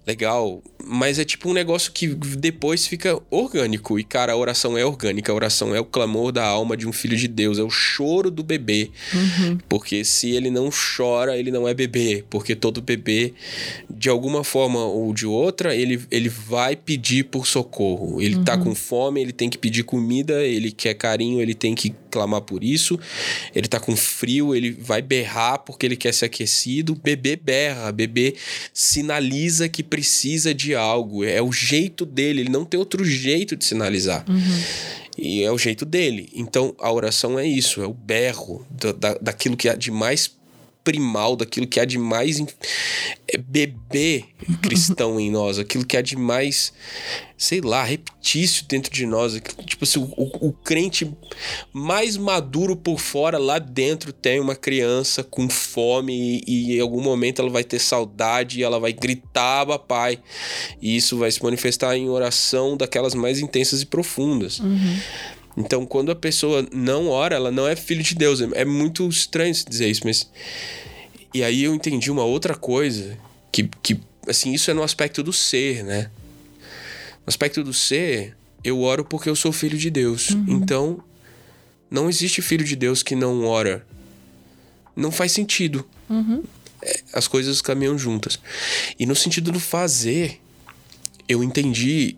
legal, 0.05 0.61
mas 0.83 1.17
é 1.17 1.25
tipo 1.25 1.49
um 1.49 1.53
negócio 1.53 1.91
que 1.91 2.07
depois 2.07 2.85
fica 2.85 3.19
orgânico. 3.29 3.99
E 3.99 4.03
cara, 4.03 4.33
a 4.33 4.37
oração 4.37 4.77
é 4.77 4.85
orgânica, 4.85 5.31
a 5.31 5.35
oração 5.35 5.73
é 5.73 5.79
o 5.79 5.85
clamor 5.85 6.31
da 6.31 6.45
alma 6.45 6.77
de 6.77 6.87
um 6.87 6.93
filho 6.93 7.17
de 7.17 7.27
Deus, 7.27 7.57
é 7.57 7.63
o 7.63 7.69
choro 7.69 8.29
do 8.29 8.43
bebê. 8.43 8.91
Uhum. 9.13 9.57
Porque 9.67 10.05
se 10.05 10.29
ele 10.29 10.51
não 10.51 10.69
chora, 10.69 11.37
ele 11.37 11.49
não 11.49 11.67
é 11.67 11.73
bebê, 11.73 12.23
porque 12.29 12.55
todo 12.55 12.81
bebê 12.81 13.33
de 13.89 14.09
alguma 14.09 14.43
forma 14.43 14.83
ou 14.85 15.13
de 15.13 15.25
outra, 15.25 15.75
ele, 15.75 15.99
ele 16.11 16.29
vai 16.29 16.75
pedir 16.75 17.23
por 17.23 17.47
socorro. 17.47 18.21
Ele 18.21 18.35
tá 18.35 18.39
uhum. 18.39 18.45
tá 18.45 18.57
com 18.57 18.75
fome, 18.75 19.21
ele 19.21 19.33
tem 19.33 19.49
que 19.49 19.57
pedir 19.57 19.83
comida, 19.83 20.43
ele 20.43 20.71
quer 20.71 20.93
carinho, 20.93 21.41
ele 21.41 21.55
tem 21.55 21.73
que 21.73 21.95
clamar 22.15 22.41
por 22.41 22.63
isso. 22.63 22.97
Ele 23.53 23.67
tá 23.67 23.77
com 23.77 23.93
frio, 23.93 24.55
ele 24.55 24.71
vai 24.71 25.01
berrar 25.01 25.59
porque 25.59 25.85
ele 25.85 25.97
quer 25.97 26.13
ser 26.13 26.25
aquecido. 26.25 26.95
Bebê 26.95 27.35
berra, 27.35 27.91
bebê 27.91 28.35
sinaliza 28.73 29.67
que 29.67 29.83
precisa 29.83 30.53
de 30.53 30.73
algo. 30.73 31.25
É 31.25 31.41
o 31.41 31.51
jeito 31.51 32.05
dele, 32.05 32.39
ele 32.41 32.49
não 32.49 32.63
tem 32.63 32.79
outro 32.79 33.03
jeito 33.03 33.57
de 33.57 33.65
sinalizar. 33.65 34.23
Uhum. 34.29 34.63
E 35.17 35.43
é 35.43 35.51
o 35.51 35.57
jeito 35.57 35.83
dele. 35.83 36.29
Então 36.33 36.73
a 36.79 36.89
oração 36.89 37.37
é 37.37 37.45
isso, 37.45 37.81
é 37.81 37.85
o 37.85 37.93
berro 37.93 38.65
da, 38.69 38.93
da, 38.93 39.13
daquilo 39.15 39.57
que 39.57 39.67
há 39.67 39.75
de 39.75 39.91
mais 39.91 40.31
primal, 40.85 41.35
daquilo 41.35 41.65
que 41.65 41.79
há 41.79 41.85
de 41.85 41.97
mais 41.97 42.39
é, 43.27 43.37
bebê 43.37 44.23
cristão 44.61 45.19
em 45.19 45.31
nós, 45.31 45.57
aquilo 45.57 45.83
que 45.83 45.97
há 45.97 46.01
de 46.01 46.15
mais, 46.15 46.71
sei 47.35 47.59
lá, 47.59 47.83
reptício 47.83 48.63
dentro 48.67 48.93
de 48.93 49.05
nós. 49.05 49.41
Tipo 49.65 49.83
assim, 49.83 49.99
o, 49.99 50.13
o, 50.15 50.47
o 50.49 50.53
crente 50.53 51.11
mais 51.73 52.15
maduro 52.15 52.75
por 52.75 52.99
fora, 52.99 53.39
lá 53.39 53.57
dentro 53.57 54.13
tem 54.13 54.39
uma 54.39 54.55
criança 54.55 55.23
com 55.23 55.49
fome 55.49 56.43
e, 56.47 56.73
e, 56.73 56.77
em 56.77 56.79
algum 56.79 57.01
momento 57.01 57.41
ela 57.41 57.49
vai 57.49 57.63
ter 57.63 57.79
saudade 57.79 58.59
e 58.59 58.63
ela 58.63 58.79
vai 58.79 58.93
gritar, 58.93 59.65
papai. 59.65 60.19
E 60.79 60.95
isso 60.95 61.17
vai 61.17 61.31
se 61.31 61.43
manifestar 61.43 61.97
em 61.97 62.07
oração 62.07 62.77
daquelas 62.77 63.15
mais 63.15 63.39
intensas 63.39 63.81
e 63.81 63.85
profundas. 63.87 64.59
Uhum. 64.59 64.99
Então, 65.57 65.85
quando 65.85 66.11
a 66.11 66.15
pessoa 66.15 66.67
não 66.71 67.07
ora, 67.07 67.35
ela 67.35 67.51
não 67.51 67.67
é 67.67 67.75
filho 67.75 68.03
de 68.03 68.13
Deus. 68.15 68.41
É 68.41 68.65
muito 68.65 69.07
estranho 69.07 69.53
dizer 69.53 69.89
isso, 69.89 70.01
mas. 70.03 70.29
E 71.33 71.43
aí 71.43 71.63
eu 71.63 71.73
entendi 71.73 72.11
uma 72.11 72.23
outra 72.23 72.55
coisa, 72.55 73.17
que, 73.51 73.69
que 73.81 73.99
assim, 74.27 74.53
isso 74.53 74.69
é 74.71 74.73
no 74.73 74.83
aspecto 74.83 75.23
do 75.23 75.33
ser, 75.33 75.83
né? 75.83 76.09
No 77.25 77.29
aspecto 77.29 77.63
do 77.63 77.73
ser, 77.73 78.35
eu 78.63 78.81
oro 78.81 79.03
porque 79.03 79.29
eu 79.29 79.35
sou 79.35 79.51
filho 79.51 79.77
de 79.77 79.89
Deus. 79.89 80.31
Uhum. 80.31 80.45
Então, 80.47 81.03
não 81.89 82.09
existe 82.09 82.41
filho 82.41 82.65
de 82.65 82.75
Deus 82.75 83.01
que 83.03 83.15
não 83.15 83.45
ora. 83.45 83.85
Não 84.95 85.11
faz 85.11 85.31
sentido. 85.31 85.87
Uhum. 86.09 86.43
É, 86.81 87.01
as 87.13 87.27
coisas 87.27 87.61
caminham 87.61 87.97
juntas. 87.97 88.39
E 88.97 89.05
no 89.05 89.15
sentido 89.15 89.51
do 89.51 89.59
fazer, 89.59 90.39
eu 91.27 91.43
entendi 91.43 92.17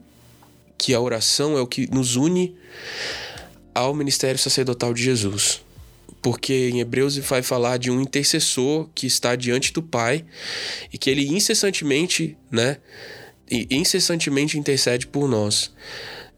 que 0.77 0.93
a 0.93 0.99
oração 0.99 1.57
é 1.57 1.61
o 1.61 1.67
que 1.67 1.89
nos 1.91 2.15
une 2.15 2.55
ao 3.77 3.93
ministério 3.93 4.39
sacerdotal 4.39 4.91
de 4.91 5.03
Jesus. 5.03 5.61
Porque 6.19 6.69
em 6.73 6.79
Hebreus 6.79 7.15
vai 7.17 7.43
falar 7.43 7.77
de 7.77 7.91
um 7.91 8.01
intercessor 8.01 8.89
que 8.95 9.05
está 9.05 9.35
diante 9.35 9.71
do 9.71 9.83
Pai 9.83 10.25
e 10.91 10.97
que 10.97 11.11
ele 11.11 11.27
incessantemente, 11.27 12.35
né, 12.51 12.77
incessantemente 13.69 14.57
intercede 14.57 15.05
por 15.05 15.29
nós. 15.29 15.71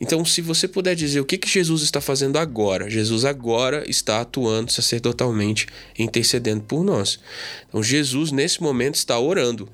Então, 0.02 0.24
se 0.26 0.42
você 0.42 0.68
puder 0.68 0.96
dizer 0.96 1.22
o 1.22 1.26
que, 1.26 1.38
que 1.38 1.48
Jesus 1.48 1.82
está 1.82 2.02
fazendo 2.02 2.38
agora, 2.38 2.90
Jesus 2.90 3.24
agora 3.24 3.90
está 3.90 4.20
atuando 4.20 4.72
sacerdotalmente, 4.72 5.68
intercedendo 5.98 6.64
por 6.64 6.84
nós. 6.84 7.20
Então, 7.68 7.82
Jesus, 7.82 8.32
nesse 8.32 8.62
momento, 8.62 8.96
está 8.96 9.18
orando. 9.18 9.70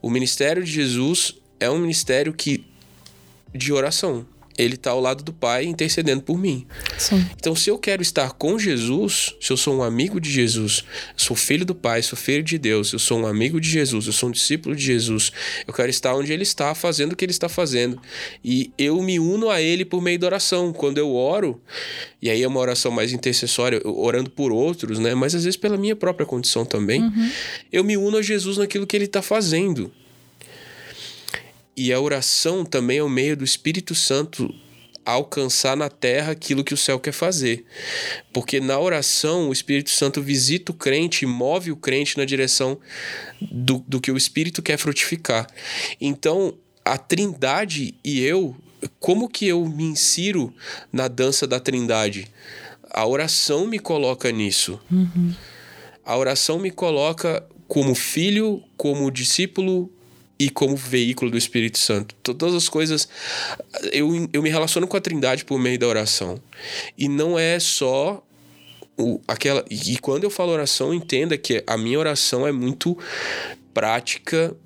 O 0.00 0.08
ministério 0.10 0.64
de 0.64 0.72
Jesus 0.72 1.34
é 1.58 1.70
um 1.70 1.78
ministério 1.78 2.32
que 2.32 2.64
de 3.54 3.70
oração 3.72 4.26
ele 4.64 4.74
está 4.74 4.90
ao 4.90 5.00
lado 5.00 5.22
do 5.22 5.32
Pai 5.32 5.64
intercedendo 5.64 6.22
por 6.22 6.38
mim. 6.38 6.66
Sim. 6.98 7.24
Então, 7.36 7.54
se 7.54 7.70
eu 7.70 7.78
quero 7.78 8.02
estar 8.02 8.32
com 8.32 8.58
Jesus, 8.58 9.34
se 9.40 9.52
eu 9.52 9.56
sou 9.56 9.76
um 9.76 9.82
amigo 9.82 10.20
de 10.20 10.30
Jesus, 10.30 10.84
sou 11.16 11.36
filho 11.36 11.64
do 11.64 11.74
Pai, 11.74 12.02
sou 12.02 12.18
filho 12.18 12.42
de 12.42 12.58
Deus, 12.58 12.92
eu 12.92 12.98
sou 12.98 13.20
um 13.20 13.26
amigo 13.26 13.60
de 13.60 13.68
Jesus, 13.68 14.06
eu 14.06 14.12
sou 14.12 14.28
um 14.28 14.32
discípulo 14.32 14.74
de 14.74 14.82
Jesus, 14.82 15.32
eu 15.66 15.72
quero 15.72 15.90
estar 15.90 16.14
onde 16.14 16.32
ele 16.32 16.42
está, 16.42 16.74
fazendo 16.74 17.12
o 17.12 17.16
que 17.16 17.24
ele 17.24 17.32
está 17.32 17.48
fazendo. 17.48 18.00
E 18.44 18.72
eu 18.78 19.00
me 19.02 19.18
uno 19.18 19.50
a 19.50 19.60
ele 19.60 19.84
por 19.84 20.00
meio 20.00 20.18
da 20.18 20.26
oração. 20.26 20.72
Quando 20.72 20.98
eu 20.98 21.14
oro, 21.14 21.60
e 22.20 22.30
aí 22.30 22.42
é 22.42 22.48
uma 22.48 22.60
oração 22.60 22.90
mais 22.90 23.12
intercessória, 23.12 23.80
orando 23.84 24.30
por 24.30 24.52
outros, 24.52 24.98
né? 24.98 25.14
Mas 25.14 25.34
às 25.34 25.44
vezes 25.44 25.56
pela 25.56 25.76
minha 25.76 25.96
própria 25.96 26.26
condição 26.26 26.64
também, 26.64 27.02
uhum. 27.02 27.30
eu 27.72 27.84
me 27.84 27.96
uno 27.96 28.18
a 28.18 28.22
Jesus 28.22 28.58
naquilo 28.58 28.86
que 28.86 28.96
ele 28.96 29.04
está 29.04 29.22
fazendo. 29.22 29.92
E 31.80 31.94
a 31.94 31.98
oração 31.98 32.62
também 32.62 32.98
é 32.98 33.02
o 33.02 33.08
meio 33.08 33.34
do 33.34 33.42
Espírito 33.42 33.94
Santo 33.94 34.54
alcançar 35.02 35.74
na 35.74 35.88
terra 35.88 36.32
aquilo 36.32 36.62
que 36.62 36.74
o 36.74 36.76
céu 36.76 37.00
quer 37.00 37.12
fazer. 37.12 37.64
Porque 38.34 38.60
na 38.60 38.78
oração 38.78 39.48
o 39.48 39.52
Espírito 39.52 39.88
Santo 39.88 40.20
visita 40.20 40.72
o 40.72 40.74
crente 40.74 41.24
e 41.24 41.26
move 41.26 41.72
o 41.72 41.76
crente 41.76 42.18
na 42.18 42.26
direção 42.26 42.78
do, 43.40 43.82
do 43.88 43.98
que 43.98 44.12
o 44.12 44.16
Espírito 44.18 44.60
quer 44.60 44.76
frutificar. 44.76 45.46
Então, 45.98 46.52
a 46.84 46.98
Trindade 46.98 47.94
e 48.04 48.20
eu, 48.20 48.54
como 48.98 49.26
que 49.26 49.48
eu 49.48 49.64
me 49.64 49.84
insiro 49.84 50.52
na 50.92 51.08
dança 51.08 51.46
da 51.46 51.58
Trindade? 51.58 52.28
A 52.90 53.06
oração 53.06 53.66
me 53.66 53.78
coloca 53.78 54.30
nisso. 54.30 54.78
Uhum. 54.92 55.34
A 56.04 56.14
oração 56.14 56.58
me 56.58 56.70
coloca 56.70 57.42
como 57.66 57.94
filho, 57.94 58.62
como 58.76 59.10
discípulo, 59.10 59.90
e 60.40 60.48
como 60.48 60.74
veículo 60.74 61.30
do 61.30 61.36
Espírito 61.36 61.78
Santo. 61.78 62.14
Todas 62.22 62.54
as 62.54 62.66
coisas. 62.66 63.06
Eu, 63.92 64.26
eu 64.32 64.42
me 64.42 64.48
relaciono 64.48 64.88
com 64.88 64.96
a 64.96 65.00
Trindade 65.00 65.44
por 65.44 65.58
meio 65.58 65.78
da 65.78 65.86
oração. 65.86 66.40
E 66.96 67.10
não 67.10 67.38
é 67.38 67.60
só 67.60 68.24
o, 68.96 69.20
aquela. 69.28 69.62
E 69.70 69.98
quando 69.98 70.24
eu 70.24 70.30
falo 70.30 70.50
oração, 70.50 70.94
entenda 70.94 71.36
que 71.36 71.62
a 71.66 71.76
minha 71.76 71.98
oração 71.98 72.46
é 72.46 72.52
muito 72.52 72.96
prática 73.74 74.56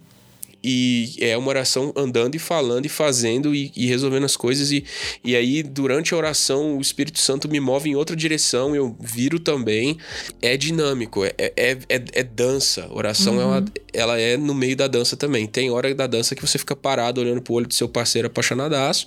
e 0.67 1.15
é 1.21 1.37
uma 1.37 1.49
oração 1.49 1.93
andando 1.95 2.37
e 2.37 2.39
falando 2.39 2.87
e 2.87 2.89
fazendo 2.89 3.55
e, 3.55 3.71
e, 3.77 3.87
resolvendo 3.87 4.25
as 4.25 4.35
coisas. 4.35 4.73
E, 4.73 4.83
e 5.23 5.37
aí, 5.37 5.63
durante 5.63 6.15
a 6.15 6.17
oração, 6.17 6.79
o 6.79 6.81
Espírito 6.81 7.19
Santo 7.19 7.51
me 7.51 7.61
move 7.61 7.91
em 7.91 7.95
outra 7.95 8.17
direção, 8.17 8.75
eu 8.75 8.97
viro 8.99 9.39
também. 9.39 9.99
É 10.41 10.57
dinâmico, 10.57 11.23
é, 11.23 11.35
é, 11.39 11.77
é, 11.87 12.03
é 12.13 12.23
dança. 12.23 12.89
oração 12.91 13.35
uhum. 13.35 13.43
é 13.43 13.45
uma, 13.45 13.65
ela 13.93 14.19
é 14.19 14.39
no 14.39 14.55
meio 14.55 14.75
da 14.75 14.89
dança 14.89 15.19
também. 15.19 15.47
Tem 15.47 15.71
hora 15.71 15.95
da 15.95 16.07
dança 16.07 16.35
que 16.35 16.41
você 16.41 16.57
fica 16.57 16.75
parado 16.75 17.21
olhando 17.21 17.43
pro 17.43 17.53
olho 17.53 17.67
do 17.67 17.75
seu 17.75 17.89
parceiro 17.89 18.29
apaixonadaço. 18.29 19.07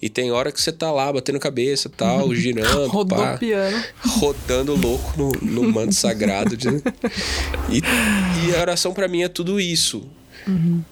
E 0.00 0.08
tem 0.08 0.32
hora 0.32 0.50
que 0.50 0.58
você 0.58 0.72
tá 0.72 0.90
lá 0.90 1.12
batendo 1.12 1.38
cabeça 1.38 1.90
tal, 1.94 2.28
uhum. 2.28 2.34
girando. 2.34 2.86
Rodou 2.86 3.18
pá, 3.18 3.36
piano. 3.36 3.84
Rodando 4.02 4.74
louco 4.74 5.12
no, 5.18 5.32
no 5.42 5.70
manto 5.70 5.94
sagrado. 5.94 6.56
De... 6.56 6.68
E, 7.68 7.80
e 8.48 8.54
a 8.54 8.60
oração 8.60 8.94
para 8.94 9.08
mim 9.08 9.22
é 9.22 9.28
tudo 9.28 9.58
isso. 9.60 10.08
Uhum. 10.46 10.82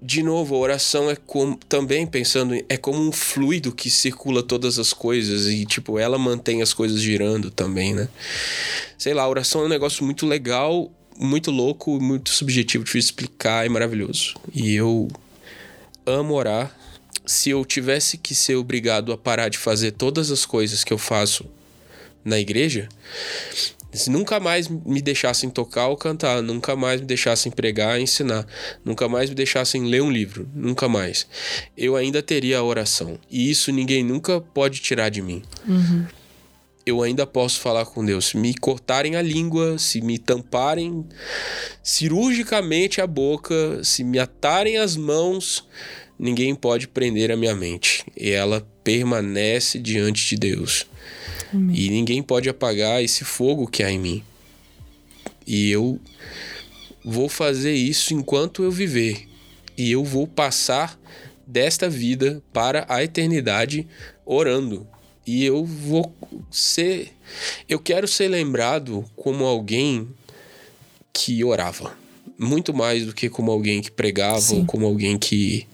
De 0.00 0.22
novo, 0.22 0.54
a 0.54 0.58
oração 0.58 1.10
é 1.10 1.16
como, 1.16 1.56
também 1.68 2.06
pensando, 2.06 2.54
é 2.68 2.76
como 2.76 3.00
um 3.00 3.10
fluido 3.10 3.72
que 3.72 3.90
circula 3.90 4.42
todas 4.42 4.78
as 4.78 4.92
coisas 4.92 5.46
e, 5.46 5.64
tipo, 5.64 5.98
ela 5.98 6.18
mantém 6.18 6.60
as 6.60 6.74
coisas 6.74 7.00
girando 7.00 7.50
também, 7.50 7.94
né? 7.94 8.08
Sei 8.98 9.14
lá, 9.14 9.22
a 9.22 9.28
oração 9.28 9.62
é 9.62 9.64
um 9.64 9.68
negócio 9.68 10.04
muito 10.04 10.26
legal, 10.26 10.92
muito 11.18 11.50
louco, 11.50 12.00
muito 12.00 12.30
subjetivo, 12.30 12.84
de 12.84 12.98
explicar, 12.98 13.64
é 13.64 13.68
maravilhoso. 13.68 14.34
E 14.54 14.74
eu 14.74 15.08
amo 16.04 16.34
orar. 16.34 16.76
Se 17.24 17.50
eu 17.50 17.64
tivesse 17.64 18.18
que 18.18 18.34
ser 18.34 18.54
obrigado 18.54 19.12
a 19.12 19.18
parar 19.18 19.48
de 19.48 19.58
fazer 19.58 19.92
todas 19.92 20.30
as 20.30 20.46
coisas 20.46 20.84
que 20.84 20.92
eu 20.92 20.98
faço 20.98 21.44
na 22.24 22.38
igreja, 22.38 22.88
se 23.96 24.10
nunca 24.10 24.38
mais 24.38 24.68
me 24.68 25.00
deixassem 25.00 25.50
tocar 25.50 25.88
ou 25.88 25.96
cantar, 25.96 26.42
nunca 26.42 26.76
mais 26.76 27.00
me 27.00 27.06
deixassem 27.06 27.50
pregar, 27.50 28.00
ensinar, 28.00 28.46
nunca 28.84 29.08
mais 29.08 29.28
me 29.28 29.34
deixassem 29.34 29.84
ler 29.86 30.02
um 30.02 30.10
livro, 30.10 30.48
nunca 30.54 30.88
mais, 30.88 31.26
eu 31.76 31.96
ainda 31.96 32.22
teria 32.22 32.58
a 32.58 32.62
oração. 32.62 33.18
E 33.30 33.50
isso 33.50 33.72
ninguém 33.72 34.04
nunca 34.04 34.40
pode 34.40 34.80
tirar 34.80 35.08
de 35.08 35.22
mim. 35.22 35.42
Uhum. 35.66 36.06
Eu 36.84 37.02
ainda 37.02 37.26
posso 37.26 37.58
falar 37.58 37.84
com 37.84 38.04
Deus. 38.04 38.26
Se 38.26 38.36
me 38.36 38.54
cortarem 38.54 39.16
a 39.16 39.22
língua, 39.22 39.76
se 39.76 40.00
me 40.00 40.18
tamparem 40.18 41.04
cirurgicamente 41.82 43.00
a 43.00 43.06
boca, 43.08 43.82
se 43.82 44.04
me 44.04 44.20
atarem 44.20 44.76
as 44.76 44.96
mãos, 44.96 45.66
ninguém 46.16 46.54
pode 46.54 46.86
prender 46.86 47.32
a 47.32 47.36
minha 47.36 47.56
mente. 47.56 48.04
E 48.16 48.30
ela 48.30 48.64
permanece 48.84 49.80
diante 49.80 50.28
de 50.28 50.36
Deus. 50.36 50.86
Amém. 51.56 51.76
E 51.76 51.90
ninguém 51.90 52.22
pode 52.22 52.48
apagar 52.48 53.02
esse 53.02 53.24
fogo 53.24 53.66
que 53.66 53.82
há 53.82 53.90
em 53.90 53.98
mim. 53.98 54.22
E 55.46 55.70
eu 55.70 55.98
vou 57.04 57.28
fazer 57.28 57.72
isso 57.72 58.12
enquanto 58.12 58.62
eu 58.62 58.70
viver. 58.70 59.28
E 59.76 59.90
eu 59.92 60.04
vou 60.04 60.26
passar 60.26 60.98
desta 61.46 61.88
vida 61.88 62.42
para 62.52 62.84
a 62.88 63.04
eternidade 63.04 63.86
orando 64.24 64.86
E 65.24 65.44
eu 65.44 65.64
vou 65.64 66.12
ser. 66.50 67.12
Eu 67.68 67.78
quero 67.78 68.08
ser 68.08 68.28
lembrado 68.28 69.04
como 69.16 69.44
alguém 69.44 70.08
que 71.12 71.42
orava. 71.44 71.96
Muito 72.38 72.74
mais 72.74 73.06
do 73.06 73.14
que 73.14 73.28
como 73.28 73.50
alguém 73.50 73.80
que 73.80 73.90
pregava, 73.90 74.40
Sim. 74.40 74.60
ou 74.60 74.66
como 74.66 74.84
alguém 74.84 75.18
que. 75.18 75.66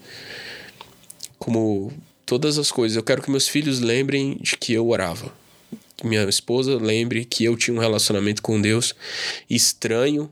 Como 1.38 1.92
todas 2.24 2.56
as 2.56 2.70
coisas. 2.70 2.96
Eu 2.96 3.02
quero 3.02 3.20
que 3.20 3.30
meus 3.30 3.48
filhos 3.48 3.80
lembrem 3.80 4.38
de 4.40 4.56
que 4.56 4.72
eu 4.72 4.88
orava. 4.88 5.32
Que 6.02 6.08
minha 6.08 6.24
esposa 6.24 6.76
lembre 6.78 7.24
que 7.24 7.44
eu 7.44 7.56
tinha 7.56 7.76
um 7.76 7.78
relacionamento 7.78 8.42
com 8.42 8.60
Deus 8.60 8.92
estranho 9.48 10.28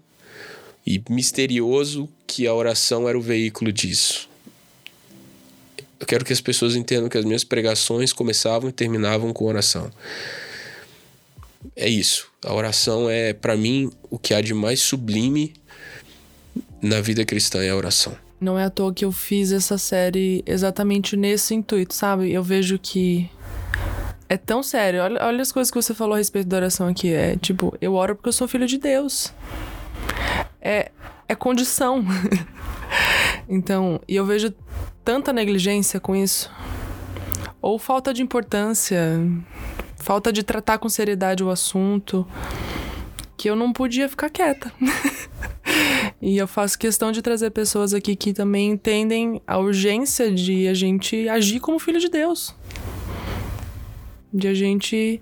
e 0.85 1.01
misterioso, 1.09 2.09
que 2.27 2.45
a 2.45 2.53
oração 2.53 3.09
era 3.09 3.17
o 3.17 3.23
veículo 3.23 3.73
disso. 3.73 4.29
Eu 6.01 6.05
quero 6.09 6.25
que 6.25 6.33
as 6.33 6.41
pessoas 6.41 6.75
entendam 6.75 7.09
que 7.09 7.17
as 7.17 7.25
minhas 7.25 7.45
pregações 7.45 8.13
começavam 8.13 8.69
e 8.69 8.73
terminavam 8.73 9.33
com 9.33 9.45
oração. 9.45 9.93
É 11.77 11.89
isso. 11.89 12.27
A 12.45 12.53
oração 12.53 13.09
é, 13.09 13.33
para 13.33 13.57
mim, 13.57 13.93
o 14.11 14.19
que 14.19 14.35
há 14.35 14.41
de 14.41 14.53
mais 14.53 14.81
sublime 14.81 15.55
na 16.83 17.01
vida 17.01 17.25
cristã 17.25 17.63
é 17.63 17.71
a 17.71 17.77
oração. 17.77 18.19
Não 18.41 18.59
é 18.59 18.65
à 18.65 18.71
toa 18.71 18.93
que 18.93 19.05
eu 19.05 19.13
fiz 19.13 19.53
essa 19.53 19.79
série 19.79 20.43
exatamente 20.45 21.17
nesse 21.17 21.55
intuito, 21.55 21.95
sabe? 21.95 22.33
Eu 22.33 22.43
vejo 22.43 22.77
que 22.77 23.31
é 24.31 24.37
tão 24.37 24.63
sério. 24.63 25.03
Olha, 25.03 25.27
olha 25.27 25.43
as 25.43 25.51
coisas 25.51 25.73
que 25.73 25.83
você 25.83 25.93
falou 25.93 26.15
a 26.15 26.19
respeito 26.19 26.47
da 26.47 26.59
oração 26.59 26.87
aqui. 26.87 27.13
É 27.13 27.37
tipo, 27.37 27.77
eu 27.81 27.95
oro 27.95 28.15
porque 28.15 28.29
eu 28.29 28.33
sou 28.33 28.47
filho 28.47 28.65
de 28.65 28.79
Deus. 28.79 29.35
É, 30.61 30.93
é 31.29 31.35
condição. 31.35 32.05
então, 33.49 34.01
e 34.07 34.15
eu 34.15 34.25
vejo 34.25 34.55
tanta 35.05 35.33
negligência 35.33 35.99
com 35.99 36.15
isso. 36.15 36.49
Ou 37.61 37.77
falta 37.77 38.15
de 38.15 38.23
importância, 38.23 39.01
falta 39.97 40.33
de 40.33 40.45
tratar 40.45 40.79
com 40.79 40.89
seriedade 40.89 41.43
o 41.43 41.51
assunto, 41.51 42.25
que 43.37 43.51
eu 43.51 43.57
não 43.57 43.73
podia 43.73 44.09
ficar 44.09 44.31
quieta. 44.31 44.73
E 46.23 46.37
eu 46.37 46.47
faço 46.47 46.79
questão 46.79 47.11
de 47.11 47.23
trazer 47.23 47.51
pessoas 47.51 47.95
aqui 47.95 48.15
que 48.15 48.35
também 48.35 48.73
entendem 48.73 49.41
a 49.47 49.57
urgência 49.59 50.31
de 50.31 50.69
a 50.69 50.75
gente 50.75 51.29
agir 51.31 51.61
como 51.61 51.79
filho 51.79 51.99
de 51.99 52.11
Deus. 52.11 52.55
De 54.33 54.49
a 54.49 54.55
gente 54.55 55.21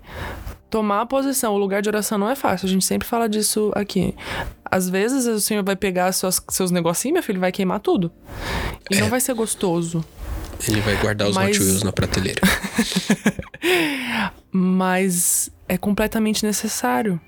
tomar 0.69 1.01
a 1.01 1.05
posição. 1.05 1.53
O 1.53 1.57
lugar 1.57 1.81
de 1.81 1.89
oração 1.89 2.17
não 2.17 2.29
é 2.29 2.35
fácil, 2.35 2.67
a 2.67 2.69
gente 2.69 2.85
sempre 2.85 3.07
fala 3.07 3.27
disso 3.27 3.71
aqui. 3.75 4.15
Às 4.63 4.87
vezes 4.87 5.25
o 5.25 5.39
Senhor 5.41 5.63
vai 5.63 5.75
pegar 5.75 6.11
suas, 6.11 6.41
seus 6.49 6.71
negocinhos, 6.71 7.13
meu 7.13 7.23
filho, 7.23 7.39
vai 7.39 7.51
queimar 7.51 7.79
tudo. 7.79 8.11
E 8.89 8.99
não 8.99 9.09
vai 9.09 9.19
ser 9.19 9.33
gostoso. 9.33 10.03
Ele 10.67 10.81
vai 10.81 10.95
guardar 10.97 11.29
os 11.29 11.35
Mas- 11.35 11.57
Hot 11.57 11.63
Wheels 11.65 11.83
na 11.83 11.91
prateleira. 11.91 12.41
Mas 14.51 15.49
é 15.67 15.77
completamente 15.77 16.45
necessário. 16.45 17.19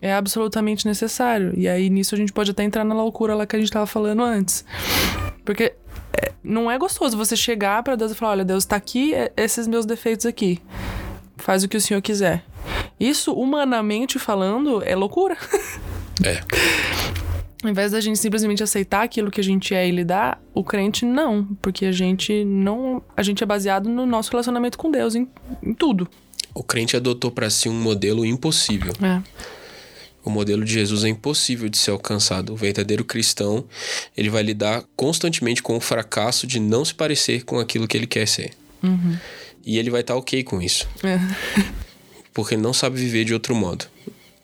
É 0.00 0.14
absolutamente 0.14 0.86
necessário. 0.86 1.52
E 1.56 1.68
aí 1.68 1.90
nisso 1.90 2.14
a 2.14 2.18
gente 2.18 2.32
pode 2.32 2.50
até 2.50 2.62
entrar 2.62 2.84
na 2.84 2.94
loucura 2.94 3.34
lá 3.34 3.46
que 3.46 3.56
a 3.56 3.58
gente 3.58 3.70
tava 3.70 3.86
falando 3.86 4.22
antes. 4.22 4.64
Porque 5.44 5.74
é, 6.12 6.32
não 6.42 6.70
é 6.70 6.78
gostoso 6.78 7.16
você 7.16 7.36
chegar 7.36 7.82
pra 7.82 7.96
Deus 7.96 8.12
e 8.12 8.14
falar: 8.14 8.32
olha, 8.32 8.44
Deus 8.44 8.64
tá 8.64 8.76
aqui, 8.76 9.14
é- 9.14 9.32
esses 9.36 9.66
meus 9.66 9.84
defeitos 9.86 10.26
aqui. 10.26 10.60
Faz 11.36 11.62
o 11.64 11.68
que 11.68 11.76
o 11.76 11.80
Senhor 11.80 12.00
quiser. 12.02 12.44
Isso, 12.98 13.32
humanamente 13.32 14.18
falando, 14.18 14.82
é 14.84 14.94
loucura. 14.94 15.36
É. 16.22 16.38
Ao 17.64 17.70
invés 17.70 17.92
da 17.92 18.00
gente 18.00 18.18
simplesmente 18.18 18.62
aceitar 18.62 19.02
aquilo 19.02 19.30
que 19.30 19.40
a 19.40 19.44
gente 19.44 19.74
é 19.74 19.88
e 19.88 19.90
lidar, 19.90 20.38
o 20.52 20.62
crente 20.62 21.06
não. 21.06 21.46
Porque 21.62 21.86
a 21.86 21.92
gente 21.92 22.44
não. 22.44 23.02
A 23.16 23.22
gente 23.22 23.42
é 23.42 23.46
baseado 23.46 23.88
no 23.88 24.04
nosso 24.04 24.30
relacionamento 24.30 24.76
com 24.76 24.90
Deus, 24.90 25.14
em, 25.14 25.26
em 25.62 25.72
tudo. 25.72 26.06
O 26.54 26.62
crente 26.62 26.94
adotou 26.94 27.30
para 27.30 27.48
si 27.48 27.70
um 27.70 27.72
modelo 27.80 28.24
impossível. 28.26 28.92
É. 29.02 29.22
O 30.24 30.30
modelo 30.30 30.64
de 30.64 30.72
Jesus 30.72 31.04
é 31.04 31.08
impossível 31.08 31.68
de 31.68 31.78
ser 31.78 31.90
alcançado. 31.90 32.52
O 32.52 32.56
verdadeiro 32.56 33.04
cristão, 33.04 33.64
ele 34.16 34.28
vai 34.28 34.42
lidar 34.42 34.84
constantemente 34.94 35.62
com 35.62 35.76
o 35.76 35.80
fracasso 35.80 36.46
de 36.46 36.60
não 36.60 36.84
se 36.84 36.94
parecer 36.94 37.44
com 37.44 37.58
aquilo 37.58 37.88
que 37.88 37.96
ele 37.96 38.06
quer 38.06 38.26
ser. 38.28 38.52
E 39.64 39.78
ele 39.78 39.90
vai 39.90 40.02
estar 40.02 40.16
ok 40.16 40.42
com 40.42 40.60
isso. 40.60 40.88
Porque 42.32 42.54
ele 42.54 42.62
não 42.62 42.72
sabe 42.72 42.98
viver 42.98 43.24
de 43.24 43.34
outro 43.34 43.54
modo. 43.54 43.86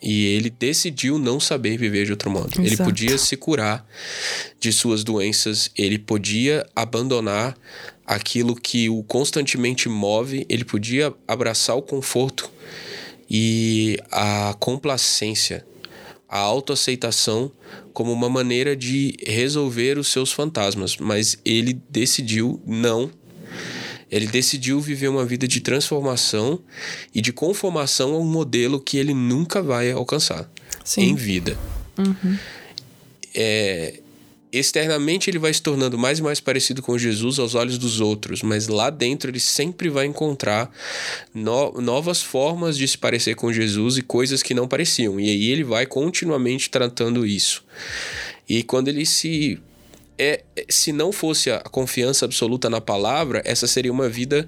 E 0.01 0.25
ele 0.27 0.49
decidiu 0.49 1.17
não 1.17 1.39
saber 1.39 1.77
viver 1.77 2.05
de 2.05 2.11
outro 2.11 2.29
modo. 2.29 2.51
Ele 2.59 2.73
Exato. 2.73 2.83
podia 2.83 3.17
se 3.17 3.35
curar 3.35 3.85
de 4.59 4.71
suas 4.71 5.03
doenças, 5.03 5.71
ele 5.75 5.97
podia 5.97 6.65
abandonar 6.75 7.57
aquilo 8.05 8.55
que 8.55 8.89
o 8.89 9.03
constantemente 9.03 9.89
move, 9.89 10.45
ele 10.47 10.63
podia 10.63 11.13
abraçar 11.27 11.75
o 11.75 11.81
conforto 11.81 12.49
e 13.29 13.97
a 14.11 14.55
complacência, 14.59 15.65
a 16.27 16.37
autoaceitação 16.39 17.51
como 17.93 18.11
uma 18.11 18.29
maneira 18.29 18.75
de 18.75 19.17
resolver 19.25 19.97
os 19.97 20.09
seus 20.09 20.31
fantasmas, 20.31 20.97
mas 20.97 21.37
ele 21.43 21.81
decidiu 21.89 22.61
não. 22.65 23.09
Ele 24.09 24.27
decidiu 24.27 24.79
viver 24.79 25.09
uma 25.09 25.25
vida 25.25 25.47
de 25.47 25.59
transformação 25.59 26.59
e 27.13 27.21
de 27.21 27.33
conformação 27.33 28.13
a 28.13 28.19
um 28.19 28.25
modelo 28.25 28.79
que 28.79 28.97
ele 28.97 29.13
nunca 29.13 29.61
vai 29.61 29.91
alcançar 29.91 30.49
Sim. 30.83 31.01
em 31.01 31.15
vida. 31.15 31.57
É, 33.35 33.99
externamente 34.51 35.29
ele 35.29 35.39
vai 35.39 35.53
se 35.53 35.61
tornando 35.61 35.97
mais 35.97 36.19
e 36.19 36.21
mais 36.23 36.39
parecido 36.39 36.81
com 36.81 36.97
Jesus 36.97 37.37
aos 37.39 37.53
olhos 37.55 37.77
dos 37.77 37.99
outros, 37.99 38.41
mas 38.41 38.67
lá 38.67 38.89
dentro 38.89 39.29
ele 39.29 39.39
sempre 39.39 39.89
vai 39.89 40.05
encontrar 40.05 40.71
no- 41.33 41.73
novas 41.81 42.21
formas 42.21 42.77
de 42.77 42.87
se 42.87 42.97
parecer 42.97 43.35
com 43.35 43.51
Jesus 43.51 43.97
e 43.97 44.01
coisas 44.01 44.41
que 44.41 44.53
não 44.53 44.67
pareciam. 44.67 45.19
E 45.19 45.29
aí 45.29 45.49
ele 45.49 45.63
vai 45.63 45.85
continuamente 45.85 46.69
tratando 46.69 47.25
isso. 47.25 47.63
E 48.47 48.63
quando 48.63 48.87
ele 48.87 49.05
se 49.05 49.59
é, 50.19 50.43
se 50.67 50.91
não 50.91 51.11
fosse 51.11 51.51
a 51.51 51.59
confiança 51.59 52.25
absoluta 52.25 52.69
na 52.69 52.81
palavra, 52.81 53.41
essa 53.45 53.67
seria 53.67 53.91
uma 53.91 54.09
vida 54.09 54.47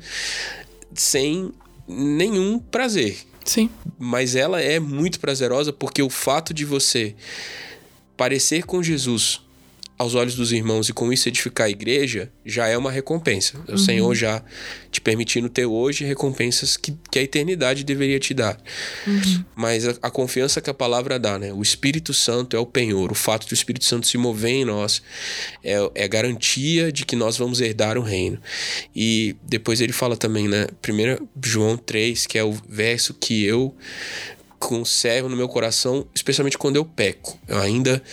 sem 0.95 1.51
nenhum 1.87 2.57
prazer. 2.57 3.17
Sim. 3.45 3.69
Mas 3.97 4.35
ela 4.35 4.61
é 4.61 4.79
muito 4.79 5.19
prazerosa 5.19 5.71
porque 5.71 6.01
o 6.01 6.09
fato 6.09 6.53
de 6.53 6.65
você 6.65 7.15
parecer 8.17 8.63
com 8.65 8.81
Jesus 8.81 9.41
aos 9.99 10.15
olhos 10.15 10.33
dos 10.33 10.53
irmãos 10.53 10.87
e 10.87 10.93
com 10.93 11.11
isso 11.11 11.27
edificar 11.27 11.67
a 11.67 11.69
igreja 11.69 12.31
já 12.45 12.69
é 12.69 12.77
uma 12.77 12.89
recompensa. 12.89 13.59
O 13.67 13.77
Senhor 13.77 14.15
já 14.15 14.41
te 14.89 15.01
permitindo 15.01 15.49
ter 15.49 15.65
hoje 15.65 16.05
recompensas 16.05 16.77
que, 16.77 16.97
que 17.11 17.19
a 17.19 17.21
eternidade 17.21 17.83
deveria 17.83 18.17
te 18.17 18.33
dar. 18.33 18.57
Mas 19.53 19.85
a, 19.85 19.95
a 20.03 20.09
confiança 20.09 20.61
que 20.61 20.69
a 20.69 20.73
palavra 20.73 21.19
dá, 21.19 21.37
né? 21.37 21.51
O 21.51 21.61
Espírito 21.61 22.13
Santo 22.13 22.55
é 22.55 22.59
o 22.59 22.65
penhor. 22.65 23.11
O 23.11 23.15
fato 23.15 23.45
do 23.45 23.53
Espírito 23.53 23.83
Santo 23.83 24.07
se 24.07 24.17
mover 24.17 24.51
em 24.51 24.65
nós 24.65 25.01
é, 25.61 25.75
é 25.93 26.07
garantia 26.07 26.93
de 26.93 27.05
que 27.05 27.17
nós 27.17 27.37
vamos 27.37 27.59
herdar 27.59 27.97
o 27.97 28.01
reino. 28.01 28.39
E 28.95 29.35
depois 29.43 29.81
ele 29.81 29.91
fala 29.91 30.15
também, 30.15 30.47
né? 30.47 30.67
1 30.87 31.27
João 31.43 31.75
3, 31.75 32.25
que 32.25 32.37
é 32.37 32.43
o 32.43 32.53
verso 32.69 33.13
que 33.13 33.43
eu 33.43 33.75
conservo 34.59 35.29
no 35.29 35.37
meu 35.37 35.47
coração, 35.47 36.05
especialmente 36.13 36.57
quando 36.57 36.75
eu 36.75 36.85
peco. 36.85 37.39
Eu 37.47 37.59
ainda 37.59 38.03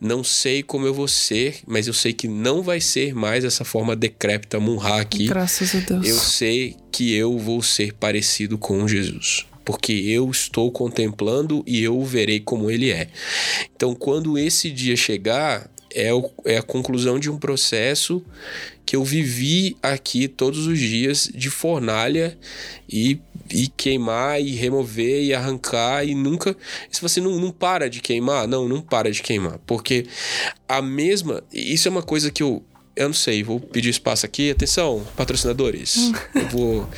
não 0.00 0.22
sei 0.22 0.62
como 0.62 0.86
eu 0.86 0.94
vou 0.94 1.08
ser, 1.08 1.58
mas 1.66 1.86
eu 1.86 1.92
sei 1.92 2.12
que 2.12 2.28
não 2.28 2.62
vai 2.62 2.80
ser 2.80 3.14
mais 3.14 3.44
essa 3.44 3.64
forma 3.64 3.96
decrépita, 3.96 4.60
munhá 4.60 5.00
aqui. 5.00 5.26
Graças 5.26 5.74
a 5.74 5.80
Deus. 5.80 6.06
Eu 6.06 6.16
sei 6.16 6.76
que 6.92 7.12
eu 7.12 7.36
vou 7.38 7.60
ser 7.62 7.92
parecido 7.94 8.56
com 8.56 8.86
Jesus. 8.86 9.46
Porque 9.64 9.92
eu 9.92 10.30
estou 10.30 10.70
contemplando 10.70 11.64
e 11.66 11.82
eu 11.82 11.98
o 11.98 12.04
verei 12.04 12.38
como 12.38 12.70
ele 12.70 12.92
é. 12.92 13.08
Então, 13.74 13.96
quando 13.96 14.38
esse 14.38 14.70
dia 14.70 14.96
chegar, 14.96 15.68
é, 15.94 16.12
o- 16.12 16.30
é 16.44 16.58
a 16.58 16.62
conclusão 16.62 17.18
de 17.18 17.30
um 17.30 17.38
processo 17.38 18.22
que 18.84 18.94
eu 18.96 19.02
vivi 19.04 19.76
aqui 19.82 20.28
todos 20.28 20.66
os 20.66 20.78
dias 20.78 21.28
de 21.34 21.50
fornalha 21.50 22.38
e, 22.88 23.18
e 23.50 23.66
queimar 23.68 24.40
e 24.40 24.52
remover 24.54 25.22
e 25.24 25.34
arrancar 25.34 26.04
e 26.06 26.14
nunca. 26.14 26.56
Se 26.90 27.02
você 27.02 27.20
não, 27.20 27.32
não 27.40 27.50
para 27.50 27.90
de 27.90 28.00
queimar, 28.00 28.46
não, 28.46 28.68
não 28.68 28.80
para 28.80 29.10
de 29.10 29.22
queimar. 29.22 29.58
Porque 29.66 30.06
a 30.68 30.80
mesma. 30.80 31.42
Isso 31.52 31.88
é 31.88 31.90
uma 31.90 32.02
coisa 32.02 32.30
que 32.30 32.42
eu. 32.42 32.62
Eu 32.94 33.08
não 33.08 33.14
sei, 33.14 33.42
vou 33.42 33.60
pedir 33.60 33.90
espaço 33.90 34.24
aqui. 34.24 34.50
Atenção, 34.50 35.06
patrocinadores. 35.16 36.12
eu 36.34 36.48
vou 36.48 36.88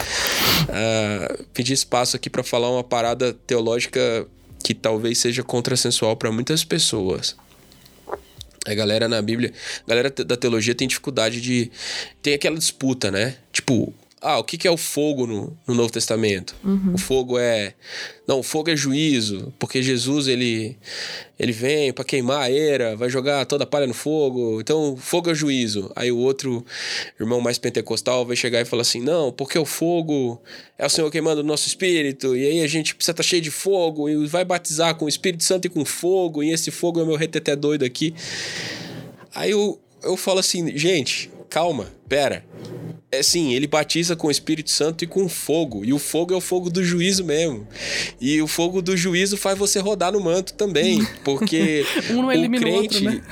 ah, 0.69 1.37
pedir 1.53 1.73
espaço 1.73 2.17
aqui 2.17 2.29
para 2.31 2.43
falar 2.43 2.71
uma 2.71 2.85
parada 2.85 3.33
teológica 3.33 4.27
que 4.63 4.75
talvez 4.75 5.19
seja 5.19 5.43
contrassensual 5.43 6.17
para 6.17 6.31
muitas 6.31 6.65
pessoas. 6.65 7.35
A 8.67 8.75
galera 8.75 9.09
na 9.09 9.21
Bíblia, 9.23 9.53
a 9.87 9.89
galera 9.89 10.11
da 10.11 10.37
teologia 10.37 10.75
tem 10.75 10.87
dificuldade 10.89 11.41
de. 11.41 11.71
Tem 12.23 12.35
aquela 12.35 12.57
disputa, 12.57 13.11
né? 13.11 13.37
Tipo, 13.53 13.95
ah, 14.21 14.39
o 14.39 14.45
que, 14.45 14.59
que 14.59 14.67
é 14.67 14.71
o 14.71 14.77
fogo 14.77 15.27
no, 15.27 15.57
no 15.67 15.75
Novo 15.75 15.93
Testamento? 15.93 16.55
Uhum. 16.65 16.95
O 16.95 16.99
fogo 16.99 17.39
é. 17.39 17.75
Não, 18.27 18.41
o 18.41 18.43
fogo 18.43 18.69
é 18.69 18.77
juízo, 18.77 19.53
porque 19.59 19.81
Jesus 19.81 20.27
ele, 20.27 20.77
ele 21.39 21.53
vem 21.53 21.93
para 21.93 22.05
queimar 22.05 22.43
a 22.43 22.51
era, 22.51 22.97
vai 22.97 23.09
jogar 23.09 23.47
toda 23.47 23.65
a 23.65 23.67
palha 23.67 23.87
no 23.87 23.95
fogo. 23.95 24.61
Então, 24.61 24.97
fogo 24.97 25.31
é 25.31 25.35
juízo. 25.35 25.91
Aí 25.95 26.11
o 26.11 26.19
outro 26.19 26.65
irmão 27.19 27.41
mais 27.41 27.59
pentecostal 27.59 28.27
vai 28.27 28.35
chegar 28.35 28.61
e 28.61 28.65
falar 28.65 28.83
assim: 28.83 29.01
não, 29.01 29.31
porque 29.31 29.57
o 29.59 29.65
fogo 29.65 30.43
é 30.77 30.85
o 30.85 30.91
Senhor 30.91 31.11
queimando 31.11 31.41
o 31.41 31.45
nosso 31.45 31.69
espírito, 31.69 32.37
e 32.37 32.45
aí 32.45 32.61
a 32.61 32.67
gente 32.67 32.97
precisa 32.97 33.13
estar 33.13 33.23
tá 33.23 33.29
cheio 33.29 33.43
de 33.43 33.53
fogo, 33.53 34.09
e 34.09 34.27
vai 34.27 34.45
batizar 34.45 34.97
com 34.97 35.05
o 35.05 35.09
Espírito 35.09 35.45
Santo 35.45 35.67
e 35.67 35.69
com 35.69 35.85
fogo, 35.85 36.43
e 36.43 36.51
esse 36.51 36.71
fogo 36.73 36.99
é 36.99 37.05
o 37.05 37.07
meu 37.07 37.17
reteté 37.17 37.55
doido 37.55 37.85
aqui. 37.85 38.15
Aí 39.33 39.53
eu, 39.53 39.79
eu 40.03 40.17
falo 40.17 40.41
assim, 40.41 40.77
gente, 40.77 41.31
calma, 41.49 41.93
pera. 42.09 42.45
É 43.11 43.23
sim, 43.23 43.55
ele 43.55 43.67
batiza 43.67 44.15
com 44.15 44.27
o 44.27 44.31
Espírito 44.31 44.71
Santo 44.71 45.03
e 45.03 45.07
com 45.07 45.27
fogo. 45.31 45.83
E 45.83 45.95
o 45.95 45.99
fogo 45.99 46.35
é 46.35 46.37
o 46.37 46.43
fogo 46.43 46.69
do 46.69 46.85
juízo 46.85 47.25
mesmo. 47.25 47.67
E 48.21 48.43
o 48.43 48.47
fogo 48.47 48.83
do 48.83 48.95
juízo 48.95 49.39
faz 49.39 49.59
você 49.59 49.81
rodar 49.81 50.13
no 50.13 50.21
manto 50.21 50.53
também. 50.53 51.03
Porque 51.25 51.87
um 52.11 52.21
não 52.21 52.29
o 52.29 52.51
crente. 52.51 53.07
Outro, 53.07 53.11
né? 53.11 53.23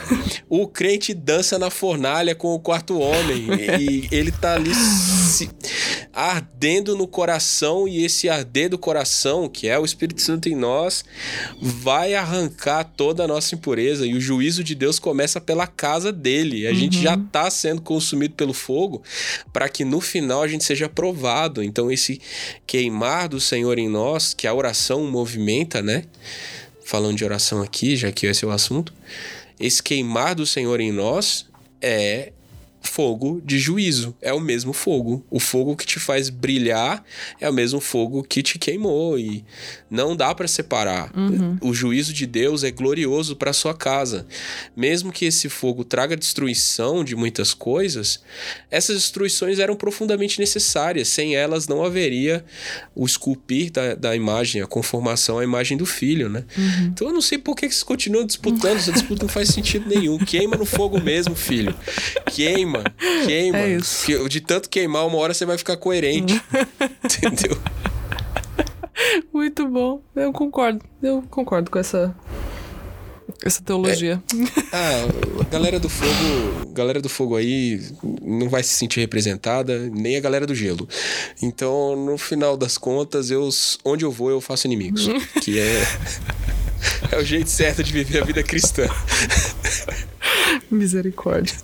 O 0.48 0.66
crente 0.66 1.12
dança 1.12 1.58
na 1.58 1.68
fornalha 1.68 2.34
com 2.34 2.54
o 2.54 2.58
quarto 2.58 2.98
homem. 2.98 3.48
e 3.78 4.08
ele 4.10 4.32
tá 4.32 4.54
ali 4.54 4.74
se, 4.74 5.50
ardendo 6.10 6.96
no 6.96 7.06
coração. 7.06 7.86
E 7.86 8.02
esse 8.02 8.30
arder 8.30 8.70
do 8.70 8.78
coração, 8.78 9.46
que 9.46 9.68
é 9.68 9.78
o 9.78 9.84
Espírito 9.84 10.22
Santo 10.22 10.48
em 10.48 10.56
nós, 10.56 11.04
vai 11.60 12.14
arrancar 12.14 12.82
toda 12.82 13.24
a 13.24 13.28
nossa 13.28 13.54
impureza. 13.54 14.06
E 14.06 14.14
o 14.14 14.20
juízo 14.22 14.64
de 14.64 14.74
Deus 14.74 14.98
começa 14.98 15.38
pela 15.38 15.66
casa 15.66 16.10
dele. 16.10 16.66
A 16.66 16.70
uhum. 16.70 16.76
gente 16.76 17.02
já 17.02 17.18
tá 17.18 17.50
sendo 17.50 17.82
consumido 17.82 18.34
pelo 18.34 18.54
fogo 18.54 19.02
para 19.52 19.65
que 19.68 19.84
no 19.84 20.00
final 20.00 20.42
a 20.42 20.48
gente 20.48 20.64
seja 20.64 20.88
provado. 20.88 21.62
Então, 21.62 21.90
esse 21.90 22.20
queimar 22.66 23.28
do 23.28 23.40
Senhor 23.40 23.78
em 23.78 23.88
nós, 23.88 24.34
que 24.34 24.46
a 24.46 24.54
oração 24.54 25.04
movimenta, 25.10 25.82
né? 25.82 26.04
Falando 26.84 27.16
de 27.16 27.24
oração 27.24 27.62
aqui, 27.62 27.96
já 27.96 28.12
que 28.12 28.26
esse 28.26 28.44
é 28.44 28.48
o 28.48 28.50
assunto, 28.50 28.92
esse 29.58 29.82
queimar 29.82 30.34
do 30.34 30.46
Senhor 30.46 30.80
em 30.80 30.92
nós 30.92 31.46
é 31.80 32.32
fogo 32.86 33.40
de 33.44 33.58
juízo. 33.58 34.14
É 34.22 34.32
o 34.32 34.40
mesmo 34.40 34.72
fogo. 34.72 35.24
O 35.30 35.38
fogo 35.38 35.76
que 35.76 35.86
te 35.86 35.98
faz 35.98 36.30
brilhar 36.30 37.04
é 37.40 37.48
o 37.48 37.52
mesmo 37.52 37.80
fogo 37.80 38.22
que 38.22 38.42
te 38.42 38.58
queimou. 38.58 39.18
E 39.18 39.44
não 39.90 40.16
dá 40.16 40.34
para 40.34 40.48
separar. 40.48 41.12
Uhum. 41.16 41.58
O 41.60 41.74
juízo 41.74 42.12
de 42.12 42.26
Deus 42.26 42.64
é 42.64 42.70
glorioso 42.70 43.36
para 43.36 43.52
sua 43.52 43.74
casa. 43.74 44.26
Mesmo 44.76 45.12
que 45.12 45.24
esse 45.24 45.48
fogo 45.48 45.84
traga 45.84 46.16
destruição 46.16 47.04
de 47.04 47.14
muitas 47.14 47.52
coisas, 47.52 48.22
essas 48.70 48.96
destruições 48.96 49.58
eram 49.58 49.76
profundamente 49.76 50.38
necessárias. 50.38 51.08
Sem 51.08 51.36
elas 51.36 51.68
não 51.68 51.84
haveria 51.84 52.44
o 52.94 53.04
esculpir 53.04 53.70
da, 53.70 53.94
da 53.94 54.16
imagem, 54.16 54.62
a 54.62 54.66
conformação 54.66 55.38
à 55.38 55.44
imagem 55.44 55.76
do 55.76 55.86
filho, 55.86 56.28
né? 56.28 56.44
Uhum. 56.56 56.86
Então 56.86 57.08
eu 57.08 57.14
não 57.14 57.22
sei 57.22 57.38
por 57.38 57.54
que 57.54 57.66
vocês 57.68 57.82
continuam 57.82 58.24
disputando. 58.24 58.76
Essa 58.76 58.92
disputa 58.92 59.22
não 59.22 59.28
faz 59.28 59.48
sentido 59.48 59.88
nenhum. 59.88 60.18
Queima 60.18 60.56
no 60.56 60.64
fogo 60.64 61.00
mesmo, 61.00 61.34
filho. 61.34 61.74
Queima 62.32 62.75
queima, 62.82 63.26
queima. 63.26 63.58
É 63.58 63.76
isso. 63.76 64.28
De 64.28 64.40
tanto 64.40 64.68
queimar, 64.68 65.06
uma 65.06 65.18
hora 65.18 65.34
você 65.34 65.44
vai 65.44 65.58
ficar 65.58 65.76
coerente. 65.76 66.40
entendeu? 67.04 67.58
Muito 69.32 69.68
bom. 69.68 70.02
Eu 70.14 70.32
concordo. 70.32 70.84
Eu 71.02 71.22
concordo 71.30 71.70
com 71.70 71.78
essa 71.78 72.14
essa 73.44 73.62
teologia. 73.62 74.22
É. 74.34 74.62
Ah, 74.72 75.40
a 75.40 75.44
galera 75.44 75.78
do 75.78 75.88
fogo, 75.88 76.72
galera 76.72 77.00
do 77.00 77.08
fogo 77.08 77.36
aí 77.36 77.80
não 78.22 78.48
vai 78.48 78.62
se 78.62 78.74
sentir 78.74 79.00
representada, 79.00 79.88
nem 79.90 80.16
a 80.16 80.20
galera 80.20 80.46
do 80.46 80.54
gelo. 80.54 80.88
Então, 81.42 81.96
no 81.96 82.16
final 82.16 82.56
das 82.56 82.78
contas, 82.78 83.30
eu 83.30 83.48
onde 83.84 84.04
eu 84.04 84.10
vou 84.10 84.30
eu 84.30 84.40
faço 84.40 84.66
inimigos, 84.66 85.06
que 85.42 85.58
é 85.58 85.82
é 87.12 87.16
o 87.16 87.24
jeito 87.24 87.50
certo 87.50 87.82
de 87.82 87.92
viver 87.92 88.22
a 88.22 88.24
vida 88.24 88.42
cristã. 88.42 88.88
Misericórdia. 90.70 91.56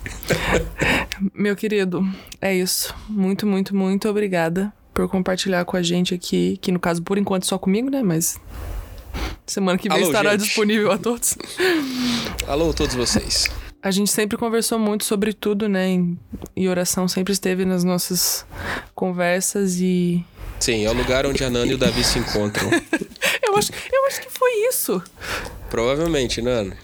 Meu 1.35 1.55
querido, 1.57 2.07
é 2.41 2.55
isso. 2.55 2.95
Muito, 3.09 3.47
muito, 3.47 3.75
muito 3.75 4.09
obrigada 4.09 4.73
por 4.93 5.09
compartilhar 5.09 5.65
com 5.65 5.77
a 5.77 5.83
gente 5.83 6.15
aqui, 6.15 6.59
que 6.61 6.71
no 6.71 6.79
caso, 6.79 7.03
por 7.03 7.19
enquanto, 7.19 7.47
só 7.47 7.59
comigo, 7.59 7.91
né? 7.91 8.03
Mas 8.03 8.39
semana 9.47 9.79
que 9.79 9.89
vem 9.89 9.99
Alô, 9.99 10.07
estará 10.07 10.33
gente. 10.33 10.45
disponível 10.45 10.91
a 10.93 10.99
todos. 10.99 11.37
Alô, 12.47 12.73
todos 12.73 12.95
vocês. 12.95 13.49
A 13.83 13.91
gente 13.91 14.11
sempre 14.13 14.39
conversou 14.39 14.79
muito 14.79 15.05
sobre 15.05 15.33
tudo, 15.33 15.69
né? 15.69 15.87
E 16.55 16.69
oração 16.69 17.09
sempre 17.09 17.33
esteve 17.33 17.65
nas 17.65 17.83
nossas 17.83 18.47
conversas 18.95 19.81
e. 19.81 20.25
Sim, 20.63 20.85
é 20.85 20.91
o 20.91 20.93
lugar 20.93 21.27
onde 21.27 21.43
a 21.43 21.51
Nana 21.51 21.73
e 21.73 21.75
o 21.75 21.77
Davi 21.77 22.05
se 22.05 22.21
encontram. 22.21 22.71
eu, 23.43 23.57
acho, 23.57 23.73
eu 23.93 24.07
acho 24.07 24.21
que 24.21 24.31
foi 24.31 24.69
isso. 24.69 25.03
Provavelmente, 25.69 26.41
Nana. 26.41 26.77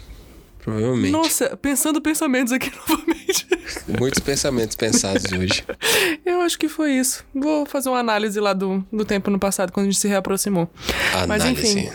Provavelmente. 0.59 1.13
Nossa, 1.13 1.57
pensando 1.57 2.03
pensamentos 2.03 2.53
aqui 2.53 2.73
novamente. 2.75 3.47
Muitos 3.87 4.19
pensamentos 4.19 4.75
pensados 4.75 5.31
hoje. 5.31 5.65
Eu 6.27 6.41
acho 6.41 6.59
que 6.59 6.69
foi 6.69 6.95
isso. 6.95 7.25
Vou 7.33 7.65
fazer 7.67 7.89
uma 7.89 8.01
análise 8.01 8.41
lá 8.41 8.53
do, 8.53 8.85
do 8.93 9.05
tempo 9.05 9.31
no 9.31 9.39
passado, 9.39 9.71
quando 9.71 9.87
a 9.87 9.91
gente 9.91 10.01
se 10.01 10.09
reaproximou. 10.09 10.69
Análise. 11.13 11.29
Mas 11.29 11.45
enfim. 11.45 11.89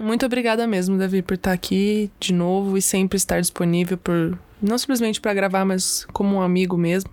Muito 0.00 0.26
obrigada 0.26 0.66
mesmo, 0.66 0.98
Davi, 0.98 1.22
por 1.22 1.34
estar 1.34 1.52
aqui 1.52 2.10
de 2.18 2.32
novo 2.32 2.76
e 2.76 2.82
sempre 2.82 3.16
estar 3.16 3.40
disponível 3.40 3.96
por 3.96 4.36
não 4.60 4.76
simplesmente 4.76 5.20
para 5.20 5.32
gravar, 5.32 5.64
mas 5.64 6.04
como 6.12 6.36
um 6.36 6.42
amigo 6.42 6.76
mesmo. 6.76 7.08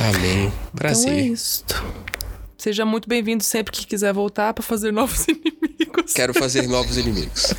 Amém. 0.00 0.50
Prazer. 0.74 1.12
Então 1.12 1.18
é 1.18 1.26
isso. 1.26 1.64
Seja 2.58 2.84
muito 2.84 3.08
bem-vindo 3.08 3.44
sempre 3.44 3.72
que 3.72 3.86
quiser 3.86 4.12
voltar 4.12 4.52
para 4.52 4.64
fazer 4.64 4.92
novos 4.92 5.24
inimigos. 5.30 6.12
Quero 6.12 6.34
fazer 6.34 6.66
novos 6.66 6.96
inimigos. 6.96 7.54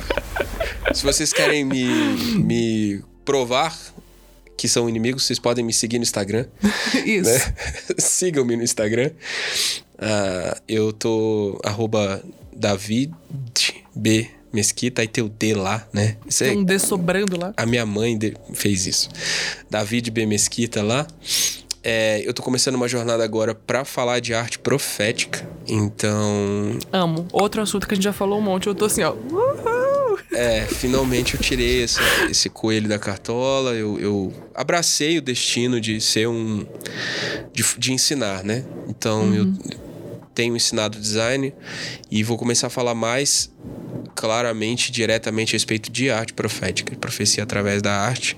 Se 0.92 1.02
vocês 1.02 1.32
querem 1.32 1.64
me, 1.64 1.86
me 2.36 3.02
provar 3.24 3.74
que 4.58 4.68
são 4.68 4.90
inimigos, 4.90 5.24
vocês 5.24 5.38
podem 5.38 5.64
me 5.64 5.72
seguir 5.72 5.96
no 5.96 6.02
Instagram. 6.02 6.44
Isso. 7.06 7.30
Né? 7.30 7.54
Sigam-me 7.96 8.56
no 8.56 8.62
Instagram. 8.62 9.10
Uh, 9.94 10.60
eu 10.68 10.92
tô 10.92 11.58
arroba 11.64 12.22
David 12.54 13.14
B 13.96 14.28
Mesquita, 14.52 15.00
aí 15.00 15.08
tem 15.08 15.24
o 15.24 15.30
D 15.30 15.54
lá, 15.54 15.88
né? 15.94 16.18
Isso 16.26 16.44
tem 16.44 16.52
é, 16.52 16.58
um 16.58 16.62
D 16.62 16.78
sobrando 16.78 17.40
lá. 17.40 17.54
A 17.56 17.64
minha 17.64 17.86
mãe 17.86 18.18
fez 18.52 18.86
isso. 18.86 19.08
David 19.70 20.10
B 20.10 20.26
Mesquita 20.26 20.82
lá. 20.82 21.06
É, 21.82 22.22
eu 22.26 22.34
tô 22.34 22.42
começando 22.42 22.74
uma 22.74 22.88
jornada 22.88 23.24
agora 23.24 23.54
para 23.54 23.84
falar 23.84 24.20
de 24.20 24.34
arte 24.34 24.58
profética. 24.58 25.48
Então. 25.66 26.78
Amo. 26.92 27.26
Outro 27.32 27.62
assunto 27.62 27.86
que 27.86 27.94
a 27.94 27.96
gente 27.96 28.04
já 28.04 28.12
falou 28.12 28.38
um 28.38 28.42
monte. 28.42 28.66
Eu 28.66 28.74
tô 28.74 28.84
assim, 28.84 29.02
ó. 29.02 29.12
Uhul! 29.12 30.18
É, 30.32 30.64
finalmente 30.66 31.34
eu 31.34 31.40
tirei 31.40 31.82
esse, 31.82 31.98
esse 32.30 32.50
coelho 32.50 32.88
da 32.88 32.98
cartola. 32.98 33.72
Eu, 33.72 33.98
eu, 33.98 34.32
abracei 34.54 35.18
o 35.18 35.22
destino 35.22 35.80
de 35.80 36.00
ser 36.00 36.28
um. 36.28 36.66
de, 37.52 37.64
de 37.78 37.92
ensinar, 37.92 38.44
né? 38.44 38.64
Então 38.88 39.22
uhum. 39.22 39.34
eu 39.34 39.89
tenho 40.34 40.56
ensinado 40.56 40.98
design 40.98 41.52
e 42.10 42.22
vou 42.22 42.38
começar 42.38 42.68
a 42.68 42.70
falar 42.70 42.94
mais 42.94 43.50
claramente, 44.14 44.92
diretamente 44.92 45.52
a 45.52 45.54
respeito 45.54 45.90
de 45.90 46.10
arte 46.10 46.32
profética, 46.32 46.94
profecia 46.96 47.42
através 47.42 47.80
da 47.80 47.92
arte. 47.92 48.36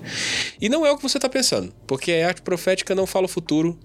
E 0.61 0.69
não 0.69 0.85
é 0.85 0.91
o 0.91 0.97
que 0.97 1.03
você 1.03 1.17
está 1.17 1.27
pensando, 1.27 1.73
porque 1.85 2.11
a 2.11 2.27
arte 2.27 2.41
profética 2.41 2.95
não 2.95 3.05
fala 3.05 3.25
o 3.25 3.29
futuro, 3.29 3.77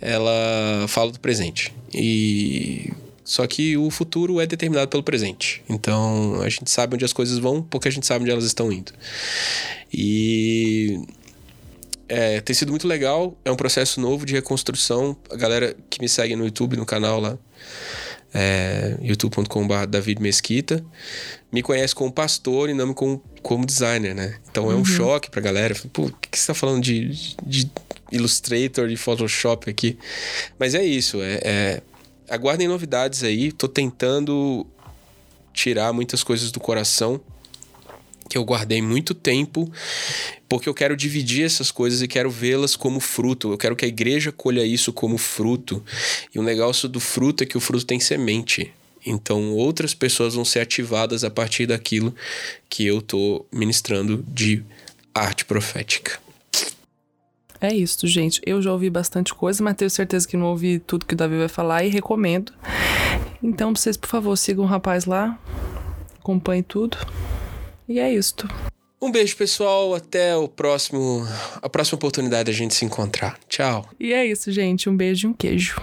ela 0.00 0.86
fala 0.88 1.12
do 1.12 1.20
presente. 1.20 1.72
E 1.94 2.92
só 3.24 3.46
que 3.46 3.76
o 3.76 3.90
futuro 3.90 4.40
é 4.40 4.46
determinado 4.46 4.88
pelo 4.88 5.02
presente. 5.02 5.62
Então 5.68 6.40
a 6.42 6.48
gente 6.48 6.70
sabe 6.70 6.94
onde 6.94 7.04
as 7.04 7.12
coisas 7.12 7.38
vão 7.38 7.62
porque 7.62 7.88
a 7.88 7.92
gente 7.92 8.06
sabe 8.06 8.22
onde 8.22 8.32
elas 8.32 8.44
estão 8.44 8.72
indo. 8.72 8.92
E 9.92 11.00
é, 12.10 12.40
tem 12.40 12.52
sido 12.52 12.70
muito 12.70 12.88
legal. 12.88 13.38
É 13.44 13.52
um 13.52 13.56
processo 13.56 14.00
novo 14.00 14.26
de 14.26 14.34
reconstrução. 14.34 15.16
A 15.30 15.36
galera 15.36 15.76
que 15.88 16.00
me 16.00 16.08
segue 16.08 16.34
no 16.34 16.44
YouTube, 16.44 16.76
no 16.76 16.84
canal 16.84 17.20
lá, 17.20 17.38
é, 18.34 18.96
youtube.com.br 19.00 19.86
David 19.88 20.20
Mesquita, 20.20 20.84
me 21.52 21.62
conhece 21.62 21.94
como 21.94 22.10
pastor 22.10 22.68
e 22.68 22.74
não 22.74 22.88
me 22.88 22.94
como, 22.94 23.22
como 23.42 23.64
designer, 23.64 24.12
né? 24.12 24.38
Então 24.50 24.68
é 24.72 24.74
um 24.74 24.78
uhum. 24.78 24.84
choque 24.84 25.30
pra 25.30 25.40
galera. 25.40 25.72
Pô, 25.92 26.06
o 26.06 26.12
que, 26.12 26.30
que 26.30 26.38
você 26.38 26.48
tá 26.48 26.54
falando 26.54 26.82
de, 26.82 27.10
de 27.46 27.70
Illustrator, 28.10 28.88
de 28.88 28.96
Photoshop 28.96 29.70
aqui? 29.70 29.96
Mas 30.58 30.74
é 30.74 30.84
isso, 30.84 31.22
é, 31.22 31.40
é 31.44 31.82
aguardem 32.28 32.66
novidades 32.66 33.22
aí. 33.22 33.52
Tô 33.52 33.68
tentando 33.68 34.66
tirar 35.52 35.92
muitas 35.92 36.24
coisas 36.24 36.50
do 36.50 36.58
coração 36.58 37.20
que 38.30 38.38
eu 38.38 38.44
guardei 38.44 38.80
muito 38.80 39.12
tempo, 39.12 39.70
porque 40.48 40.68
eu 40.68 40.72
quero 40.72 40.96
dividir 40.96 41.44
essas 41.44 41.72
coisas 41.72 42.00
e 42.00 42.06
quero 42.06 42.30
vê-las 42.30 42.76
como 42.76 43.00
fruto. 43.00 43.52
Eu 43.52 43.58
quero 43.58 43.74
que 43.74 43.84
a 43.84 43.88
igreja 43.88 44.30
colha 44.30 44.64
isso 44.64 44.92
como 44.92 45.18
fruto. 45.18 45.82
E 46.32 46.38
o 46.38 46.42
negócio 46.42 46.88
do 46.88 47.00
fruto 47.00 47.42
é 47.42 47.46
que 47.46 47.56
o 47.56 47.60
fruto 47.60 47.84
tem 47.84 47.98
semente. 47.98 48.72
Então, 49.04 49.52
outras 49.52 49.94
pessoas 49.94 50.34
vão 50.34 50.44
ser 50.44 50.60
ativadas 50.60 51.24
a 51.24 51.30
partir 51.30 51.66
daquilo 51.66 52.14
que 52.68 52.86
eu 52.86 53.02
tô 53.02 53.44
ministrando 53.52 54.24
de 54.28 54.62
arte 55.12 55.44
profética. 55.44 56.20
É 57.60 57.74
isso, 57.74 58.06
gente. 58.06 58.40
Eu 58.46 58.62
já 58.62 58.72
ouvi 58.72 58.88
bastante 58.88 59.34
coisa, 59.34 59.62
mas 59.62 59.74
tenho 59.74 59.90
certeza 59.90 60.26
que 60.26 60.36
não 60.36 60.46
ouvi 60.46 60.78
tudo 60.78 61.04
que 61.04 61.14
o 61.14 61.16
Davi 61.16 61.36
vai 61.36 61.48
falar 61.48 61.84
e 61.84 61.88
recomendo. 61.88 62.52
Então, 63.42 63.74
vocês, 63.74 63.96
por 63.96 64.08
favor, 64.08 64.36
sigam 64.36 64.64
o 64.64 64.68
rapaz 64.68 65.04
lá, 65.04 65.36
acompanhem 66.20 66.62
tudo. 66.62 66.96
E 67.90 67.98
é 67.98 68.08
isto. 68.08 68.48
Um 69.02 69.10
beijo, 69.10 69.36
pessoal. 69.36 69.96
Até 69.96 70.36
o 70.36 70.46
próximo. 70.46 71.26
A 71.60 71.68
próxima 71.68 71.96
oportunidade 71.96 72.48
a 72.48 72.54
gente 72.54 72.72
se 72.72 72.84
encontrar. 72.84 73.36
Tchau. 73.48 73.90
E 73.98 74.12
é 74.12 74.24
isso, 74.24 74.52
gente. 74.52 74.88
Um 74.88 74.96
beijo 74.96 75.26
e 75.26 75.30
um 75.30 75.32
queijo. 75.32 75.74